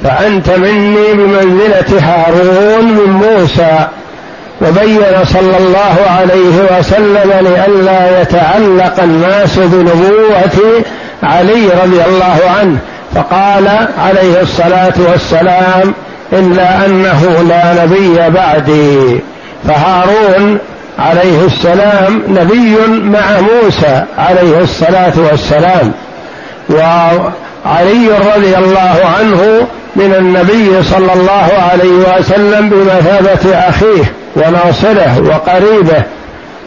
فأنت 0.05 0.51
مني 0.51 1.13
بمنزلة 1.13 2.01
هارون 2.01 2.85
من 2.85 3.11
موسى 3.13 3.87
وبين 4.61 5.25
صلى 5.25 5.57
الله 5.59 5.97
عليه 6.11 6.79
وسلم 6.79 7.33
لئلا 7.41 8.21
يتعلق 8.21 9.03
الناس 9.03 9.59
بنبوة 9.59 10.83
علي 11.23 11.67
رضي 11.85 12.05
الله 12.07 12.41
عنه 12.59 12.79
فقال 13.15 13.69
عليه 13.99 14.41
الصلاة 14.43 14.93
والسلام 15.13 15.95
إلا 16.33 16.87
أنه 16.87 17.45
لا 17.49 17.85
نبي 17.85 18.31
بعدي. 18.31 19.21
فهارون 19.69 20.59
عليه 20.99 21.47
السلام 21.47 22.23
نبي 22.29 22.77
مع 22.89 23.41
موسى 23.41 24.05
عليه 24.19 24.59
الصلاة 24.61 25.13
والسلام. 25.17 25.93
وعلي 27.65 28.09
رضي 28.09 28.57
الله 28.57 29.01
عنه 29.19 29.67
من 29.97 30.15
النبي 30.19 30.83
صلى 30.83 31.13
الله 31.13 31.49
عليه 31.73 32.19
وسلم 32.19 32.69
بمثابة 32.69 33.59
أخيه 33.69 34.13
وناصره 34.37 35.21
وقريبه 35.21 36.03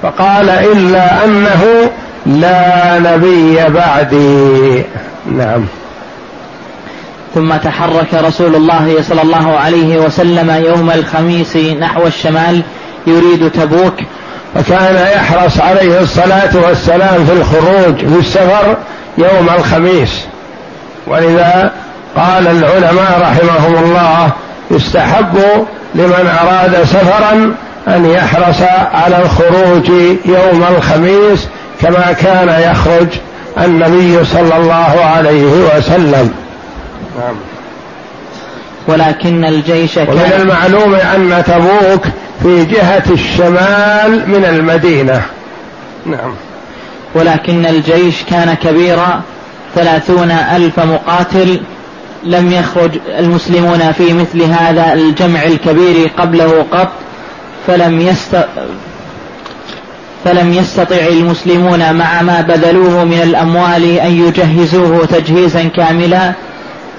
فقال 0.01 0.49
إلا 0.49 1.25
أنه 1.25 1.91
لا 2.25 2.99
نبي 2.99 3.55
بعدي. 3.69 4.83
نعم. 5.31 5.65
ثم 7.35 7.55
تحرك 7.55 8.13
رسول 8.13 8.55
الله 8.55 8.95
صلى 9.01 9.21
الله 9.21 9.57
عليه 9.57 9.97
وسلم 9.97 10.49
يوم 10.65 10.91
الخميس 10.91 11.57
نحو 11.57 12.07
الشمال 12.07 12.61
يريد 13.07 13.51
تبوك. 13.51 13.95
وكان 14.55 15.07
يحرص 15.15 15.59
عليه 15.61 16.01
الصلاة 16.01 16.57
والسلام 16.67 17.25
في 17.25 17.33
الخروج 17.33 17.95
في 17.97 18.19
السفر 18.19 18.77
يوم 19.17 19.49
الخميس. 19.57 20.25
ولذا 21.07 21.71
قال 22.15 22.47
العلماء 22.47 23.19
رحمهم 23.21 23.83
الله 23.83 24.31
يستحب 24.71 25.37
لمن 25.95 26.29
أراد 26.41 26.83
سفرا 26.83 27.55
أن 27.87 28.05
يحرص 28.05 28.61
على 28.93 29.17
الخروج 29.17 29.89
يوم 30.25 30.65
الخميس 30.77 31.47
كما 31.81 32.11
كان 32.11 32.71
يخرج 32.71 33.07
النبي 33.57 34.25
صلى 34.25 34.57
الله 34.57 35.05
عليه 35.15 35.45
وسلم. 35.45 36.33
نعم. 37.19 37.35
ولكن 38.87 39.45
الجيش 39.45 39.95
كان 39.95 40.09
ومن 40.09 40.33
المعلوم 40.39 40.95
أن 40.95 41.43
تبوك 41.47 42.05
في 42.43 42.65
جهة 42.65 43.03
الشمال 43.11 44.29
من 44.29 44.45
المدينة. 44.45 45.21
نعم. 46.05 46.35
ولكن 47.15 47.65
الجيش 47.65 48.23
كان 48.29 48.53
كبيرا 48.53 49.21
ثلاثون 49.76 50.32
ألف 50.32 50.80
مقاتل 50.80 51.59
لم 52.23 52.51
يخرج 52.51 52.91
المسلمون 53.19 53.91
في 53.91 54.13
مثل 54.13 54.41
هذا 54.41 54.93
الجمع 54.93 55.43
الكبير 55.43 56.11
قبله 56.17 56.65
قط 56.71 56.91
فلم 57.67 58.01
يست 58.01 58.45
فلم 60.26 60.53
يستطع 60.53 61.07
المسلمون 61.07 61.93
مع 61.93 62.21
ما 62.21 62.41
بذلوه 62.41 63.03
من 63.03 63.21
الأموال 63.23 63.99
أن 63.99 64.11
يجهزوه 64.11 65.05
تجهيزا 65.05 65.63
كاملا 65.63 66.34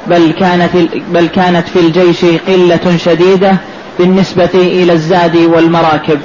بل 0.06 0.32
كانت 0.40 0.70
بل 1.08 1.26
كانت 1.26 1.68
في 1.68 1.78
الجيش 1.78 2.24
قلة 2.24 2.96
شديدة 2.96 3.56
بالنسبة 3.98 4.50
إلى 4.54 4.92
الزاد 4.92 5.36
والمراكب. 5.36 6.20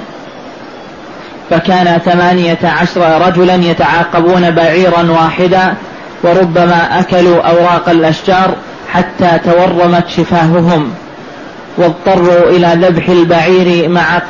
فكان 1.50 2.00
ثمانية 2.06 2.60
عشر 2.64 3.28
رجلا 3.28 3.56
يتعاقبون 3.56 4.52
بعيرا 4.52 5.12
واحدا 5.12 5.74
وربما 6.24 7.00
أكلوا 7.00 7.42
أوراق 7.42 7.90
الأشجار 7.90 8.56
حتى 8.94 9.40
تورمت 9.46 10.08
شفاههم 10.08 10.92
واضطروا 11.78 12.50
إلى 12.50 12.88
ذبح 12.88 13.10
البعير 13.10 13.90
مع, 13.90 14.22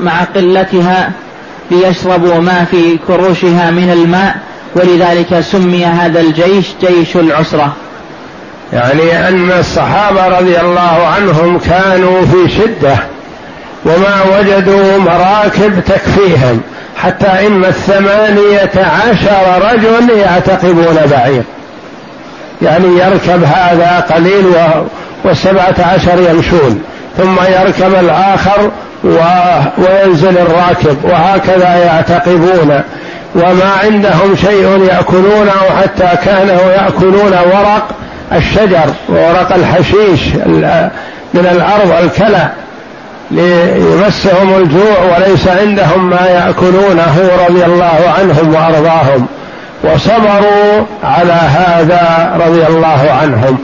مع 0.00 0.24
قلتها 0.24 1.10
ليشربوا 1.70 2.38
ما 2.38 2.64
في 2.64 2.98
كروشها 3.06 3.70
من 3.70 3.90
الماء 3.90 4.36
ولذلك 4.74 5.40
سمي 5.40 5.86
هذا 5.86 6.20
الجيش 6.20 6.66
جيش 6.80 7.16
العسرة. 7.16 7.72
يعني 8.72 9.28
أن 9.28 9.52
الصحابة 9.58 10.28
رضي 10.28 10.60
الله 10.60 11.06
عنهم 11.06 11.58
كانوا 11.58 12.22
في 12.22 12.48
شدة 12.48 12.96
وما 13.84 14.38
وجدوا 14.38 14.98
مراكب 14.98 15.80
تكفيهم. 15.84 16.60
حتى 17.02 17.46
إن 17.46 17.64
الثمانية 17.64 18.70
عشر 18.76 19.72
رجل 19.72 20.18
يعتقبون 20.18 20.96
بعير. 21.10 21.42
يعني 22.62 22.86
يركب 22.98 23.44
هذا 23.44 24.04
قليل 24.10 24.52
والسبعة 25.24 25.74
عشر 25.94 26.30
يمشون. 26.30 26.82
ثم 27.16 27.36
يركب 27.48 27.94
الآخر 27.94 28.70
وينزل 29.78 30.38
الراكب. 30.38 31.04
وهكذا 31.04 31.76
يعتقبون. 31.76 32.80
وما 33.34 33.72
عندهم 33.84 34.36
شيء 34.36 34.88
يأكلونه 34.90 35.60
حتى 35.82 36.08
كانوا 36.24 36.72
يأكلون 36.72 37.32
ورق 37.32 37.88
الشجر 38.32 38.86
وورق 39.08 39.54
الحشيش 39.54 40.34
من 41.34 41.46
الأرض 41.52 41.92
الكلى. 42.02 42.48
ليمسهم 43.30 44.54
الجوع 44.54 45.16
وليس 45.16 45.48
عندهم 45.48 46.10
ما 46.10 46.26
يأكلونه 46.26 47.30
رضي 47.48 47.64
الله 47.64 48.14
عنهم 48.18 48.54
وأرضاهم 48.54 49.26
وصبروا 49.84 50.86
على 51.04 51.32
هذا 51.32 52.32
رضي 52.46 52.66
الله 52.66 53.10
عنهم 53.22 53.58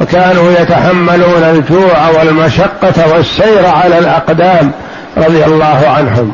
وكانوا 0.00 0.52
يتحملون 0.52 1.42
الجوع 1.42 2.08
والمشقة 2.18 3.14
والسير 3.14 3.66
على 3.66 3.98
الأقدام 3.98 4.72
رضي 5.16 5.44
الله 5.44 5.88
عنهم. 5.96 6.32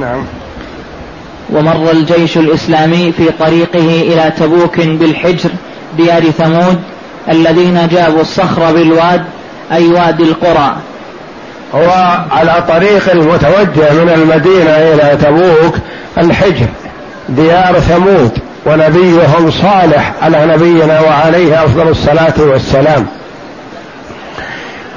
نعم. 0.00 0.24
ومر 1.50 1.90
الجيش 1.90 2.36
الإسلامي 2.36 3.12
في 3.12 3.30
طريقه 3.38 4.02
إلى 4.02 4.32
تبوك 4.38 4.80
بالحجر 4.80 5.50
ديار 5.96 6.22
ثمود 6.22 6.80
الذين 7.28 7.88
جابوا 7.88 8.20
الصخر 8.20 8.72
بالواد 8.72 9.24
أي 9.72 9.88
وادي 9.88 10.22
القرى. 10.22 10.76
هو 11.74 12.18
على 12.30 12.64
طريق 12.68 13.10
المتوجه 13.12 13.92
من 13.92 14.12
المدينة 14.14 14.70
إلى 14.70 15.16
تبوك 15.22 15.74
الحجر 16.18 16.66
ديار 17.28 17.80
ثمود 17.80 18.38
ونبيهم 18.66 19.50
صالح 19.50 20.12
على 20.22 20.46
نبينا 20.46 21.00
وعليه 21.00 21.64
أفضل 21.64 21.88
الصلاة 21.88 22.34
والسلام. 22.38 23.06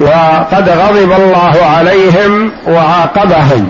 وقد 0.00 0.68
غضب 0.68 1.12
الله 1.12 1.64
عليهم 1.76 2.52
وعاقبهم 2.66 3.68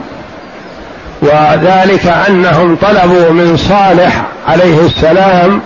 وذلك 1.22 2.06
أنهم 2.28 2.76
طلبوا 2.76 3.30
من 3.30 3.56
صالح 3.56 4.22
عليه 4.48 4.80
السلام 4.80 5.60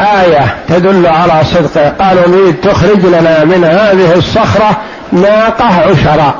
آية 0.00 0.54
تدل 0.68 1.06
على 1.06 1.44
صدقه 1.44 1.88
قالوا 1.88 2.28
نريد 2.28 2.56
تخرج 2.60 3.06
لنا 3.06 3.44
من 3.44 3.64
هذه 3.64 4.14
الصخرة 4.14 4.76
ناقة 5.12 5.64
عشراء. 5.64 6.34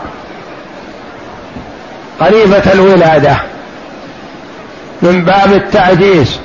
قريبة 2.25 2.73
الولادة 2.73 3.37
من 5.03 5.25
باب 5.25 5.53
التعجيز 5.53 6.39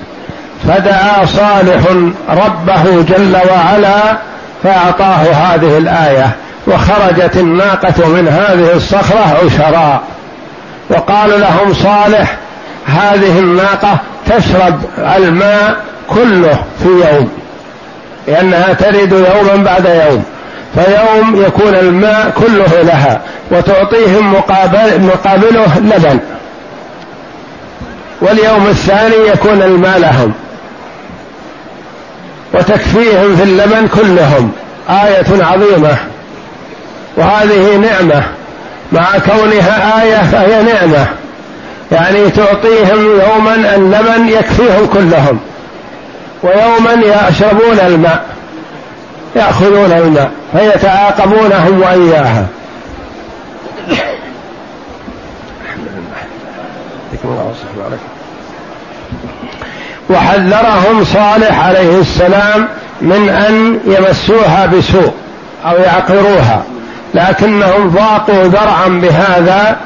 فدعا 0.67 1.25
صالح 1.25 1.84
ربه 2.30 3.01
جل 3.01 3.38
وعلا 3.51 4.17
فأعطاه 4.63 5.32
هذه 5.32 5.78
الآية 5.78 6.36
وخرجت 6.67 7.38
الناقة 7.38 8.07
من 8.07 8.28
هذه 8.28 8.75
الصخرة 8.75 9.38
عشراء. 9.45 10.01
وقال 10.89 11.41
لهم 11.41 11.73
صالح 11.73 12.38
هذه 12.86 13.39
الناقة 13.39 13.97
تشرب 14.25 14.82
الماء 15.17 15.75
كله 16.09 16.63
في 16.84 16.89
يوم 16.89 17.30
لأنها 18.28 18.73
ترد 18.73 19.11
يوما 19.11 19.63
بعد 19.63 19.86
يوم. 19.86 20.23
فيوم 20.78 21.41
يكون 21.45 21.75
الماء 21.75 22.34
كله 22.36 22.82
لها 22.82 23.21
وتعطيهم 23.51 24.34
مقابل 24.34 25.01
مقابله 25.01 25.78
لبن. 25.78 26.19
واليوم 28.21 28.67
الثاني 28.67 29.15
يكون 29.34 29.61
الماء 29.61 29.99
لهم. 29.99 30.34
وتكفيهم 32.53 33.36
في 33.36 33.43
اللبن 33.43 33.88
كلهم. 33.88 34.51
آية 34.89 35.43
عظيمة. 35.43 35.97
وهذه 37.17 37.78
نعمة. 37.78 38.23
مع 38.91 39.05
كونها 39.17 40.03
آية 40.03 40.23
فهي 40.23 40.63
نعمة. 40.63 41.05
يعني 41.91 42.30
تعطيهم 42.30 43.19
يوما 43.19 43.75
اللبن 43.75 44.28
يكفيهم 44.30 44.88
كلهم. 44.93 45.39
ويوما 46.43 46.93
يشربون 47.30 47.80
الماء. 47.80 48.36
يأخذون 49.38 49.91
الماء 49.91 50.31
فيتعاقبونهم 50.51 51.81
وإياها. 51.81 52.45
وحذرهم 60.09 61.03
صالح 61.03 61.67
عليه 61.67 62.01
السلام 62.01 62.67
من 63.01 63.29
أن 63.29 63.79
يمسوها 63.85 64.65
بسوء 64.65 65.13
أو 65.65 65.77
يعقروها 65.77 66.63
لكنهم 67.13 67.89
ضاقوا 67.89 68.43
ذرعا 68.43 68.88
بهذا 68.88 69.77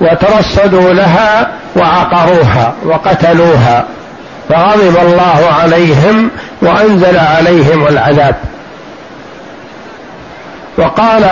وترصدوا 0.00 0.92
لها 0.92 1.48
وعقروها 1.76 2.74
وقتلوها 2.84 3.84
فغضب 4.48 4.96
الله 5.02 5.48
عليهم 5.62 6.30
وأنزل 6.62 7.18
عليهم 7.18 7.86
العذاب. 7.86 8.34
وقال 10.80 11.24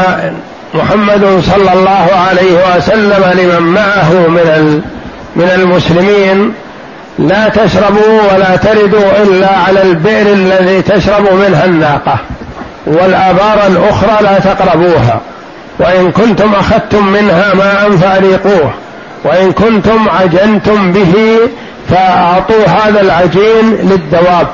محمد 0.74 1.42
صلى 1.54 1.72
الله 1.72 2.08
عليه 2.28 2.76
وسلم 2.76 3.24
لمن 3.34 3.66
معه 3.66 4.12
من 4.12 4.82
من 5.36 5.50
المسلمين 5.54 6.52
لا 7.18 7.48
تشربوا 7.48 8.32
ولا 8.34 8.56
تردوا 8.56 9.22
إلا 9.22 9.56
على 9.66 9.82
البئر 9.82 10.32
الذي 10.32 10.82
تشرب 10.82 11.32
منها 11.32 11.64
الناقة 11.64 12.18
والآبار 12.86 13.66
الأخرى 13.66 14.18
لا 14.22 14.38
تقربوها 14.38 15.20
وإن 15.78 16.12
كنتم 16.12 16.54
أخذتم 16.54 17.06
منها 17.06 17.54
ماء 17.54 17.96
فاريقوه 17.96 18.72
وإن 19.24 19.52
كنتم 19.52 20.08
عجنتم 20.08 20.92
به 20.92 21.38
فأعطوا 21.90 22.66
هذا 22.66 23.00
العجين 23.00 23.78
للدواب. 23.82 24.46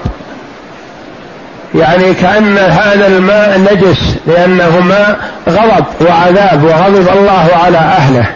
يعني 1.75 2.15
كأن 2.15 2.59
هذا 2.59 3.07
الماء 3.07 3.61
نجس 3.61 4.17
لأنه 4.27 4.81
ماء 4.81 5.19
غضب 5.49 5.85
وعذاب 6.01 6.65
وغضب 6.65 7.09
الله 7.19 7.49
على 7.65 7.79
أهله. 7.79 8.27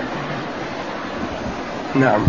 نعم. 1.94 2.20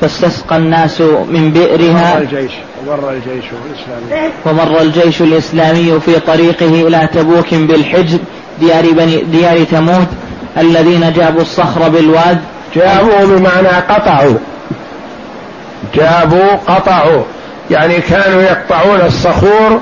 فاستسقى 0.00 0.56
الناس 0.56 1.00
من 1.00 1.50
بئرها. 1.50 2.14
ومر 2.14 2.22
الجيش 2.22 2.52
ومر 2.86 3.10
الجيش 3.10 3.44
الإسلامي. 3.44 4.30
ومر 4.46 4.80
الجيش 4.80 5.22
الإسلامي 5.22 6.00
في 6.00 6.20
طريقه 6.20 6.88
إلى 6.88 7.08
تبوك 7.14 7.54
بالحجر 7.54 8.18
ديار 8.60 8.90
بني 8.92 9.22
ديار 9.22 9.64
ثمود 9.64 10.06
الذين 10.58 11.12
جابوا 11.12 11.42
الصخر 11.42 11.88
بالواد. 11.88 12.40
جابوا 12.76 13.24
بمعنى 13.24 13.68
قطعوا. 13.68 14.38
جابوا 15.94 16.52
قطعوا. 16.66 17.22
يعني 17.70 18.00
كانوا 18.00 18.42
يقطعون 18.42 19.00
الصخور 19.00 19.80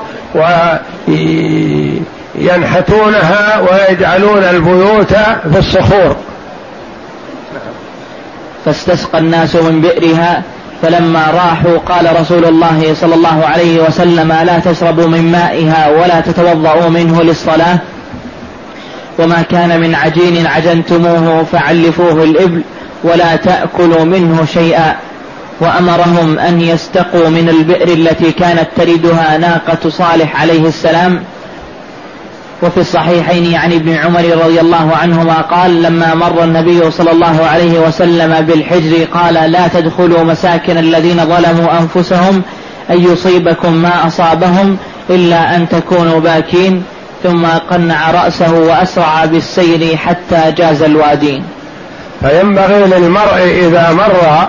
وينحتونها 2.39 3.61
ويجعلون 3.61 4.43
البيوت 4.43 5.13
في 5.53 5.59
الصخور. 5.59 6.17
فاستسقى 8.65 9.19
الناس 9.19 9.57
من 9.57 9.81
بئرها 9.81 10.43
فلما 10.83 11.27
راحوا 11.35 11.79
قال 11.79 12.21
رسول 12.21 12.45
الله 12.45 12.95
صلى 12.95 13.15
الله 13.15 13.47
عليه 13.47 13.83
وسلم 13.83 14.33
لا 14.33 14.59
تشربوا 14.59 15.07
من 15.07 15.33
مائها 15.33 15.89
ولا 15.91 16.21
تتوضؤوا 16.21 16.89
منه 16.89 17.23
للصلاة. 17.23 17.79
وما 19.19 19.43
كان 19.43 19.81
من 19.81 19.95
عجين 19.95 20.47
عجنتموه 20.47 21.45
فعلفوه 21.53 22.25
الإبل 22.25 22.63
ولا 23.05 23.37
تأكلوا 23.37 24.05
منه 24.05 24.45
شيئا. 24.45 24.97
وأمرهم 25.61 26.39
أن 26.39 26.61
يستقوا 26.61 27.29
من 27.29 27.49
البئر 27.49 27.89
التي 27.89 28.33
كانت 28.33 28.69
تردها 28.77 29.39
ناقة 29.39 29.89
صالح 29.89 30.41
عليه 30.41 30.69
السلام. 30.69 31.23
وفي 32.63 32.81
الصحيحين 32.81 33.55
عن 33.55 33.73
ابن 33.73 33.95
عمر 33.95 34.25
رضي 34.45 34.61
الله 34.61 34.97
عنهما 35.03 35.35
قال 35.35 35.83
لما 35.83 36.15
مر 36.15 36.45
النبي 36.45 36.91
صلى 36.91 37.11
الله 37.11 37.47
عليه 37.47 37.79
وسلم 37.79 38.41
بالحجر 38.41 39.05
قال 39.15 39.35
لا 39.35 39.69
تدخلوا 39.69 40.25
مساكن 40.25 40.79
الذين 40.79 41.17
ظلموا 41.17 41.69
أنفسهم 41.81 42.43
أن 42.91 43.13
يصيبكم 43.13 43.73
ما 43.73 44.07
أصابهم 44.07 44.77
إلا 45.11 45.57
أن 45.57 45.69
تكونوا 45.69 46.21
باكين. 46.21 46.83
ثم 47.23 47.47
قنع 47.71 48.11
رأسه 48.11 48.53
وأسرع 48.53 49.25
بالسير 49.25 49.97
حتى 49.97 50.53
جاز 50.57 50.83
الوادين. 50.83 51.45
فينبغي 52.21 52.87
للمرء 52.87 53.67
إذا 53.67 53.93
مر 53.93 54.49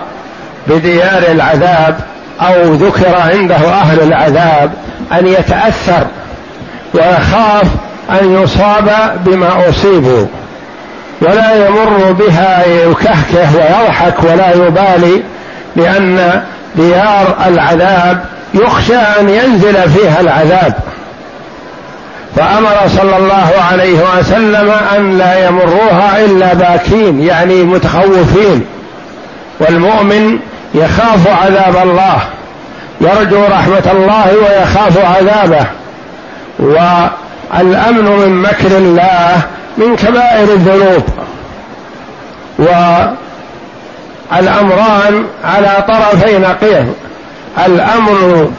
بديار 0.68 1.24
العذاب 1.32 1.99
أو 2.41 2.74
ذكر 2.74 3.16
عنده 3.18 3.55
أهل 3.55 4.01
العذاب 4.03 4.72
أن 5.12 5.28
يتأثر 5.28 6.07
ويخاف 6.93 7.68
أن 8.22 8.43
يصاب 8.43 8.89
بما 9.26 9.70
أصيبوا 9.70 10.26
ولا 11.22 11.68
يمر 11.68 12.12
بها 12.12 12.66
يكهكه 12.66 13.55
ويضحك 13.55 14.24
ولا 14.24 14.53
يبالي 14.53 15.24
لأن 15.76 16.41
ديار 16.76 17.36
العذاب 17.47 18.26
يخشى 18.53 18.95
أن 18.95 19.30
ينزل 19.30 19.89
فيها 19.89 20.20
العذاب. 20.20 20.74
فأمر 22.36 22.78
صلى 22.97 23.18
الله 23.18 23.51
عليه 23.72 23.99
وسلم 24.20 24.72
أن 24.97 25.18
لا 25.18 25.47
يمروها 25.47 26.26
إلا 26.26 26.53
باكين 26.53 27.22
يعني 27.22 27.64
متخوفين. 27.64 28.66
والمؤمن 29.60 30.39
يخاف 30.74 31.28
عذاب 31.28 31.76
الله. 31.84 32.22
يرجو 33.01 33.43
رحمة 33.43 33.91
الله 33.91 34.34
ويخاف 34.36 34.97
عذابه. 34.97 35.65
والأمن 36.59 38.05
من 38.05 38.41
مكر 38.41 38.78
الله 38.78 39.41
من 39.78 39.95
كبائر 39.95 40.43
الذنوب. 40.43 41.03
والأمران 44.32 45.26
على 45.43 45.84
طرفي 45.88 46.38
نقيض. 46.38 46.93
الأمن 47.65 48.51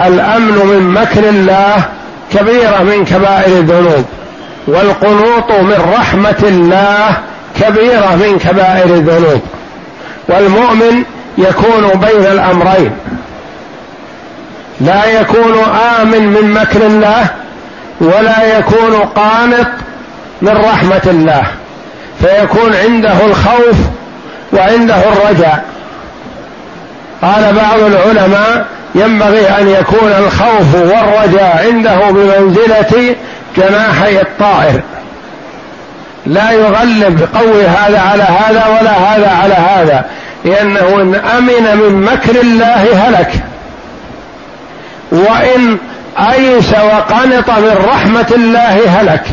الأمن 0.00 0.66
من 0.66 0.90
مكر 0.90 1.28
الله 1.28 1.84
كبيرة 2.32 2.82
من 2.82 3.04
كبائر 3.04 3.58
الذنوب. 3.58 4.04
والقنوط 4.66 5.50
من 5.50 5.92
رحمة 5.98 6.42
الله 6.42 7.16
كبيرة 7.60 8.16
من 8.16 8.38
كبائر 8.38 8.84
الذنوب. 8.84 9.40
والمؤمن 10.28 11.04
يكون 11.38 11.88
بين 11.88 12.26
الأمرين. 12.26 12.92
لا 14.80 15.20
يكون 15.20 15.54
آمن 16.00 16.26
من 16.26 16.50
مكر 16.50 16.86
الله 16.86 17.26
ولا 18.00 18.58
يكون 18.58 18.96
قانط 18.96 19.66
من 20.42 20.56
رحمة 20.56 21.02
الله. 21.06 21.42
فيكون 22.20 22.74
عنده 22.74 23.26
الخوف 23.26 23.76
وعنده 24.52 24.96
الرجاء. 24.96 25.64
قال 27.22 27.54
بعض 27.54 27.80
العلماء 27.80 28.66
ينبغي 28.94 29.48
أن 29.48 29.68
يكون 29.68 30.12
الخوف 30.18 30.74
والرجاء 30.74 31.66
عنده 31.66 32.10
بمنزلة 32.10 33.16
جناحي 33.56 34.20
الطائر. 34.20 34.80
لا 36.26 36.50
يغلب 36.50 37.28
قوي 37.34 37.66
هذا 37.66 38.00
على 38.00 38.22
هذا 38.22 38.66
ولا 38.66 38.90
هذا 38.90 39.30
على 39.30 39.54
هذا. 39.54 40.04
لأنه 40.44 41.02
إن 41.02 41.14
أمن 41.14 41.76
من 41.76 42.02
مكر 42.02 42.40
الله 42.40 43.08
هلك. 43.08 43.32
وإن 45.12 45.78
ايس 46.18 46.70
وقنط 46.72 47.50
من 47.50 47.84
رحمة 47.88 48.32
الله 48.36 49.00
هلك. 49.00 49.24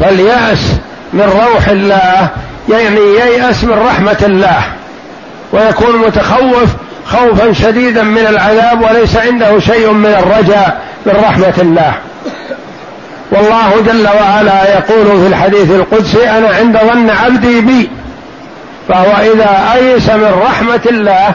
فالياس 0.00 0.72
من 1.12 1.46
روح 1.52 1.68
الله 1.68 2.28
يعني 2.68 3.00
ييأس 3.00 3.64
من 3.64 3.78
رحمة 3.86 4.18
الله. 4.22 4.62
ويكون 5.52 5.96
متخوف 5.96 6.68
خوفا 7.06 7.52
شديدا 7.52 8.02
من 8.02 8.26
العذاب 8.26 8.82
وليس 8.82 9.16
عنده 9.16 9.60
شيء 9.60 9.90
من 9.92 10.06
الرجاء 10.10 10.80
من 11.06 11.12
رحمة 11.24 11.54
الله. 11.58 11.92
والله 13.32 13.82
جل 13.86 14.08
وعلا 14.08 14.74
يقول 14.78 15.20
في 15.20 15.26
الحديث 15.26 15.70
القدسي 15.70 16.30
أنا 16.30 16.48
عند 16.48 16.78
ظن 16.78 17.10
عبدي 17.10 17.60
بي. 17.60 17.90
فهو 18.88 19.32
إذا 19.32 19.74
أيس 19.74 20.10
من 20.10 20.42
رحمة 20.42 20.80
الله 20.86 21.34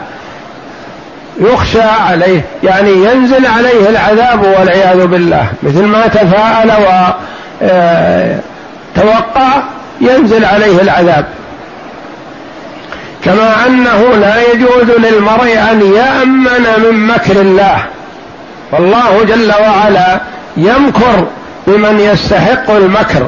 يخشى 1.39 1.81
عليه 1.81 2.41
يعني 2.63 2.91
ينزل 2.91 3.45
عليه 3.45 3.89
العذاب 3.89 4.43
والعياذ 4.59 5.07
بالله. 5.07 5.47
مثل 5.63 5.83
ما 5.83 6.07
تفاءل 6.07 6.71
وتوقع 9.01 9.57
آه، 9.57 9.63
ينزل 10.01 10.45
عليه 10.45 10.81
العذاب. 10.81 11.25
كما 13.23 13.65
أنه 13.67 14.15
لا 14.15 14.51
يجوز 14.51 14.91
للمرء 14.97 15.57
أن 15.71 15.93
يأمن 15.95 16.83
من 16.83 17.07
مكر 17.07 17.41
الله. 17.41 17.77
والله 18.71 19.23
جل 19.23 19.51
وعلا 19.61 20.19
يمكر 20.57 21.27
بمن 21.67 21.99
يستحق 21.99 22.71
المكر. 22.71 23.27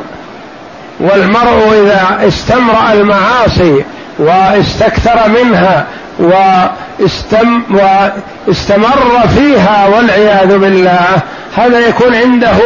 والمرء 1.00 1.84
إذا 1.84 2.28
استمرأ 2.28 2.94
المعاصي 2.94 3.84
واستكثر 4.20 5.20
منها 5.28 5.86
واستم 6.20 7.62
واستمر 7.70 9.28
فيها 9.38 9.88
والعياذ 9.88 10.58
بالله 10.58 11.08
هذا 11.58 11.88
يكون 11.88 12.16
عنده 12.16 12.58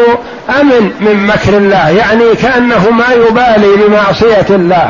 أمن 0.61 0.91
من 0.99 1.27
مكر 1.27 1.57
الله 1.57 1.89
يعني 1.89 2.35
كأنه 2.41 2.89
ما 2.91 3.13
يبالي 3.13 3.87
بمعصية 3.87 4.45
الله 4.49 4.89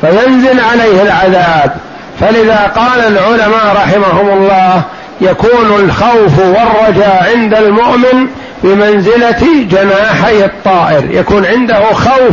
فينزل 0.00 0.60
عليه 0.60 1.02
العذاب. 1.02 1.76
فلذا 2.20 2.72
قال 2.76 3.00
العلماء 3.00 3.76
رحمهم 3.76 4.28
الله 4.28 4.82
يكون 5.20 5.84
الخوف 5.84 6.38
والرجاء 6.38 7.32
عند 7.34 7.54
المؤمن 7.54 8.26
بمنزلة 8.62 9.64
جناحي 9.70 10.44
الطائر 10.44 11.10
يكون 11.10 11.46
عنده 11.46 11.92
خوف 11.92 12.32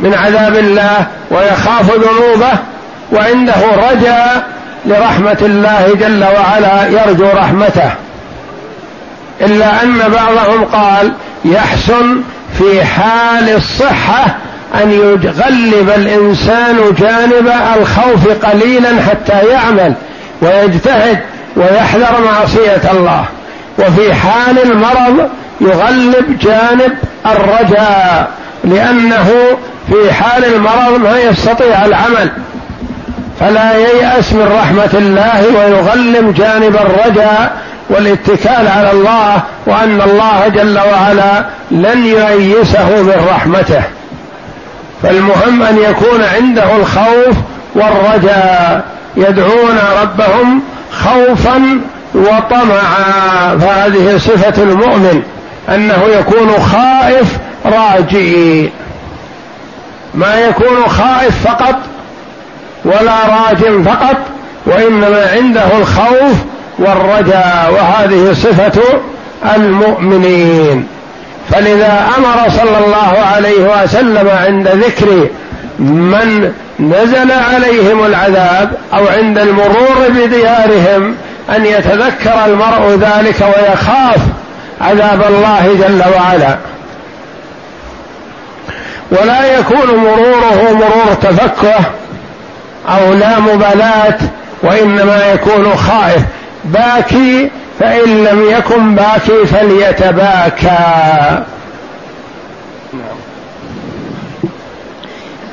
من 0.00 0.14
عذاب 0.14 0.56
الله 0.56 1.06
ويخاف 1.30 1.90
ذنوبه 1.90 2.52
وعنده 3.12 3.54
رجاء 3.90 4.46
لرحمة 4.86 5.38
الله 5.42 5.94
جل 6.00 6.24
وعلا 6.24 6.86
يرجو 6.86 7.26
رحمته. 7.34 7.90
إلا 9.40 9.82
أن 9.82 9.98
بعضهم 9.98 10.64
قال 10.64 11.12
يحسن 11.44 12.22
في 12.58 12.84
حال 12.84 13.56
الصحة 13.56 14.36
أن 14.82 14.90
يغلب 14.90 15.90
الإنسان 15.96 16.76
جانب 16.98 17.52
الخوف 17.76 18.46
قليلا 18.46 19.02
حتى 19.02 19.46
يعمل 19.46 19.94
ويجتهد 20.42 21.18
ويحذر 21.56 22.20
معصية 22.24 22.90
الله. 22.90 23.24
وفي 23.78 24.14
حال 24.14 24.62
المرض 24.62 25.28
يغلب 25.60 26.38
جانب 26.38 26.92
الرجاء 27.26 28.30
لأنه 28.64 29.34
في 29.88 30.12
حال 30.12 30.44
المرض 30.44 31.00
ما 31.00 31.18
يستطيع 31.18 31.84
العمل 31.84 32.30
فلا 33.40 33.76
ييأس 33.76 34.32
من 34.32 34.52
رحمة 34.60 34.90
الله 34.98 35.44
ويغلب 35.56 36.34
جانب 36.34 36.76
الرجاء 36.76 37.56
والاتكال 37.90 38.68
على 38.68 38.90
الله 38.90 39.42
وأن 39.66 40.02
الله 40.02 40.48
جل 40.48 40.78
وعلا 40.78 41.44
لن 41.70 42.06
ييسه 42.38 43.02
من 43.02 43.26
رحمته. 43.30 43.82
فالمهم 45.02 45.62
أن 45.62 45.78
يكون 45.78 46.22
عنده 46.36 46.76
الخوف 46.76 47.36
والرجاء 47.74 48.84
يدعون 49.16 49.78
ربهم 50.02 50.62
خوفا 50.92 51.80
وطمعا. 52.14 53.56
فهذه 53.60 54.18
صفة 54.18 54.62
المؤمن 54.62 55.22
أنه 55.68 56.02
يكون 56.18 56.48
خائف 56.62 57.36
راجي 57.66 58.70
ما 60.14 60.40
يكون 60.40 60.88
خائف 60.88 61.48
فقط 61.48 61.76
ولا 62.84 63.16
راج 63.26 63.82
فقط 63.84 64.16
وإنما 64.66 65.30
عنده 65.32 65.78
الخوف 65.80 66.36
والرجاء 66.78 67.72
وهذه 67.72 68.32
صفة 68.32 68.82
المؤمنين. 69.56 70.86
فلذا 71.50 72.06
أمر 72.18 72.50
صلى 72.50 72.84
الله 72.86 73.18
عليه 73.34 73.82
وسلم 73.82 74.28
عند 74.28 74.68
ذكر 74.68 75.28
من 75.78 76.52
نزل 76.80 77.32
عليهم 77.32 78.04
العذاب 78.04 78.70
أو 78.94 79.06
عند 79.08 79.38
المرور 79.38 80.08
بديارهم 80.08 81.14
أن 81.56 81.66
يتذكر 81.66 82.44
المرء 82.46 82.98
ذلك 83.00 83.40
ويخاف 83.40 84.20
عذاب 84.80 85.22
الله 85.28 85.76
جل 85.80 86.02
وعلا. 86.16 86.56
ولا 89.10 89.58
يكون 89.58 89.96
مروره 89.96 90.72
مرور 90.72 91.14
تفكه 91.22 91.80
أو 92.88 93.12
لا 93.12 93.40
مبالاة 93.40 94.18
وإنما 94.62 95.32
يكون 95.32 95.74
خائف. 95.74 96.22
باكي 96.64 97.50
فإن 97.80 98.24
لم 98.24 98.50
يكن 98.50 98.94
باكي 98.94 99.46
فليتباكى. 99.46 100.78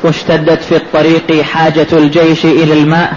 واشتدت 0.03 0.61
في 0.61 0.75
الطريق 0.75 1.41
حاجة 1.41 1.87
الجيش 1.93 2.45
إلى 2.45 2.73
الماء 2.73 3.13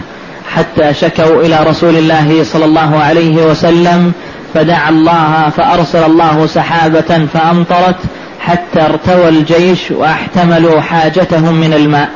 حتى 0.54 0.94
شكوا 0.94 1.42
إلى 1.42 1.64
رسول 1.66 1.96
الله 1.96 2.44
صلى 2.44 2.64
الله 2.64 2.98
عليه 2.98 3.36
وسلم 3.36 4.12
فدعا 4.54 4.88
الله 4.88 5.52
فأرسل 5.56 6.04
الله 6.04 6.46
سحابة 6.46 7.26
فأمطرت 7.34 7.96
حتى 8.40 8.80
ارتوى 8.80 9.28
الجيش 9.28 9.90
وأحتملوا 9.90 10.80
حاجتهم 10.80 11.54
من 11.54 11.74
الماء. 11.74 12.08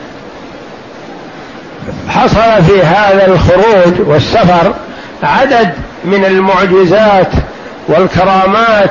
حصل 2.08 2.64
في 2.64 2.82
هذا 2.82 3.26
الخروج 3.26 4.08
والسفر 4.08 4.74
عدد 5.22 5.72
من 6.04 6.24
المعجزات 6.24 7.28
والكرامات 7.88 8.90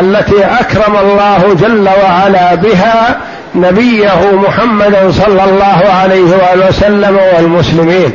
التي 0.00 0.44
أكرم 0.44 0.96
الله 0.96 1.56
جل 1.60 1.88
وعلا 2.04 2.54
بها 2.54 3.20
نبيه 3.54 4.32
محمدا 4.32 5.12
صلى 5.12 5.44
الله 5.44 5.82
عليه 6.02 6.22
وآله 6.22 6.68
وسلم 6.68 7.18
والمسلمين. 7.36 8.12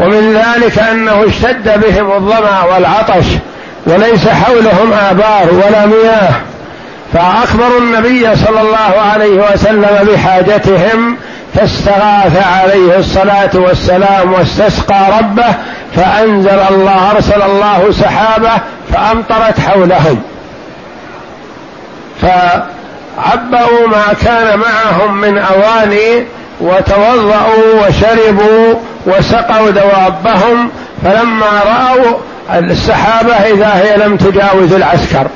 ومن 0.00 0.34
ذلك 0.34 0.78
أنه 0.78 1.24
اشتد 1.26 1.80
بهم 1.80 2.12
الظمأ 2.12 2.64
والعطش 2.64 3.26
وليس 3.86 4.28
حولهم 4.28 4.92
آبار 4.92 5.48
ولا 5.52 5.86
مياه. 5.86 6.32
فأخبروا 7.12 7.78
النبي 7.78 8.36
صلى 8.36 8.60
الله 8.60 9.00
عليه 9.12 9.52
وسلم 9.52 10.08
بحاجتهم 10.12 11.16
فاستغاث 11.54 12.46
عليه 12.46 12.98
الصلاة 12.98 13.50
والسلام 13.54 14.32
واستسقى 14.32 15.18
ربه 15.18 15.54
فأنزل 15.96 16.60
الله 16.70 17.10
أرسل 17.10 17.42
الله 17.42 17.92
سحابه 17.92 18.52
فأمطرت 18.92 19.60
حولهم. 19.60 20.22
فعبأوا 22.22 23.86
ما 23.86 24.14
كان 24.22 24.58
معهم 24.58 25.20
من 25.20 25.38
أواني 25.38 26.26
وتوضأوا 26.60 27.86
وشربوا 27.86 28.74
وسقوا 29.06 29.70
دوابهم 29.70 30.70
فلما 31.04 31.60
رأوا 31.66 32.16
السحابة 32.54 33.32
إذا 33.32 33.74
هي 33.74 33.96
لم 33.96 34.16
تجاوز 34.16 34.72
العسكر. 34.72 35.26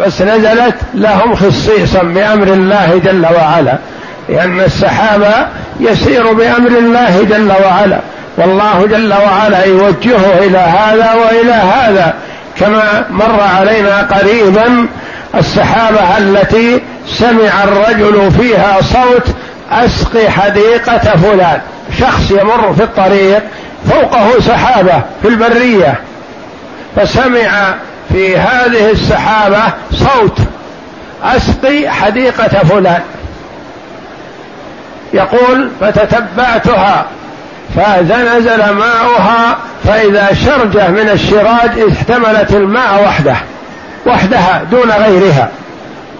بس 0.00 0.22
نزلت 0.22 0.74
لهم 0.94 1.34
خصيصا 1.34 2.02
بأمر 2.02 2.46
الله 2.46 3.00
جل 3.04 3.26
وعلا 3.36 3.78
لأن 4.28 4.60
السحابة 4.60 5.34
يسير 5.80 6.32
بأمر 6.32 6.70
الله 6.70 7.26
جل 7.30 7.52
وعلا. 7.64 7.98
والله 8.36 8.86
جل 8.86 9.12
وعلا 9.12 9.64
يوجهه 9.64 10.38
إلى 10.38 10.58
هذا 10.58 11.12
وإلى 11.12 11.52
هذا. 11.52 12.14
كما 12.60 13.04
مر 13.10 13.40
علينا 13.40 14.02
قريبا 14.02 14.86
السحابة 15.34 16.18
التي 16.18 16.80
سمع 17.06 17.64
الرجل 17.64 18.30
فيها 18.40 18.76
صوت 18.80 19.26
أسقي 19.70 20.30
حديقة 20.30 20.98
فلان. 20.98 21.60
شخص 22.00 22.30
يمر 22.30 22.74
في 22.76 22.82
الطريق 22.82 23.42
فوقه 23.90 24.40
سحابة 24.40 25.02
في 25.22 25.28
البرية 25.28 25.94
فسمع 26.96 27.74
في 28.12 28.36
هذه 28.36 28.90
السحابة 28.90 29.62
صوت. 29.92 30.38
أسقي 31.24 31.90
حديقة 31.90 32.48
فلان. 32.48 33.02
يقول 35.12 35.70
فتتبعتها 35.80 37.06
فإذا 37.76 38.38
نزل 38.38 38.70
ماؤها 38.70 39.56
فإذا 39.84 40.28
شرجة 40.44 40.88
من 40.88 41.08
الشراج 41.08 41.70
احتملت 41.92 42.50
الماء 42.50 43.04
وحده 43.04 43.36
وحدها 44.06 44.62
دون 44.70 44.90
غيرها. 44.90 45.48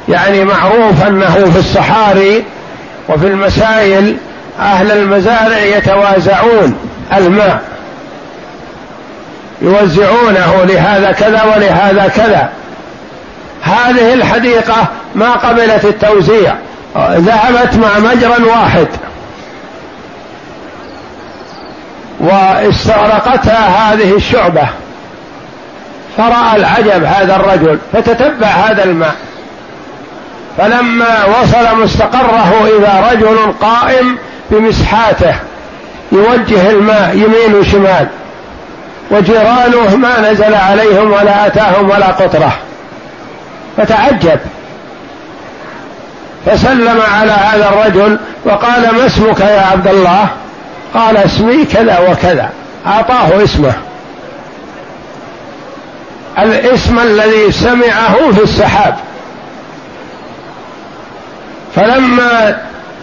يعني 0.09 0.45
معروف 0.45 1.07
أنه 1.07 1.51
في 1.53 1.59
الصحاري 1.59 2.45
وفي 3.09 3.27
المسائل 3.27 4.17
أهل 4.61 4.93
المزارع 4.93 5.59
يتوازعون 5.59 6.75
الماء. 7.17 7.74
يوزعونه 9.63 10.65
لهذا 10.65 11.13
كذا 11.13 11.43
ولهذا 11.45 12.09
كذا. 12.09 12.49
هذه 13.63 14.15
الحديقة 14.15 14.89
ما 15.15 15.33
قبلت 15.33 15.85
التوزيع 15.85 16.55
ذهبت 16.97 17.75
مع 17.75 17.99
مجرى 17.99 18.45
واحد. 18.45 18.87
واستغرقتها 22.21 23.93
هذه 23.93 24.17
الشعبة. 24.17 24.69
فرأى 26.17 26.57
العجب 26.57 27.05
هذا 27.05 27.37
الرجل 27.37 27.79
فتتبع 27.93 28.47
هذا 28.47 28.85
الماء. 28.85 29.15
فلما 30.59 31.25
وصل 31.25 31.83
مستقره 31.83 32.69
إذا 32.79 33.11
رجل 33.13 33.53
قائم 33.61 34.19
بمسحاته 34.51 35.35
يوجه 36.13 36.71
الماء 36.71 37.11
يمين 37.15 37.55
وشمال. 37.55 38.07
وجيرانه 39.11 39.97
ما 39.97 40.31
نزل 40.31 40.55
عليهم 40.55 41.13
ولا 41.13 41.47
أتاهم 41.47 41.91
ولا 41.91 42.07
قطرة. 42.07 42.53
فتعجب. 43.77 44.39
فسلم 46.47 47.01
على 47.15 47.33
هذا 47.33 47.69
الرجل 47.69 48.19
وقال 48.45 48.95
ما 48.95 49.07
اسمك 49.07 49.41
يا 49.41 49.67
عبد 49.73 49.89
الله؟ 49.89 50.29
قال 50.95 51.17
اسمي 51.17 51.65
كذا 51.65 51.99
وكذا. 51.99 52.49
أعطاه 52.87 53.45
اسمه. 53.45 53.73
الاسم 56.39 56.99
الذي 56.99 57.53
سمعه 57.53 58.33
في 58.33 58.43
السحاب. 58.43 58.97
فلما 61.77 62.57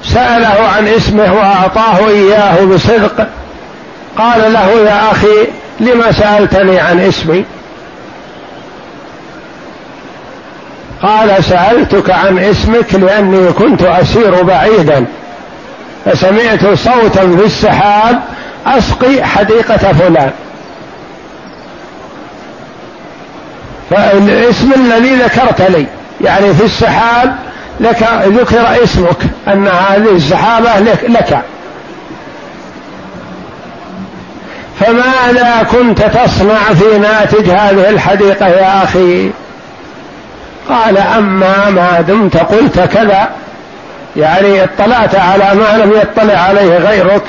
سأله 0.04 0.68
عن 0.78 0.88
اسمه 0.88 1.34
وأعطاه 1.34 2.08
إياه 2.08 2.66
بصدق 2.66 3.28
قال 4.18 4.54
له 4.54 4.72
يا 4.72 5.12
أخي 5.12 5.48
لما 5.82 6.12
سألتني 6.12 6.80
عن 6.80 7.00
اسمي؟ 7.00 7.46
قال 11.02 11.44
سألتك 11.44 12.10
عن 12.10 12.40
اسمك 12.40 12.96
لأني 12.96 13.52
كنت 13.52 13.82
أسير 13.82 14.44
بعيدا. 14.44 15.06
فسمعت 16.06 16.66
صوتا 16.66 17.38
في 17.38 17.46
السحاب 17.46 18.20
أسقي 18.66 19.24
حديقة 19.24 19.94
فلان. 19.94 20.32
فالاسم 23.90 24.74
الذي 24.74 25.16
ذكرت 25.16 25.62
لي 25.62 25.86
يعني 26.22 26.54
في 26.54 26.66
السحاب 26.66 27.36
لك 27.80 28.04
ذكر 28.26 28.84
اسمك 28.84 29.18
أن 29.48 29.68
هذه 29.68 30.16
السحابة 30.16 30.80
لك, 30.80 31.04
لك. 31.10 31.42
فماذا 34.82 35.68
كنت 35.72 36.02
تصنع 36.02 36.74
في 36.80 36.98
ناتج 36.98 37.50
هذه 37.50 37.90
الحديقة 37.90 38.48
يا 38.48 38.84
أخي؟ 38.84 39.32
قال 40.70 40.98
أما 40.98 41.70
ما 41.70 42.02
دمت 42.02 42.38
قلت 42.38 42.80
كذا. 42.80 43.30
يعني 44.16 44.64
اطلعت 44.64 45.16
على 45.16 45.56
ما 45.56 45.84
لم 45.84 45.92
يطلع 45.92 46.34
عليه 46.34 46.78
غيرك 46.78 47.24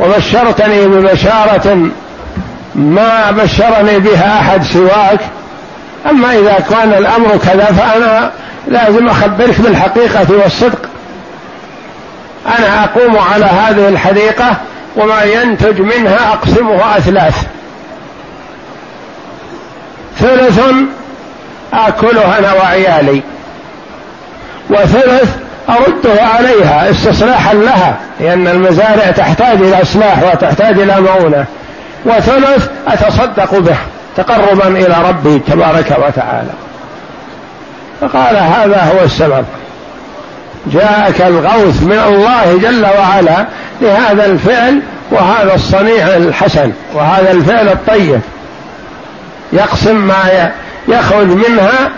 وبشرتني 0.00 0.86
ببشارة 0.86 1.90
ما 2.74 3.30
بشرني 3.30 3.98
بها 3.98 4.40
أحد 4.40 4.62
سواك. 4.64 5.20
أما 6.10 6.32
إذا 6.32 6.58
كان 6.70 6.92
الأمر 6.92 7.36
كذا 7.36 7.64
فأنا 7.64 8.30
لازم 8.68 9.08
أخبرك 9.08 9.60
بالحقيقة 9.60 10.26
والصدق. 10.42 10.88
أنا 12.58 12.84
أقوم 12.84 13.18
على 13.18 13.44
هذه 13.44 13.88
الحديقة 13.88 14.56
وما 14.96 15.22
ينتج 15.22 15.80
منها 15.80 16.32
أقسمه 16.32 16.96
أثلاث. 16.96 17.46
ثلث 20.18 20.60
آكله 21.72 22.38
أنا 22.38 22.52
وعيالي. 22.52 23.22
وثلث 24.70 25.36
أرده 25.68 26.22
عليها 26.22 26.90
استصلاحا 26.90 27.54
لها 27.54 27.96
لأن 28.20 28.48
المزارع 28.48 29.10
تحتاج 29.10 29.56
إلى 29.56 29.82
إصلاح 29.82 30.22
وتحتاج 30.22 30.80
إلى 30.80 31.00
مؤونة. 31.00 31.44
وثلث 32.04 32.68
أتصدق 32.88 33.58
به 33.58 33.76
تقربا 34.16 34.68
إلى 34.68 34.94
ربي 35.08 35.38
تبارك 35.38 35.98
وتعالى. 36.06 36.52
فقال 38.00 38.36
هذا 38.36 38.92
هو 38.94 39.04
السبب. 39.04 39.44
جاءك 40.66 41.20
الغوث 41.20 41.82
من 41.82 41.98
الله 42.06 42.58
جل 42.62 42.86
وعلا 42.98 43.46
لهذا 43.80 44.26
الفعل 44.26 44.80
وهذا 45.10 45.54
الصنيع 45.54 46.16
الحسن 46.16 46.72
وهذا 46.94 47.30
الفعل 47.30 47.68
الطيب. 47.68 48.20
يقسم 49.52 49.96
ما 49.96 50.50
يخرج 50.88 51.26
منها 51.26 51.90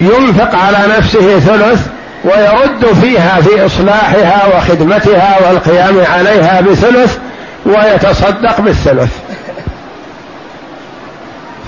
فينفق 0.00 0.54
على 0.54 0.78
نفسه 0.98 1.38
ثلث 1.38 1.86
ويرد 2.24 2.86
فيها 3.00 3.40
في 3.40 3.66
إصلاحها 3.66 4.56
وخدمتها 4.56 5.36
والقيام 5.46 6.04
عليها 6.12 6.60
بثلث 6.60 7.18
ويتصدق 7.66 8.60
بالثلث. 8.60 9.10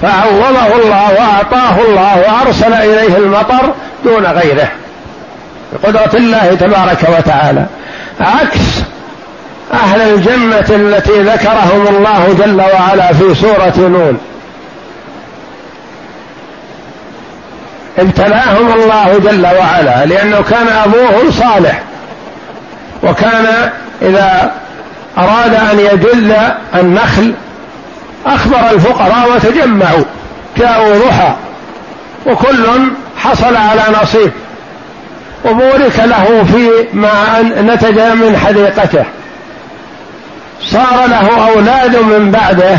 فعوضه 0.05 0.83
الله 0.83 1.13
وأعطاه 1.13 1.81
الله 1.89 2.19
وأرسل 2.19 2.73
إليه 2.75 3.17
المطر 3.17 3.75
دون 4.05 4.27
غيره 4.27 4.69
بقدرة 5.73 6.11
الله 6.15 6.55
تبارك 6.61 7.09
وتعالى. 7.19 7.67
عكس 8.21 8.83
أهل 9.73 10.01
الجنة 10.01 10.67
التي 10.71 11.23
ذكرهم 11.23 11.87
الله 11.89 12.37
جل 12.39 12.61
وعلا 12.61 13.13
في 13.13 13.35
سورة 13.35 13.73
نون. 13.77 14.19
ابتلاهم 17.99 18.73
الله 18.73 19.19
جل 19.19 19.47
وعلا 19.47 20.07
لأنه 20.07 20.43
كان 20.51 20.69
أبوهم 20.69 21.31
صالح. 21.31 21.83
وكان 23.03 23.71
إذا 24.03 24.53
أراد 25.19 25.55
أن 25.55 25.79
يجل 25.79 26.35
النخل 26.75 27.35
أخبر 28.27 28.71
الفقراء 28.71 29.33
وتجمعوا 29.37 30.05
جاءوا 30.57 30.99
ضحى 30.99 31.35
وكل 32.27 32.67
حصل 33.17 33.57
على 33.57 33.83
نصيب 34.03 34.33
وبورك 35.45 35.99
له 35.99 36.45
في 36.45 36.71
ما 36.93 37.43
نتج 37.43 37.99
من 38.01 38.37
حديقته. 38.47 39.05
صار 40.63 41.07
له 41.07 41.49
أولاد 41.49 41.97
من 41.97 42.31
بعده 42.31 42.79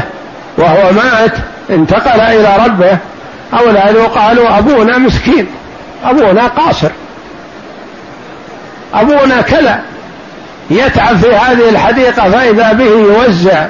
وهو 0.57 0.91
مات 0.91 1.31
انتقل 1.69 2.19
إلى 2.19 2.65
ربه 2.65 2.97
أولاده 3.59 4.03
قالوا 4.05 4.57
أبونا 4.57 4.97
مسكين 4.97 5.47
أبونا 6.05 6.47
قاصر 6.47 6.89
أبونا 8.93 9.41
كذا 9.41 9.81
يتعب 10.69 11.17
في 11.17 11.35
هذه 11.35 11.69
الحديقة 11.69 12.29
فإذا 12.29 12.73
به 12.73 12.85
يوزع 12.85 13.65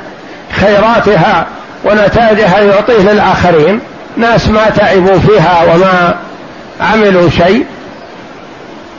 خيراتها 0.52 1.48
ونتاجها 1.86 2.60
يعطيه 2.60 3.12
للآخرين. 3.12 3.80
ناس 4.18 4.48
ما 4.48 4.70
تعبوا 4.70 5.20
فيها 5.20 5.64
وما 5.74 6.16
عملوا 6.82 7.30
شيء. 7.30 7.66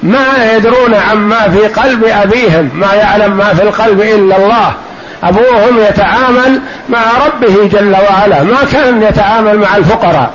ما 0.03 0.53
يدرون 0.55 0.95
عما 0.95 1.49
في 1.49 1.67
قلب 1.81 2.05
أبيهم 2.05 2.71
ما 2.75 2.95
يعلم 2.95 3.37
ما 3.37 3.55
في 3.55 3.63
القلب 3.63 4.01
إلا 4.01 4.37
الله. 4.37 4.73
أبوهم 5.25 5.79
يتعامل 5.89 6.61
مع 6.89 7.01
ربه 7.27 7.69
جل 7.69 7.97
وعلا. 8.11 8.43
ما 8.43 8.59
كان 8.73 9.03
يتعامل 9.03 9.59
مع 9.59 9.77
الفقراء. 9.77 10.31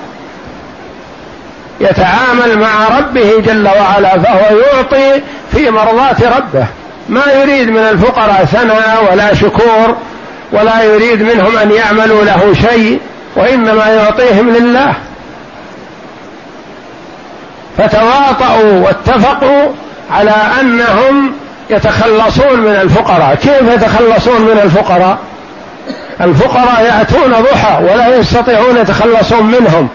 يتعامل 1.79 2.59
مع 2.59 2.97
ربه 2.99 3.41
جل 3.45 3.67
وعلا 3.67 4.19
فهو 4.19 4.57
يعطي 4.57 5.21
في 5.51 5.69
مرضاة 5.69 6.37
ربه. 6.37 6.65
ما 7.09 7.21
يريد 7.41 7.69
من 7.69 7.77
الفقراء 7.77 8.45
ثناء 8.45 9.07
ولا 9.11 9.33
شكور. 9.33 9.95
ولا 10.51 10.83
يريد 10.83 11.21
منهم 11.21 11.57
أن 11.57 11.71
يعملوا 11.71 12.23
له 12.23 12.53
شيء 12.53 12.99
وإنما 13.35 13.87
يعطيهم 13.87 14.49
لله. 14.49 14.93
فتواطؤوا 17.77 18.85
واتفقوا 18.85 19.69
على 20.11 20.35
أنهم 20.61 21.33
يتخلصون 21.69 22.59
من 22.59 22.75
الفقراء. 22.81 23.35
كيف 23.35 23.61
يتخلصون 23.61 24.41
من 24.41 24.59
الفقراء؟ 24.63 25.17
الفقراء 26.21 26.83
يأتون 26.83 27.31
ضحى 27.31 27.83
ولا 27.83 28.15
يستطيعون 28.17 28.77
يتخلصون 28.77 29.45
منهم 29.45 29.87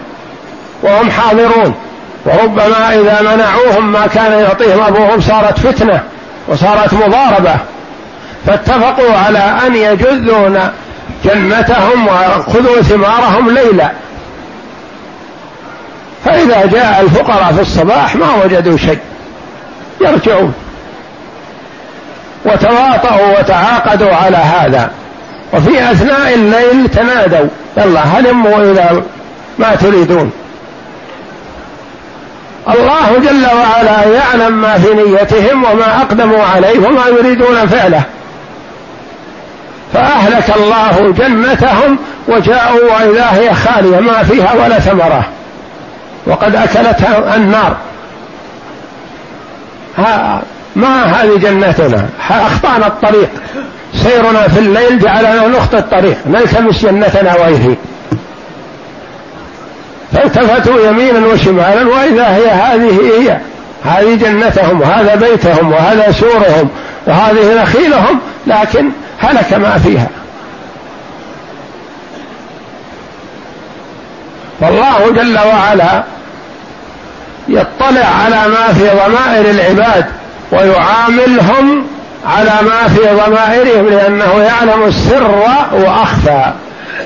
وهم 0.83 1.11
حاضرون. 1.11 1.75
وربما 2.25 2.93
إذا 2.93 3.21
منعوهم 3.21 3.91
ما 3.91 4.07
كان 4.07 4.31
يعطيهم 4.31 4.81
أبوهم 4.81 5.21
صارت 5.21 5.59
فتنة 5.59 6.03
وصارت 6.47 6.93
مضاربة. 6.93 7.55
فاتفقوا 8.47 9.13
على 9.25 9.39
أن 9.67 9.75
يجذون 9.75 10.59
جنتهم 11.25 12.07
ويأخذوا 12.07 12.81
ثمارهم 12.81 13.49
ليلا. 13.49 13.91
فإذا 16.25 16.65
جاء 16.65 17.01
الفقراء 17.01 17.53
في 17.53 17.61
الصباح 17.61 18.15
ما 18.15 18.43
وجدوا 18.43 18.77
شيء. 18.77 18.99
يرجعون. 20.01 20.53
وتواطؤوا 22.45 23.39
وتعاقدوا 23.39 24.15
على 24.15 24.37
هذا. 24.37 24.91
وفي 25.53 25.91
أثناء 25.91 26.33
الليل 26.33 26.89
تنادوا. 26.89 27.47
يلا 27.77 28.01
هلموا 28.01 28.57
إلى 28.57 29.01
ما 29.59 29.75
تريدون. 29.75 30.31
الله 32.69 33.17
جل 33.17 33.45
وعلا 33.45 34.03
يعلم 34.03 34.61
ما 34.61 34.77
في 34.77 34.93
نيتهم 34.93 35.63
وما 35.63 36.01
أقدموا 36.01 36.43
عليه 36.43 36.79
وما 36.79 37.07
يريدون 37.07 37.67
فعله. 37.67 38.03
فأهلك 39.93 40.55
الله 40.55 41.13
جنتهم 41.17 41.97
وجاءوا 42.27 42.79
وإذا 42.79 43.29
هي 43.31 43.53
خالية 43.53 43.99
ما 43.99 44.23
فيها 44.23 44.53
ولا 44.53 44.79
ثمرة. 44.79 45.25
وقد 46.27 46.55
أكلتها 46.55 47.35
النار. 47.35 47.77
ها 49.97 50.41
ما 50.75 51.03
هذه 51.03 51.37
جنتنا؟ 51.37 52.05
أخطأنا 52.29 52.87
الطريق. 52.87 53.29
سيرنا 53.93 54.47
في 54.47 54.59
الليل 54.59 54.99
جعلنا 54.99 55.47
نخطئ 55.47 55.77
الطريق. 55.77 56.17
نلتمس 56.25 56.85
جنتنا 56.85 57.35
وهي 57.35 57.75
فالتفتوا 60.13 60.87
يمينا 60.87 61.27
وشمالا 61.27 61.87
وإذا 61.87 62.27
هي 62.27 62.49
هذه 62.49 62.99
هي. 63.01 63.37
هذه 63.85 64.15
جنتهم 64.15 64.81
وهذا 64.81 65.15
بيتهم 65.15 65.71
وهذا 65.71 66.11
سورهم 66.11 66.69
وهذه 67.07 67.61
نخيلهم 67.61 68.19
لكن 68.47 68.89
هلك 69.19 69.53
ما 69.53 69.77
فيها. 69.77 70.07
فالله 74.61 75.11
جل 75.11 75.39
وعلا 75.39 76.03
يطلع 77.49 78.05
على 78.25 78.47
ما 78.47 78.73
في 78.73 78.89
ضمائر 78.89 79.49
العباد 79.49 80.05
ويعاملهم 80.51 81.85
على 82.25 82.51
ما 82.61 82.87
في 82.87 83.01
ضمائرهم 83.25 83.89
لأنه 83.89 84.41
يعلم 84.41 84.83
السر 84.83 85.31
وأخفى. 85.73 86.51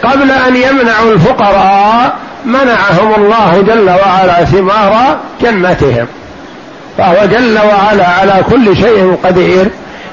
قبل 0.03 0.31
أن 0.31 0.55
يمنعوا 0.55 1.13
الفقراء 1.13 2.15
منعهم 2.45 3.15
الله 3.17 3.63
جل 3.67 3.89
وعلا 3.89 4.45
ثمار 4.45 5.17
جنتهم. 5.41 6.07
فهو 6.97 7.25
جل 7.25 7.59
وعلا 7.59 8.07
على 8.07 8.43
كل 8.49 8.77
شيء 8.77 9.17
قدير 9.23 9.69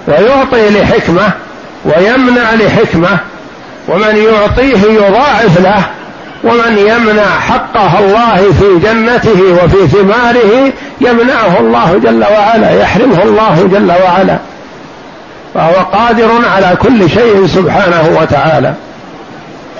ويعطي 0.08 0.70
لحكمة 0.70 1.32
ويمنع 1.84 2.54
لحكمة 2.54 3.18
ومن 3.88 4.16
يعطيه 4.16 4.92
يضاعف 4.92 5.60
له 5.60 5.82
ومن 6.44 6.78
يمنع 6.78 7.40
حقه 7.40 7.98
الله 7.98 8.52
في 8.52 8.78
جنته 8.82 9.64
وفي 9.64 9.88
ثماره 9.88 10.72
يمنعه 11.00 11.60
الله 11.60 12.00
جل 12.04 12.24
وعلا 12.24 12.80
يحرمه 12.82 13.22
الله 13.22 13.68
جل 13.72 13.92
وعلا. 14.04 14.38
فهو 15.54 15.74
قادر 15.92 16.30
على 16.54 16.76
كل 16.82 17.10
شيء 17.10 17.46
سبحانه 17.46 18.18
وتعالى. 18.20 18.74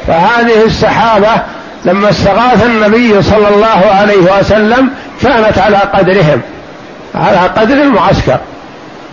فهذه 0.06 0.64
السحابة 0.64 1.42
لما 1.84 2.10
استغاث 2.10 2.66
النبي 2.66 3.22
صلى 3.22 3.48
الله 3.48 3.90
عليه 4.00 4.38
وسلم 4.38 4.90
كانت 5.22 5.58
على 5.58 5.76
قدرهم 5.76 6.40
على 7.14 7.38
قدر 7.56 7.74
المعسكر 7.74 8.38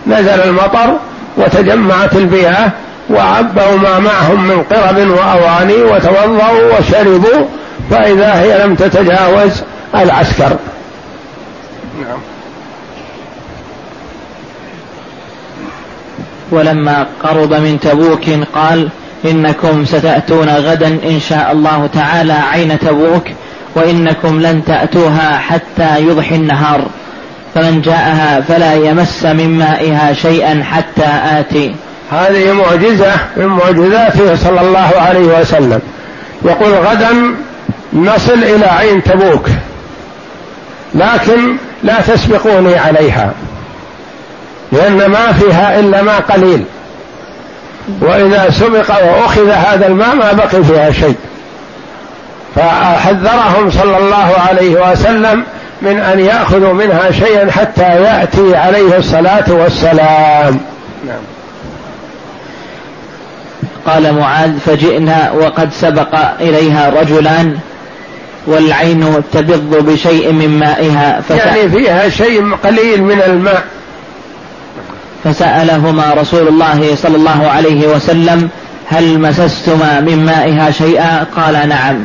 نزل 0.06 0.40
المطر 0.40 0.96
وتجمعت 1.36 2.16
المياه 2.16 2.72
وعبوا 3.10 3.76
ما 3.76 3.98
معهم 3.98 4.48
من 4.48 4.62
قرب 4.62 5.10
وأواني 5.10 5.82
وتوضأوا 5.82 6.78
وشربوا 6.78 7.46
فإذا 7.90 8.40
هي 8.40 8.64
لم 8.64 8.74
تتجاوز 8.74 9.62
العسكر. 9.94 10.56
نعم. 12.00 12.18
ولما 16.50 17.06
قرب 17.22 17.54
من 17.54 17.80
تبوك 17.80 18.24
قال 18.54 18.88
إنكم 19.24 19.84
ستأتون 19.84 20.48
غدا 20.48 20.88
إن 20.88 21.20
شاء 21.20 21.52
الله 21.52 21.86
تعالى 21.86 22.32
عين 22.32 22.78
تبوك 22.78 23.24
وإنكم 23.74 24.40
لن 24.40 24.64
تأتوها 24.64 25.38
حتى 25.38 26.00
يضحي 26.00 26.34
النهار. 26.34 26.80
فمن 27.56 27.82
جاءها 27.82 28.40
فلا 28.40 28.74
يمس 28.74 29.24
من 29.24 29.58
مائها 29.58 30.12
شيئا 30.12 30.62
حتى 30.70 31.06
آتي. 31.38 31.74
هذه 32.12 32.52
معجزة 32.52 33.12
من 33.36 33.46
معجزاته 33.46 34.36
صلى 34.36 34.60
الله 34.60 34.90
عليه 34.96 35.40
وسلم. 35.40 35.80
يقول 36.44 36.74
غدا 36.74 37.34
نصل 37.92 38.32
إلى 38.32 38.66
عين 38.66 39.02
تبوك 39.02 39.48
لكن 40.94 41.56
لا 41.82 42.00
تسبقوني 42.00 42.78
عليها 42.78 43.32
لأن 44.72 45.06
ما 45.06 45.32
فيها 45.32 45.80
إلا 45.80 46.02
ماء 46.02 46.20
قليل. 46.20 46.64
وإذا 48.00 48.50
سبق 48.50 48.90
وأخذ 48.90 49.50
هذا 49.50 49.86
الماء 49.86 50.14
ما 50.14 50.32
بقي 50.32 50.64
فيها 50.64 50.92
شيء. 50.92 51.16
فحذرهم 52.56 53.70
صلى 53.70 53.98
الله 53.98 54.34
عليه 54.48 54.90
وسلم 54.90 55.44
من 55.82 55.98
أن 55.98 56.20
يأخذوا 56.20 56.72
منها 56.72 57.10
شيئا 57.10 57.50
حتى 57.50 57.82
يأتي 57.82 58.56
عليه 58.56 58.98
الصلاة 58.98 59.52
والسلام. 59.52 60.60
نعم. 61.06 61.22
قال 63.86 64.14
معاذ 64.14 64.58
فجئنا 64.58 65.32
وقد 65.32 65.72
سبق 65.72 66.14
إليها 66.40 66.90
رجلان 67.00 67.58
والعين 68.46 69.22
تبض 69.32 69.76
بشيء 69.90 70.32
من 70.32 70.58
مائها 70.58 71.22
يعني 71.30 71.68
فيها 71.68 72.08
شيء 72.08 72.54
قليل 72.64 73.02
من 73.02 73.22
الماء. 73.22 73.64
فسألهما 75.24 76.14
رسول 76.14 76.48
الله 76.48 76.94
صلى 76.94 77.16
الله 77.16 77.48
عليه 77.48 77.88
وسلم 77.88 78.48
هل 78.88 79.18
مسستما 79.18 80.00
من 80.00 80.26
مائها 80.26 80.70
شيئا؟ 80.70 81.24
قال 81.36 81.68
نعم. 81.68 82.04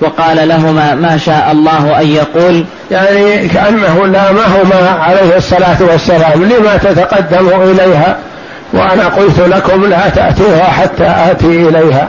وقال 0.00 0.48
لهما 0.48 0.94
ما 0.94 1.16
شاء 1.16 1.48
الله 1.52 2.00
أن 2.00 2.06
يقول 2.06 2.64
يعني 2.90 3.48
كأنه 3.48 4.06
لامهما 4.06 4.90
عليه 5.00 5.36
الصلاة 5.36 5.76
والسلام 5.80 6.44
لما 6.44 6.76
تتقدم 6.76 7.48
إليها؟ 7.48 8.16
وأنا 8.72 9.08
قلت 9.08 9.38
لكم 9.40 9.84
لا 9.84 10.08
تأتوها 10.08 10.64
حتى 10.64 11.14
آتي 11.30 11.68
إليها. 11.68 12.08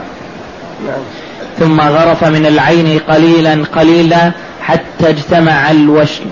نعم. 0.86 1.02
ثم 1.58 1.80
غرف 1.80 2.24
من 2.24 2.46
العين 2.46 3.00
قليلا 3.08 3.64
قليلا 3.76 4.32
حتى 4.62 5.08
اجتمع 5.08 5.70
الوشم. 5.70 6.24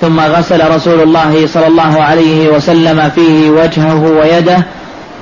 ثم 0.00 0.20
غسل 0.20 0.74
رسول 0.74 1.00
الله 1.00 1.46
صلى 1.46 1.66
الله 1.66 2.02
عليه 2.02 2.48
وسلم 2.48 3.10
فيه 3.14 3.50
وجهه 3.50 4.02
ويده 4.20 4.58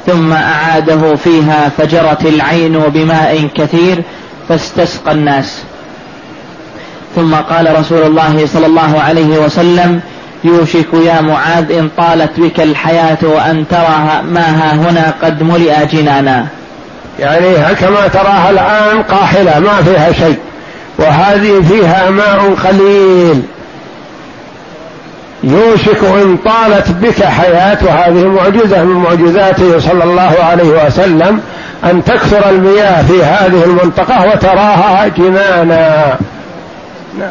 ثم 0.06 0.32
أعاده 0.32 1.16
فيها 1.16 1.68
فجرت 1.78 2.26
العين 2.26 2.78
بماء 2.78 3.48
كثير 3.54 4.02
فاستسقى 4.50 5.12
الناس. 5.12 5.62
ثم 7.16 7.34
قال 7.34 7.78
رسول 7.80 8.02
الله 8.02 8.46
صلى 8.46 8.66
الله 8.66 9.00
عليه 9.00 9.38
وسلم 9.38 10.00
يوشك 10.44 10.94
يا 10.94 11.20
معاذ 11.20 11.72
إن 11.72 11.88
طالت 11.96 12.40
بك 12.40 12.60
الحياة 12.60 13.18
وأن 13.22 13.64
ترى 13.70 14.22
ما 14.24 14.40
ها 14.40 14.74
هنا 14.74 15.14
قد 15.22 15.42
ملئ 15.42 15.86
جنانا. 15.86 16.46
يعني 17.18 17.74
كما 17.74 18.08
تراها 18.08 18.50
الآن 18.50 19.02
قاحلة 19.02 19.58
ما 19.58 19.82
فيها 19.82 20.12
شيء. 20.12 20.38
وهذه 20.98 21.62
فيها 21.68 22.10
ماء 22.10 22.54
قليل. 22.64 23.42
يوشك 25.44 26.04
إن 26.04 26.36
طالت 26.36 26.90
بك 26.90 27.24
حياة 27.24 27.78
وهذه 27.82 28.26
معجزة 28.28 28.84
من 28.84 28.96
معجزاته 28.96 29.78
صلى 29.78 30.04
الله 30.04 30.36
عليه 30.42 30.86
وسلم 30.86 31.40
أن 31.84 32.04
تكثر 32.04 32.50
المياه 32.50 33.02
في 33.02 33.24
هذه 33.24 33.64
المنطقة 33.64 34.26
وتراها 34.26 35.08
جنانا. 35.08 36.16
نعم. 37.18 37.30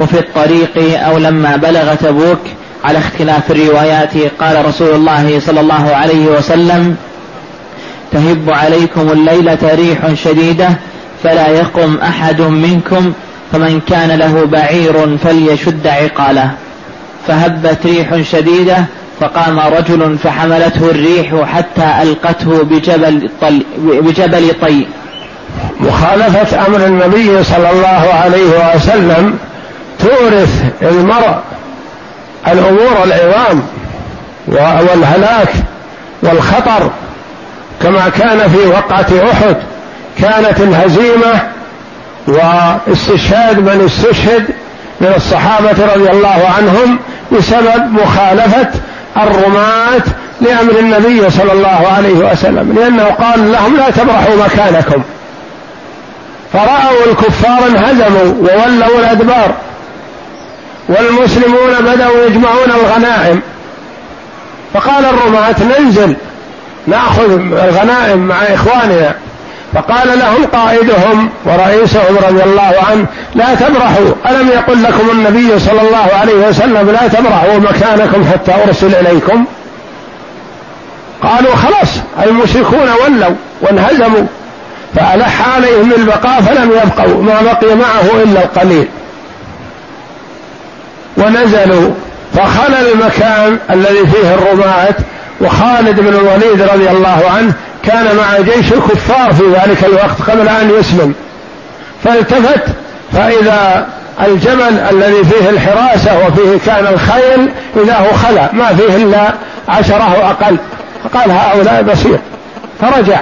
وفي 0.00 0.18
الطريق 0.18 1.00
أو 1.06 1.18
لما 1.18 1.56
بلغ 1.56 1.94
تبوك 1.94 2.40
على 2.84 2.98
اختلاف 2.98 3.50
الروايات 3.50 4.10
قال 4.40 4.66
رسول 4.66 4.94
الله 4.94 5.40
صلى 5.40 5.60
الله 5.60 5.94
عليه 5.94 6.26
وسلم 6.26 6.96
تهب 8.12 8.50
عليكم 8.50 9.12
الليلة 9.12 9.58
ريح 9.74 10.14
شديدة 10.14 10.68
فلا 11.22 11.48
يقم 11.48 11.98
أحد 11.98 12.40
منكم 12.40 13.12
فمن 13.52 13.80
كان 13.80 14.10
له 14.18 14.44
بعير 14.46 15.18
فليشد 15.18 15.86
عقاله. 15.86 16.50
فهبت 17.28 17.86
ريح 17.86 18.22
شديدة 18.22 18.76
فقام 19.20 19.58
رجل 19.60 20.18
فحملته 20.18 20.90
الريح 20.90 21.34
حتى 21.54 22.02
ألقته 22.02 22.62
بجبل 22.62 23.30
طي 23.40 23.62
بجبل 23.78 24.54
طي. 24.62 24.86
مخالفة 25.80 26.66
أمر 26.66 26.86
النبي 26.86 27.44
صلى 27.44 27.70
الله 27.70 28.14
عليه 28.14 28.74
وسلم 28.74 29.38
تورث 29.98 30.64
المرء 30.82 31.38
الأمور 32.48 33.04
العظام 33.04 33.62
والهلاك 34.48 35.52
والخطر 36.22 36.90
كما 37.82 38.08
كان 38.08 38.48
في 38.48 38.68
وقعة 38.68 39.30
أحد. 39.32 39.56
كانت 40.18 40.60
الهزيمة 40.60 41.55
واستشهاد 42.26 43.58
من 43.58 43.84
استشهد 43.84 44.46
من 45.00 45.12
الصحابة 45.16 45.94
رضي 45.94 46.10
الله 46.10 46.52
عنهم 46.56 46.98
بسبب 47.32 47.92
مخالفة 47.92 48.68
الرماة 49.16 50.02
لأمر 50.40 50.78
النبي 50.78 51.30
صلى 51.30 51.52
الله 51.52 51.88
عليه 51.96 52.32
وسلم 52.32 52.72
لأنه 52.78 53.04
قال 53.04 53.52
لهم 53.52 53.76
لا 53.76 53.90
تبرحوا 53.90 54.36
مكانكم. 54.36 55.02
فرأوا 56.52 57.06
الكفار 57.10 57.66
انهزموا 57.66 58.34
وولوا 58.40 58.98
الأدبار 58.98 59.54
والمسلمون 60.88 61.74
بدأوا 61.80 62.26
يجمعون 62.26 62.70
الغنائم. 62.70 63.40
فقال 64.74 65.04
الرماة 65.04 65.56
ننزل 65.78 66.16
نأخذ 66.86 67.30
الغنائم 67.32 68.18
مع 68.18 68.36
إخواننا. 68.36 69.14
فقال 69.76 70.18
لهم 70.18 70.46
قائدهم 70.46 71.30
ورئيسهم 71.44 72.16
رضي 72.28 72.42
الله 72.42 72.74
عنه 72.90 73.06
لا 73.34 73.54
تبرحوا. 73.54 74.12
ألم 74.28 74.48
يقل 74.48 74.82
لكم 74.82 75.10
النبي 75.10 75.58
صلى 75.58 75.80
الله 75.80 76.08
عليه 76.20 76.48
وسلم 76.48 76.90
لا 76.90 77.08
تبرحوا 77.08 77.58
مكانكم 77.58 78.24
حتى 78.32 78.52
أرسل 78.66 78.94
إليكم؟ 78.94 79.44
قالوا 81.22 81.56
خلاص 81.56 81.88
المشركون 82.22 82.88
ولوا 83.04 83.34
وانهزموا 83.60 84.26
فألح 84.94 85.48
عليهم 85.54 85.92
البقاء 85.92 86.40
فلم 86.40 86.70
يبقوا 86.70 87.22
ما 87.22 87.42
بقي 87.42 87.74
معه 87.74 88.22
إلا 88.22 88.44
القليل. 88.44 88.88
ونزلوا 91.16 91.90
فخلى 92.34 92.92
المكان 92.92 93.58
الذي 93.70 94.06
فيه 94.06 94.34
الرماة 94.34 94.94
وخالد 95.40 96.00
بن 96.00 96.08
الوليد 96.08 96.62
رضي 96.62 96.90
الله 96.90 97.22
عنه 97.36 97.52
كان 97.86 98.16
مع 98.16 98.40
جيش 98.40 98.72
الكفار 98.72 99.34
في 99.34 99.42
ذلك 99.44 99.84
الوقت 99.84 100.30
قبل 100.30 100.48
أن 100.48 100.70
يسلم. 100.80 101.14
فالتفت 102.04 102.64
فإذا 103.12 103.86
الجبل 104.26 104.78
الذي 104.90 105.24
فيه 105.24 105.50
الحراسة 105.50 106.26
وفيه 106.26 106.58
كان 106.66 106.86
الخيل 106.86 107.48
اذا 107.76 107.96
هو 107.96 108.12
خلا. 108.12 108.48
ما 108.52 108.76
فيه 108.76 108.96
إلا 108.96 109.34
عشره 109.68 110.14
أو 110.16 110.30
أقل. 110.30 110.56
فقال 111.04 111.30
هؤلاء 111.30 111.82
بسيط 111.82 112.20
فرجع. 112.80 113.20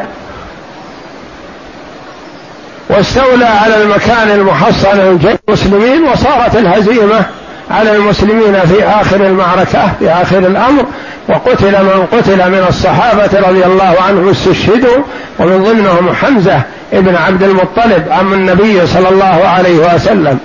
واستولى 2.88 3.44
على 3.44 3.82
المكان 3.82 4.30
المحصن 4.30 5.26
المسلمين 5.48 6.04
وصارت 6.04 6.56
الهزيمة 6.56 7.24
على 7.70 7.96
المسلمين 7.96 8.60
في 8.60 8.84
آخر 8.84 9.16
المعركة 9.16 9.92
في 9.98 10.10
آخر 10.10 10.38
الأمر 10.38 10.84
وقتل 11.28 11.84
من 11.84 12.06
قتل 12.12 12.50
من 12.50 12.64
الصحابة 12.68 13.48
رضي 13.48 13.64
الله 13.64 13.94
عنهم 14.08 14.28
استشهدوا 14.28 15.02
ومن 15.38 15.64
ضمنهم 15.64 16.14
حمزة 16.14 16.62
ابن 16.92 17.14
عبد 17.14 17.42
المطلب 17.42 18.04
عم 18.10 18.32
النبي 18.32 18.86
صلى 18.86 19.08
الله 19.08 19.48
عليه 19.48 19.94
وسلم 19.94 20.38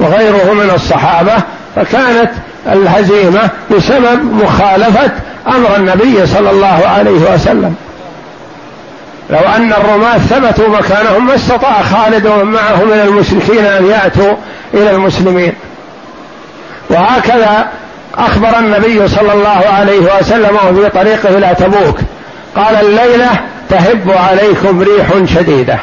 وغيره 0.00 0.52
من 0.52 0.70
الصحابة 0.74 1.32
فكانت 1.76 2.30
الهزيمة 2.66 3.50
بسبب 3.70 4.42
مخالفة 4.42 5.10
أمر 5.46 5.76
النبي 5.76 6.26
صلى 6.26 6.50
الله 6.50 6.82
عليه 6.96 7.34
وسلم. 7.34 7.74
لو 9.30 9.38
أن 9.56 9.72
الرماة 9.72 10.18
ثبتوا 10.18 10.68
مكانهم 10.68 11.26
ما 11.26 11.34
استطاع 11.34 11.82
خالد 11.82 12.26
ومن 12.26 12.52
معه 12.52 12.84
من 12.84 13.00
المشركين 13.04 13.64
أن 13.64 13.86
يأتوا 13.86 14.34
إلى 14.74 14.90
المسلمين. 14.90 15.52
وهكذا 16.92 17.68
أخبر 18.18 18.58
النبي 18.58 19.08
صلى 19.08 19.32
الله 19.32 19.62
عليه 19.72 20.00
وسلم 20.00 20.56
وفي 20.56 20.90
طريقه 20.90 21.28
إلى 21.28 21.54
تبوك 21.58 21.98
قال 22.56 22.76
الليلة 22.76 23.30
تهب 23.68 24.10
عليكم 24.10 24.82
ريح 24.82 25.34
شديدة 25.34 25.78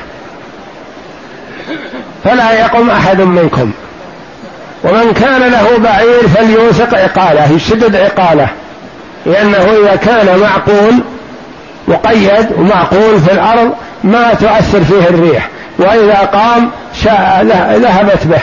فلا 2.23 2.52
يقم 2.52 2.90
أحد 2.90 3.22
منكم 3.22 3.72
ومن 4.84 5.14
كان 5.14 5.52
له 5.52 5.77
بعير 5.77 6.27
فليوثق 6.36 6.98
عقاله 6.98 7.52
يشدد 7.52 7.95
عقاله 7.95 8.48
لأنه 9.26 9.57
إذا 9.57 9.95
كان 9.95 10.40
معقول 10.40 10.99
مقيد 11.88 12.52
ومعقول 12.57 13.22
في 13.22 13.31
الأرض 13.31 13.72
ما 14.03 14.34
تؤثر 14.34 14.84
فيه 14.84 15.10
الريح 15.10 15.49
وإذا 15.80 16.30
قام 16.34 16.69
ذهبت 17.81 18.27
به. 18.27 18.41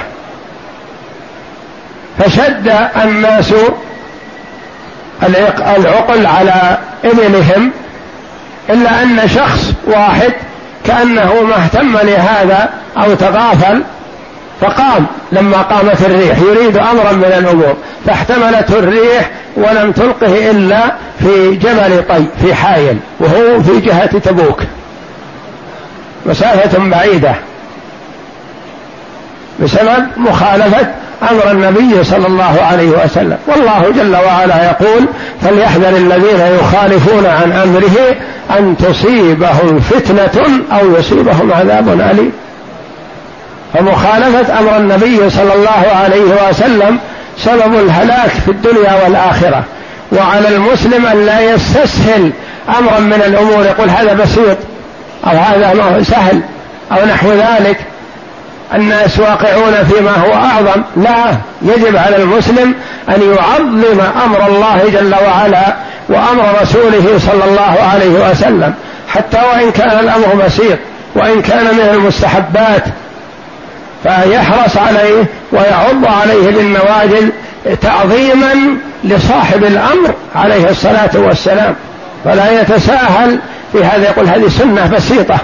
فشد 2.18 2.72
الناس 3.04 3.54
العقل 5.76 6.26
على 6.26 6.78
ابنهم 7.04 7.70
إلا 8.70 9.02
أن 9.02 9.28
شخص 9.28 9.72
واحد 9.86 10.32
كأنه 10.84 11.42
ما 11.42 11.56
اهتم 11.56 11.98
لهذا 11.98 12.68
أو 12.96 13.14
تغافل 13.14 13.82
فقام 14.60 15.06
لما 15.32 15.62
قامت 15.62 16.00
الريح. 16.00 16.38
يريد 16.38 16.76
أمرا 16.76 17.12
من 17.12 17.24
الأمور. 17.38 17.76
فاحتملته 18.06 18.78
الريح 18.78 19.30
ولم 19.56 19.92
تلقه 19.92 20.50
إلا 20.50 20.80
في 21.18 21.56
جبل 21.56 22.04
طي 22.08 22.24
في 22.42 22.54
حايل 22.54 22.98
وهو 23.20 23.62
في 23.62 23.80
جهة 23.80 24.18
تبوك. 24.18 24.62
مسافة 26.26 26.78
بعيدة. 26.78 27.34
بسبب 29.60 30.06
مخالفة 30.16 30.86
أمر 31.22 31.50
النبي 31.50 32.04
صلى 32.04 32.26
الله 32.26 32.58
عليه 32.62 32.88
وسلم. 32.88 33.38
والله 33.46 33.92
جل 33.96 34.16
وعلا 34.16 34.64
يقول 34.64 35.06
فليحذر 35.42 35.96
الذين 35.96 36.40
يخالفون 36.60 37.26
عن 37.26 37.52
أمره 37.52 38.16
أن 38.58 38.76
تصيبهم 38.76 39.80
فتنة 39.80 40.44
أو 40.72 40.96
يصيبهم 40.98 41.52
عذاب 41.52 41.88
أليم. 41.88 42.32
فمخالفة 43.74 44.58
أمر 44.58 44.76
النبي 44.76 45.30
صلى 45.30 45.54
الله 45.54 45.86
عليه 46.04 46.48
وسلم 46.48 46.98
سبب 47.38 47.74
الهلاك 47.74 48.30
في 48.30 48.50
الدنيا 48.50 49.04
والآخرة. 49.04 49.64
وعلى 50.12 50.48
المسلم 50.48 51.06
أن 51.06 51.26
لا 51.26 51.40
يستسهل 51.40 52.30
أمرا 52.78 52.98
من 52.98 53.22
الأمور 53.26 53.64
يقول 53.64 53.90
هذا 53.90 54.14
بسيط 54.14 54.58
أو 55.26 55.38
هذا 55.38 56.02
سهل 56.02 56.40
أو 56.92 57.06
نحو 57.06 57.32
ذلك. 57.32 57.76
الناس 58.74 59.18
واقعون 59.18 59.74
فيما 59.90 60.16
هو 60.16 60.34
أعظم. 60.34 60.82
لا 60.96 61.36
يجب 61.62 61.96
على 61.96 62.16
المسلم 62.16 62.74
أن 63.08 63.36
يعظم 63.36 64.00
أمر 64.24 64.46
الله 64.46 64.82
جل 64.92 65.14
وعلا 65.14 65.76
وأمر 66.08 66.44
رسوله 66.62 67.18
صلى 67.18 67.44
الله 67.44 67.76
عليه 67.92 68.30
وسلم 68.30 68.74
حتى 69.08 69.38
وإن 69.52 69.70
كان 69.70 69.98
الأمر 69.98 70.44
بسيط 70.46 70.78
وإن 71.14 71.42
كان 71.42 71.64
من 71.64 71.88
المستحبات 71.94 72.84
فيحرص 74.02 74.76
عليه 74.76 75.24
ويعض 75.52 76.06
عليه 76.22 76.50
بالنواجذ 76.50 77.28
تعظيما 77.80 78.76
لصاحب 79.04 79.64
الأمر 79.64 80.14
عليه 80.36 80.70
الصلاة 80.70 81.10
والسلام. 81.14 81.74
فلا 82.24 82.60
يتساهل 82.60 83.38
في 83.72 83.84
هذا 83.84 84.04
يقول 84.08 84.28
هذه 84.28 84.48
سنة 84.48 84.86
بسيطة. 84.86 85.38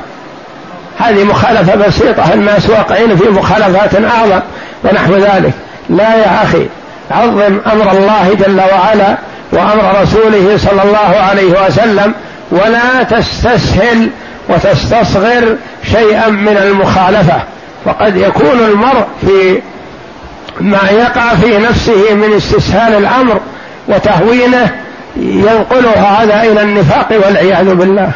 هذه 1.02 1.24
مخالفة 1.24 1.74
بسيطة 1.74 2.34
الناس 2.34 2.70
واقعين 2.70 3.16
في 3.16 3.28
مخالفات 3.28 3.94
أعظم؟ 3.94 4.40
ونحو 4.84 5.16
ذلك. 5.16 5.52
لا 5.90 6.16
يا 6.16 6.42
أخي 6.42 6.66
عظم 7.10 7.60
أمر 7.72 7.92
الله 7.92 8.34
جل 8.34 8.60
وعلا 8.60 9.16
وأمر 9.52 10.02
رسوله 10.02 10.56
صلى 10.56 10.82
الله 10.82 11.20
عليه 11.20 11.66
وسلم 11.66 12.12
ولا 12.50 13.02
تستسهل 13.02 14.10
وتستصغر 14.48 15.56
شيئا 15.92 16.28
من 16.28 16.56
المخالفة. 16.56 17.42
وقد 17.86 18.16
يكون 18.16 18.58
المرء 18.68 19.06
في 19.26 19.60
ما 20.60 20.90
يقع 20.90 21.34
في 21.34 21.58
نفسه 21.58 22.14
من 22.14 22.36
استسهال 22.36 22.94
الأمر 22.94 23.40
وتهوينه 23.88 24.70
ينقلها 25.16 26.22
هذا 26.22 26.42
إلى 26.42 26.62
النفاق 26.62 27.08
والعياذ 27.26 27.74
بالله. 27.74 28.10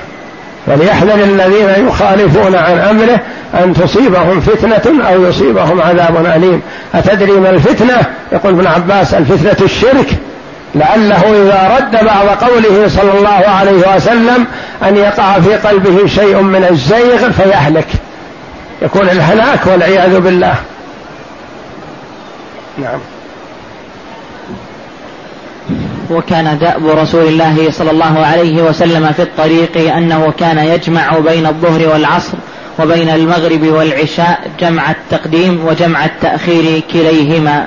فليحذر 0.67 1.15
الذين 1.15 1.89
يخالفون 1.89 2.55
عن 2.55 2.79
أمره 2.79 3.21
أن 3.55 3.75
تصيبهم 3.75 4.41
فتنة 4.41 5.09
أو 5.09 5.25
يصيبهم 5.25 5.81
عذاب 5.81 6.27
أليم. 6.37 6.63
أتدري 6.95 7.33
ما 7.33 7.51
الفتنة؟ 7.51 8.03
يقول 8.33 8.53
ابن 8.53 8.67
عباس 8.67 9.15
الفتنة 9.15 9.65
الشرك. 9.65 10.09
لعله 10.75 11.21
إذا 11.21 11.77
رد 11.79 12.05
بعض 12.05 12.27
قوله 12.27 12.89
صلى 12.89 13.19
الله 13.19 13.49
عليه 13.49 13.97
وسلم 13.97 14.47
أن 14.83 14.97
يقع 14.97 15.41
في 15.41 15.55
قلبه 15.55 16.07
شيء 16.07 16.41
من 16.41 16.67
الزيغ 16.71 17.31
فيهلك. 17.31 17.89
يكون 18.83 19.09
الهلاك 19.09 19.67
والعياذ 19.67 20.21
بالله. 20.21 20.55
نعم. 22.79 22.99
وكان 26.11 26.59
دأب 26.59 26.87
رسول 26.87 27.27
الله 27.27 27.71
صلى 27.71 27.91
الله 27.91 28.27
عليه 28.27 28.63
وسلم 28.63 29.13
في 29.13 29.23
الطريق 29.23 29.95
أنه 29.97 30.33
كان 30.39 30.59
يجمع 30.59 31.19
بين 31.19 31.47
الظهر 31.47 31.89
والعصر 31.89 32.39
وبين 32.79 33.09
المغرب 33.09 33.63
والعشاء 33.63 34.41
جمع 34.61 34.91
التقديم 34.91 35.67
وجمع 35.67 36.05
التأخير 36.05 36.83
كليهما. 36.93 37.67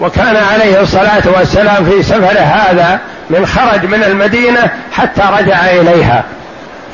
وكان 0.00 0.36
عليه 0.36 0.80
الصلاة 0.80 1.22
والسلام 1.38 1.84
في 1.84 2.02
سفر 2.02 2.38
هذا 2.38 3.00
من 3.30 3.46
خرج 3.46 3.86
من 3.86 4.04
المدينة 4.04 4.70
حتى 4.92 5.22
رجع 5.38 5.70
إليها. 5.70 6.24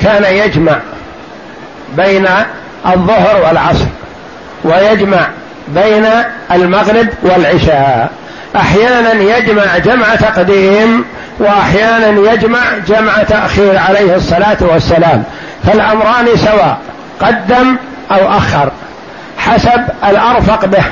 كان 0.02 0.34
يجمع 0.34 0.78
بين 1.96 2.26
الظهر 2.86 3.42
والعصر 3.46 3.86
ويجمع 4.64 5.28
بين 5.68 6.06
المغرب 6.52 7.08
والعشاء. 7.22 8.10
أحيانا 8.57 9.12
يجمع 9.12 9.78
جمع 9.78 10.15
تقديم 10.15 11.05
وأحيانا 11.39 12.33
يجمع 12.33 12.61
جمع 12.89 13.23
تأخير 13.23 13.78
عليه 13.78 14.16
الصلاة 14.16 14.57
والسلام 14.61 15.24
فالأمران 15.66 16.27
سواء 16.37 16.78
قدم 17.20 17.77
أو 18.11 18.39
أخر 18.39 18.70
حسب 19.39 19.85
الأرفق 20.09 20.65
به. 20.65 20.85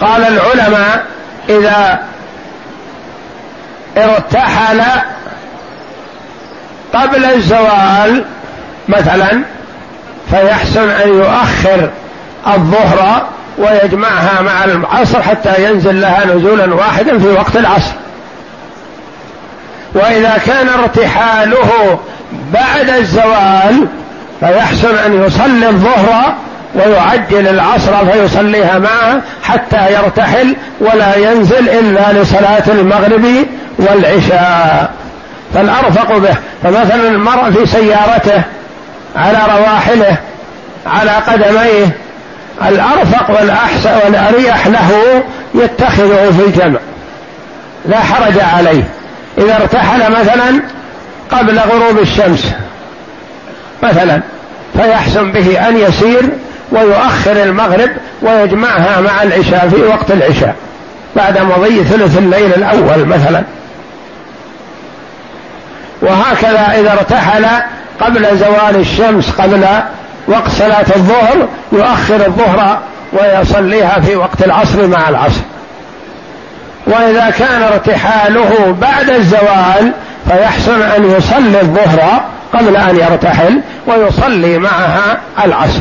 قال 0.00 0.24
العلماء 0.24 1.04
إذا 1.48 1.98
ارتحل 3.96 4.82
قبل 6.94 7.24
الزوال 7.24 8.24
مثلا 8.88 9.42
فيحسن 10.30 10.88
أن 10.88 11.08
يؤخر 11.08 11.90
الظهر 12.46 13.26
ويجمعها 13.60 14.42
مع 14.42 14.64
العصر 14.64 15.22
حتى 15.22 15.64
ينزل 15.64 16.00
لها 16.00 16.24
نزولا 16.24 16.74
واحدا 16.74 17.18
في 17.18 17.28
وقت 17.28 17.56
العصر. 17.56 17.92
وإذا 19.94 20.38
كان 20.46 20.68
ارتحاله 20.68 21.98
بعد 22.52 22.88
الزوال 22.88 23.86
فيحسن 24.40 24.94
أن 25.06 25.24
يصلي 25.26 25.68
الظهر 25.68 26.34
ويعجل 26.74 27.48
العصر 27.48 28.12
فيصليها 28.12 28.78
معه 28.78 29.22
حتى 29.42 29.92
يرتحل 29.92 30.56
ولا 30.80 31.16
ينزل 31.16 31.68
إلا 31.68 32.12
لصلاة 32.12 32.62
المغرب 32.68 33.26
والعشاء. 33.78 34.90
فالأرفق 35.54 36.18
به. 36.18 36.34
فمثلا 36.62 37.08
المرء 37.08 37.50
في 37.50 37.66
سيارته 37.66 38.42
على 39.16 39.38
رواحله 39.58 40.16
على 40.86 41.10
قدميه 41.10 41.86
الأرفق 42.68 43.30
والأحسن 43.30 43.90
والأريح 44.04 44.66
له 44.66 45.22
يتخذه 45.54 46.30
في 46.30 46.46
الجمع. 46.46 46.80
لا 47.86 47.98
حرج 48.00 48.38
عليه. 48.38 48.84
إذا 49.38 49.56
ارتحل 49.56 50.12
مثلا 50.12 50.62
قبل 51.30 51.58
غروب 51.58 51.98
الشمس 51.98 52.46
مثلا 53.82 54.20
فيحسن 54.76 55.32
به 55.32 55.68
أن 55.68 55.76
يسير 55.76 56.28
ويؤخر 56.72 57.42
المغرب 57.42 57.90
ويجمعها 58.22 59.00
مع 59.00 59.22
العشاء 59.22 59.68
في 59.68 59.82
وقت 59.82 60.10
العشاء 60.10 60.54
بعد 61.16 61.38
مضي 61.38 61.84
ثلث 61.84 62.18
الليل 62.18 62.54
الأول 62.56 63.06
مثلا. 63.06 63.42
وهكذا 66.02 66.80
إذا 66.80 66.92
ارتحل 66.92 67.46
قبل 68.00 68.38
زوال 68.38 68.76
الشمس 68.76 69.30
قبل 69.30 69.66
وقت 70.30 70.48
صلاة 70.48 70.86
الظهر 70.96 71.48
يؤخر 71.72 72.26
الظهر 72.26 72.78
ويصليها 73.12 74.00
في 74.00 74.16
وقت 74.16 74.42
العصر 74.44 74.86
مع 74.86 75.08
العصر. 75.08 75.40
وإذا 76.86 77.30
كان 77.38 77.62
ارتحاله 77.62 78.76
بعد 78.80 79.10
الزوال 79.10 79.92
فيحسن 80.28 80.82
أن 80.82 81.10
يصلي 81.10 81.60
الظهر 81.60 82.22
قبل 82.54 82.76
أن 82.76 82.96
يرتحل 82.96 83.60
ويصلي 83.86 84.58
معها 84.58 85.18
العصر. 85.44 85.80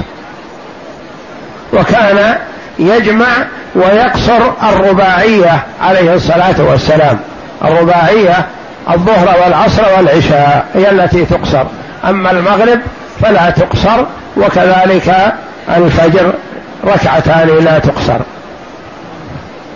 وكان 1.73 2.35
يجمع 2.80 3.27
ويقصر 3.76 4.39
الرباعية 4.63 5.63
عليه 5.81 6.13
الصلاة 6.13 6.55
والسلام. 6.59 7.19
الرباعية 7.63 8.45
الظهر 8.91 9.35
والعصر 9.43 9.84
والعشاء 9.97 10.65
هي 10.76 10.89
التي 10.91 11.26
تقصر. 11.26 11.63
أما 12.09 12.31
المغرب 12.31 12.80
فلا 13.22 13.50
تقصر 13.50 14.06
وكذلك 14.38 15.34
الفجر 15.78 16.34
ركعتان 16.86 17.48
لا 17.48 17.80
تقصر. 17.80 18.20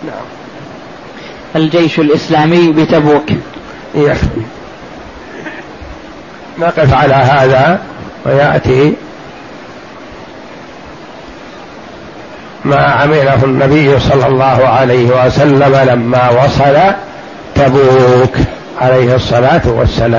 نعم. 0.03 0.26
الجيش 1.56 1.99
الإسلامي 1.99 2.72
بتبوك. 2.72 3.30
يكفي 3.95 4.41
نقف 6.60 6.94
على 6.94 7.14
هذا 7.14 7.80
ويأتي 8.26 8.94
ما 12.65 12.78
عمله 12.78 13.44
النبي 13.44 13.99
صلى 13.99 14.28
الله 14.28 14.68
عليه 14.68 15.26
وسلم 15.26 15.76
لما 15.90 16.30
وصل 16.30 16.78
تبوك 17.56 18.36
عليه 18.82 19.15
الصلاة 19.15 19.61
والسلام. 19.65 20.11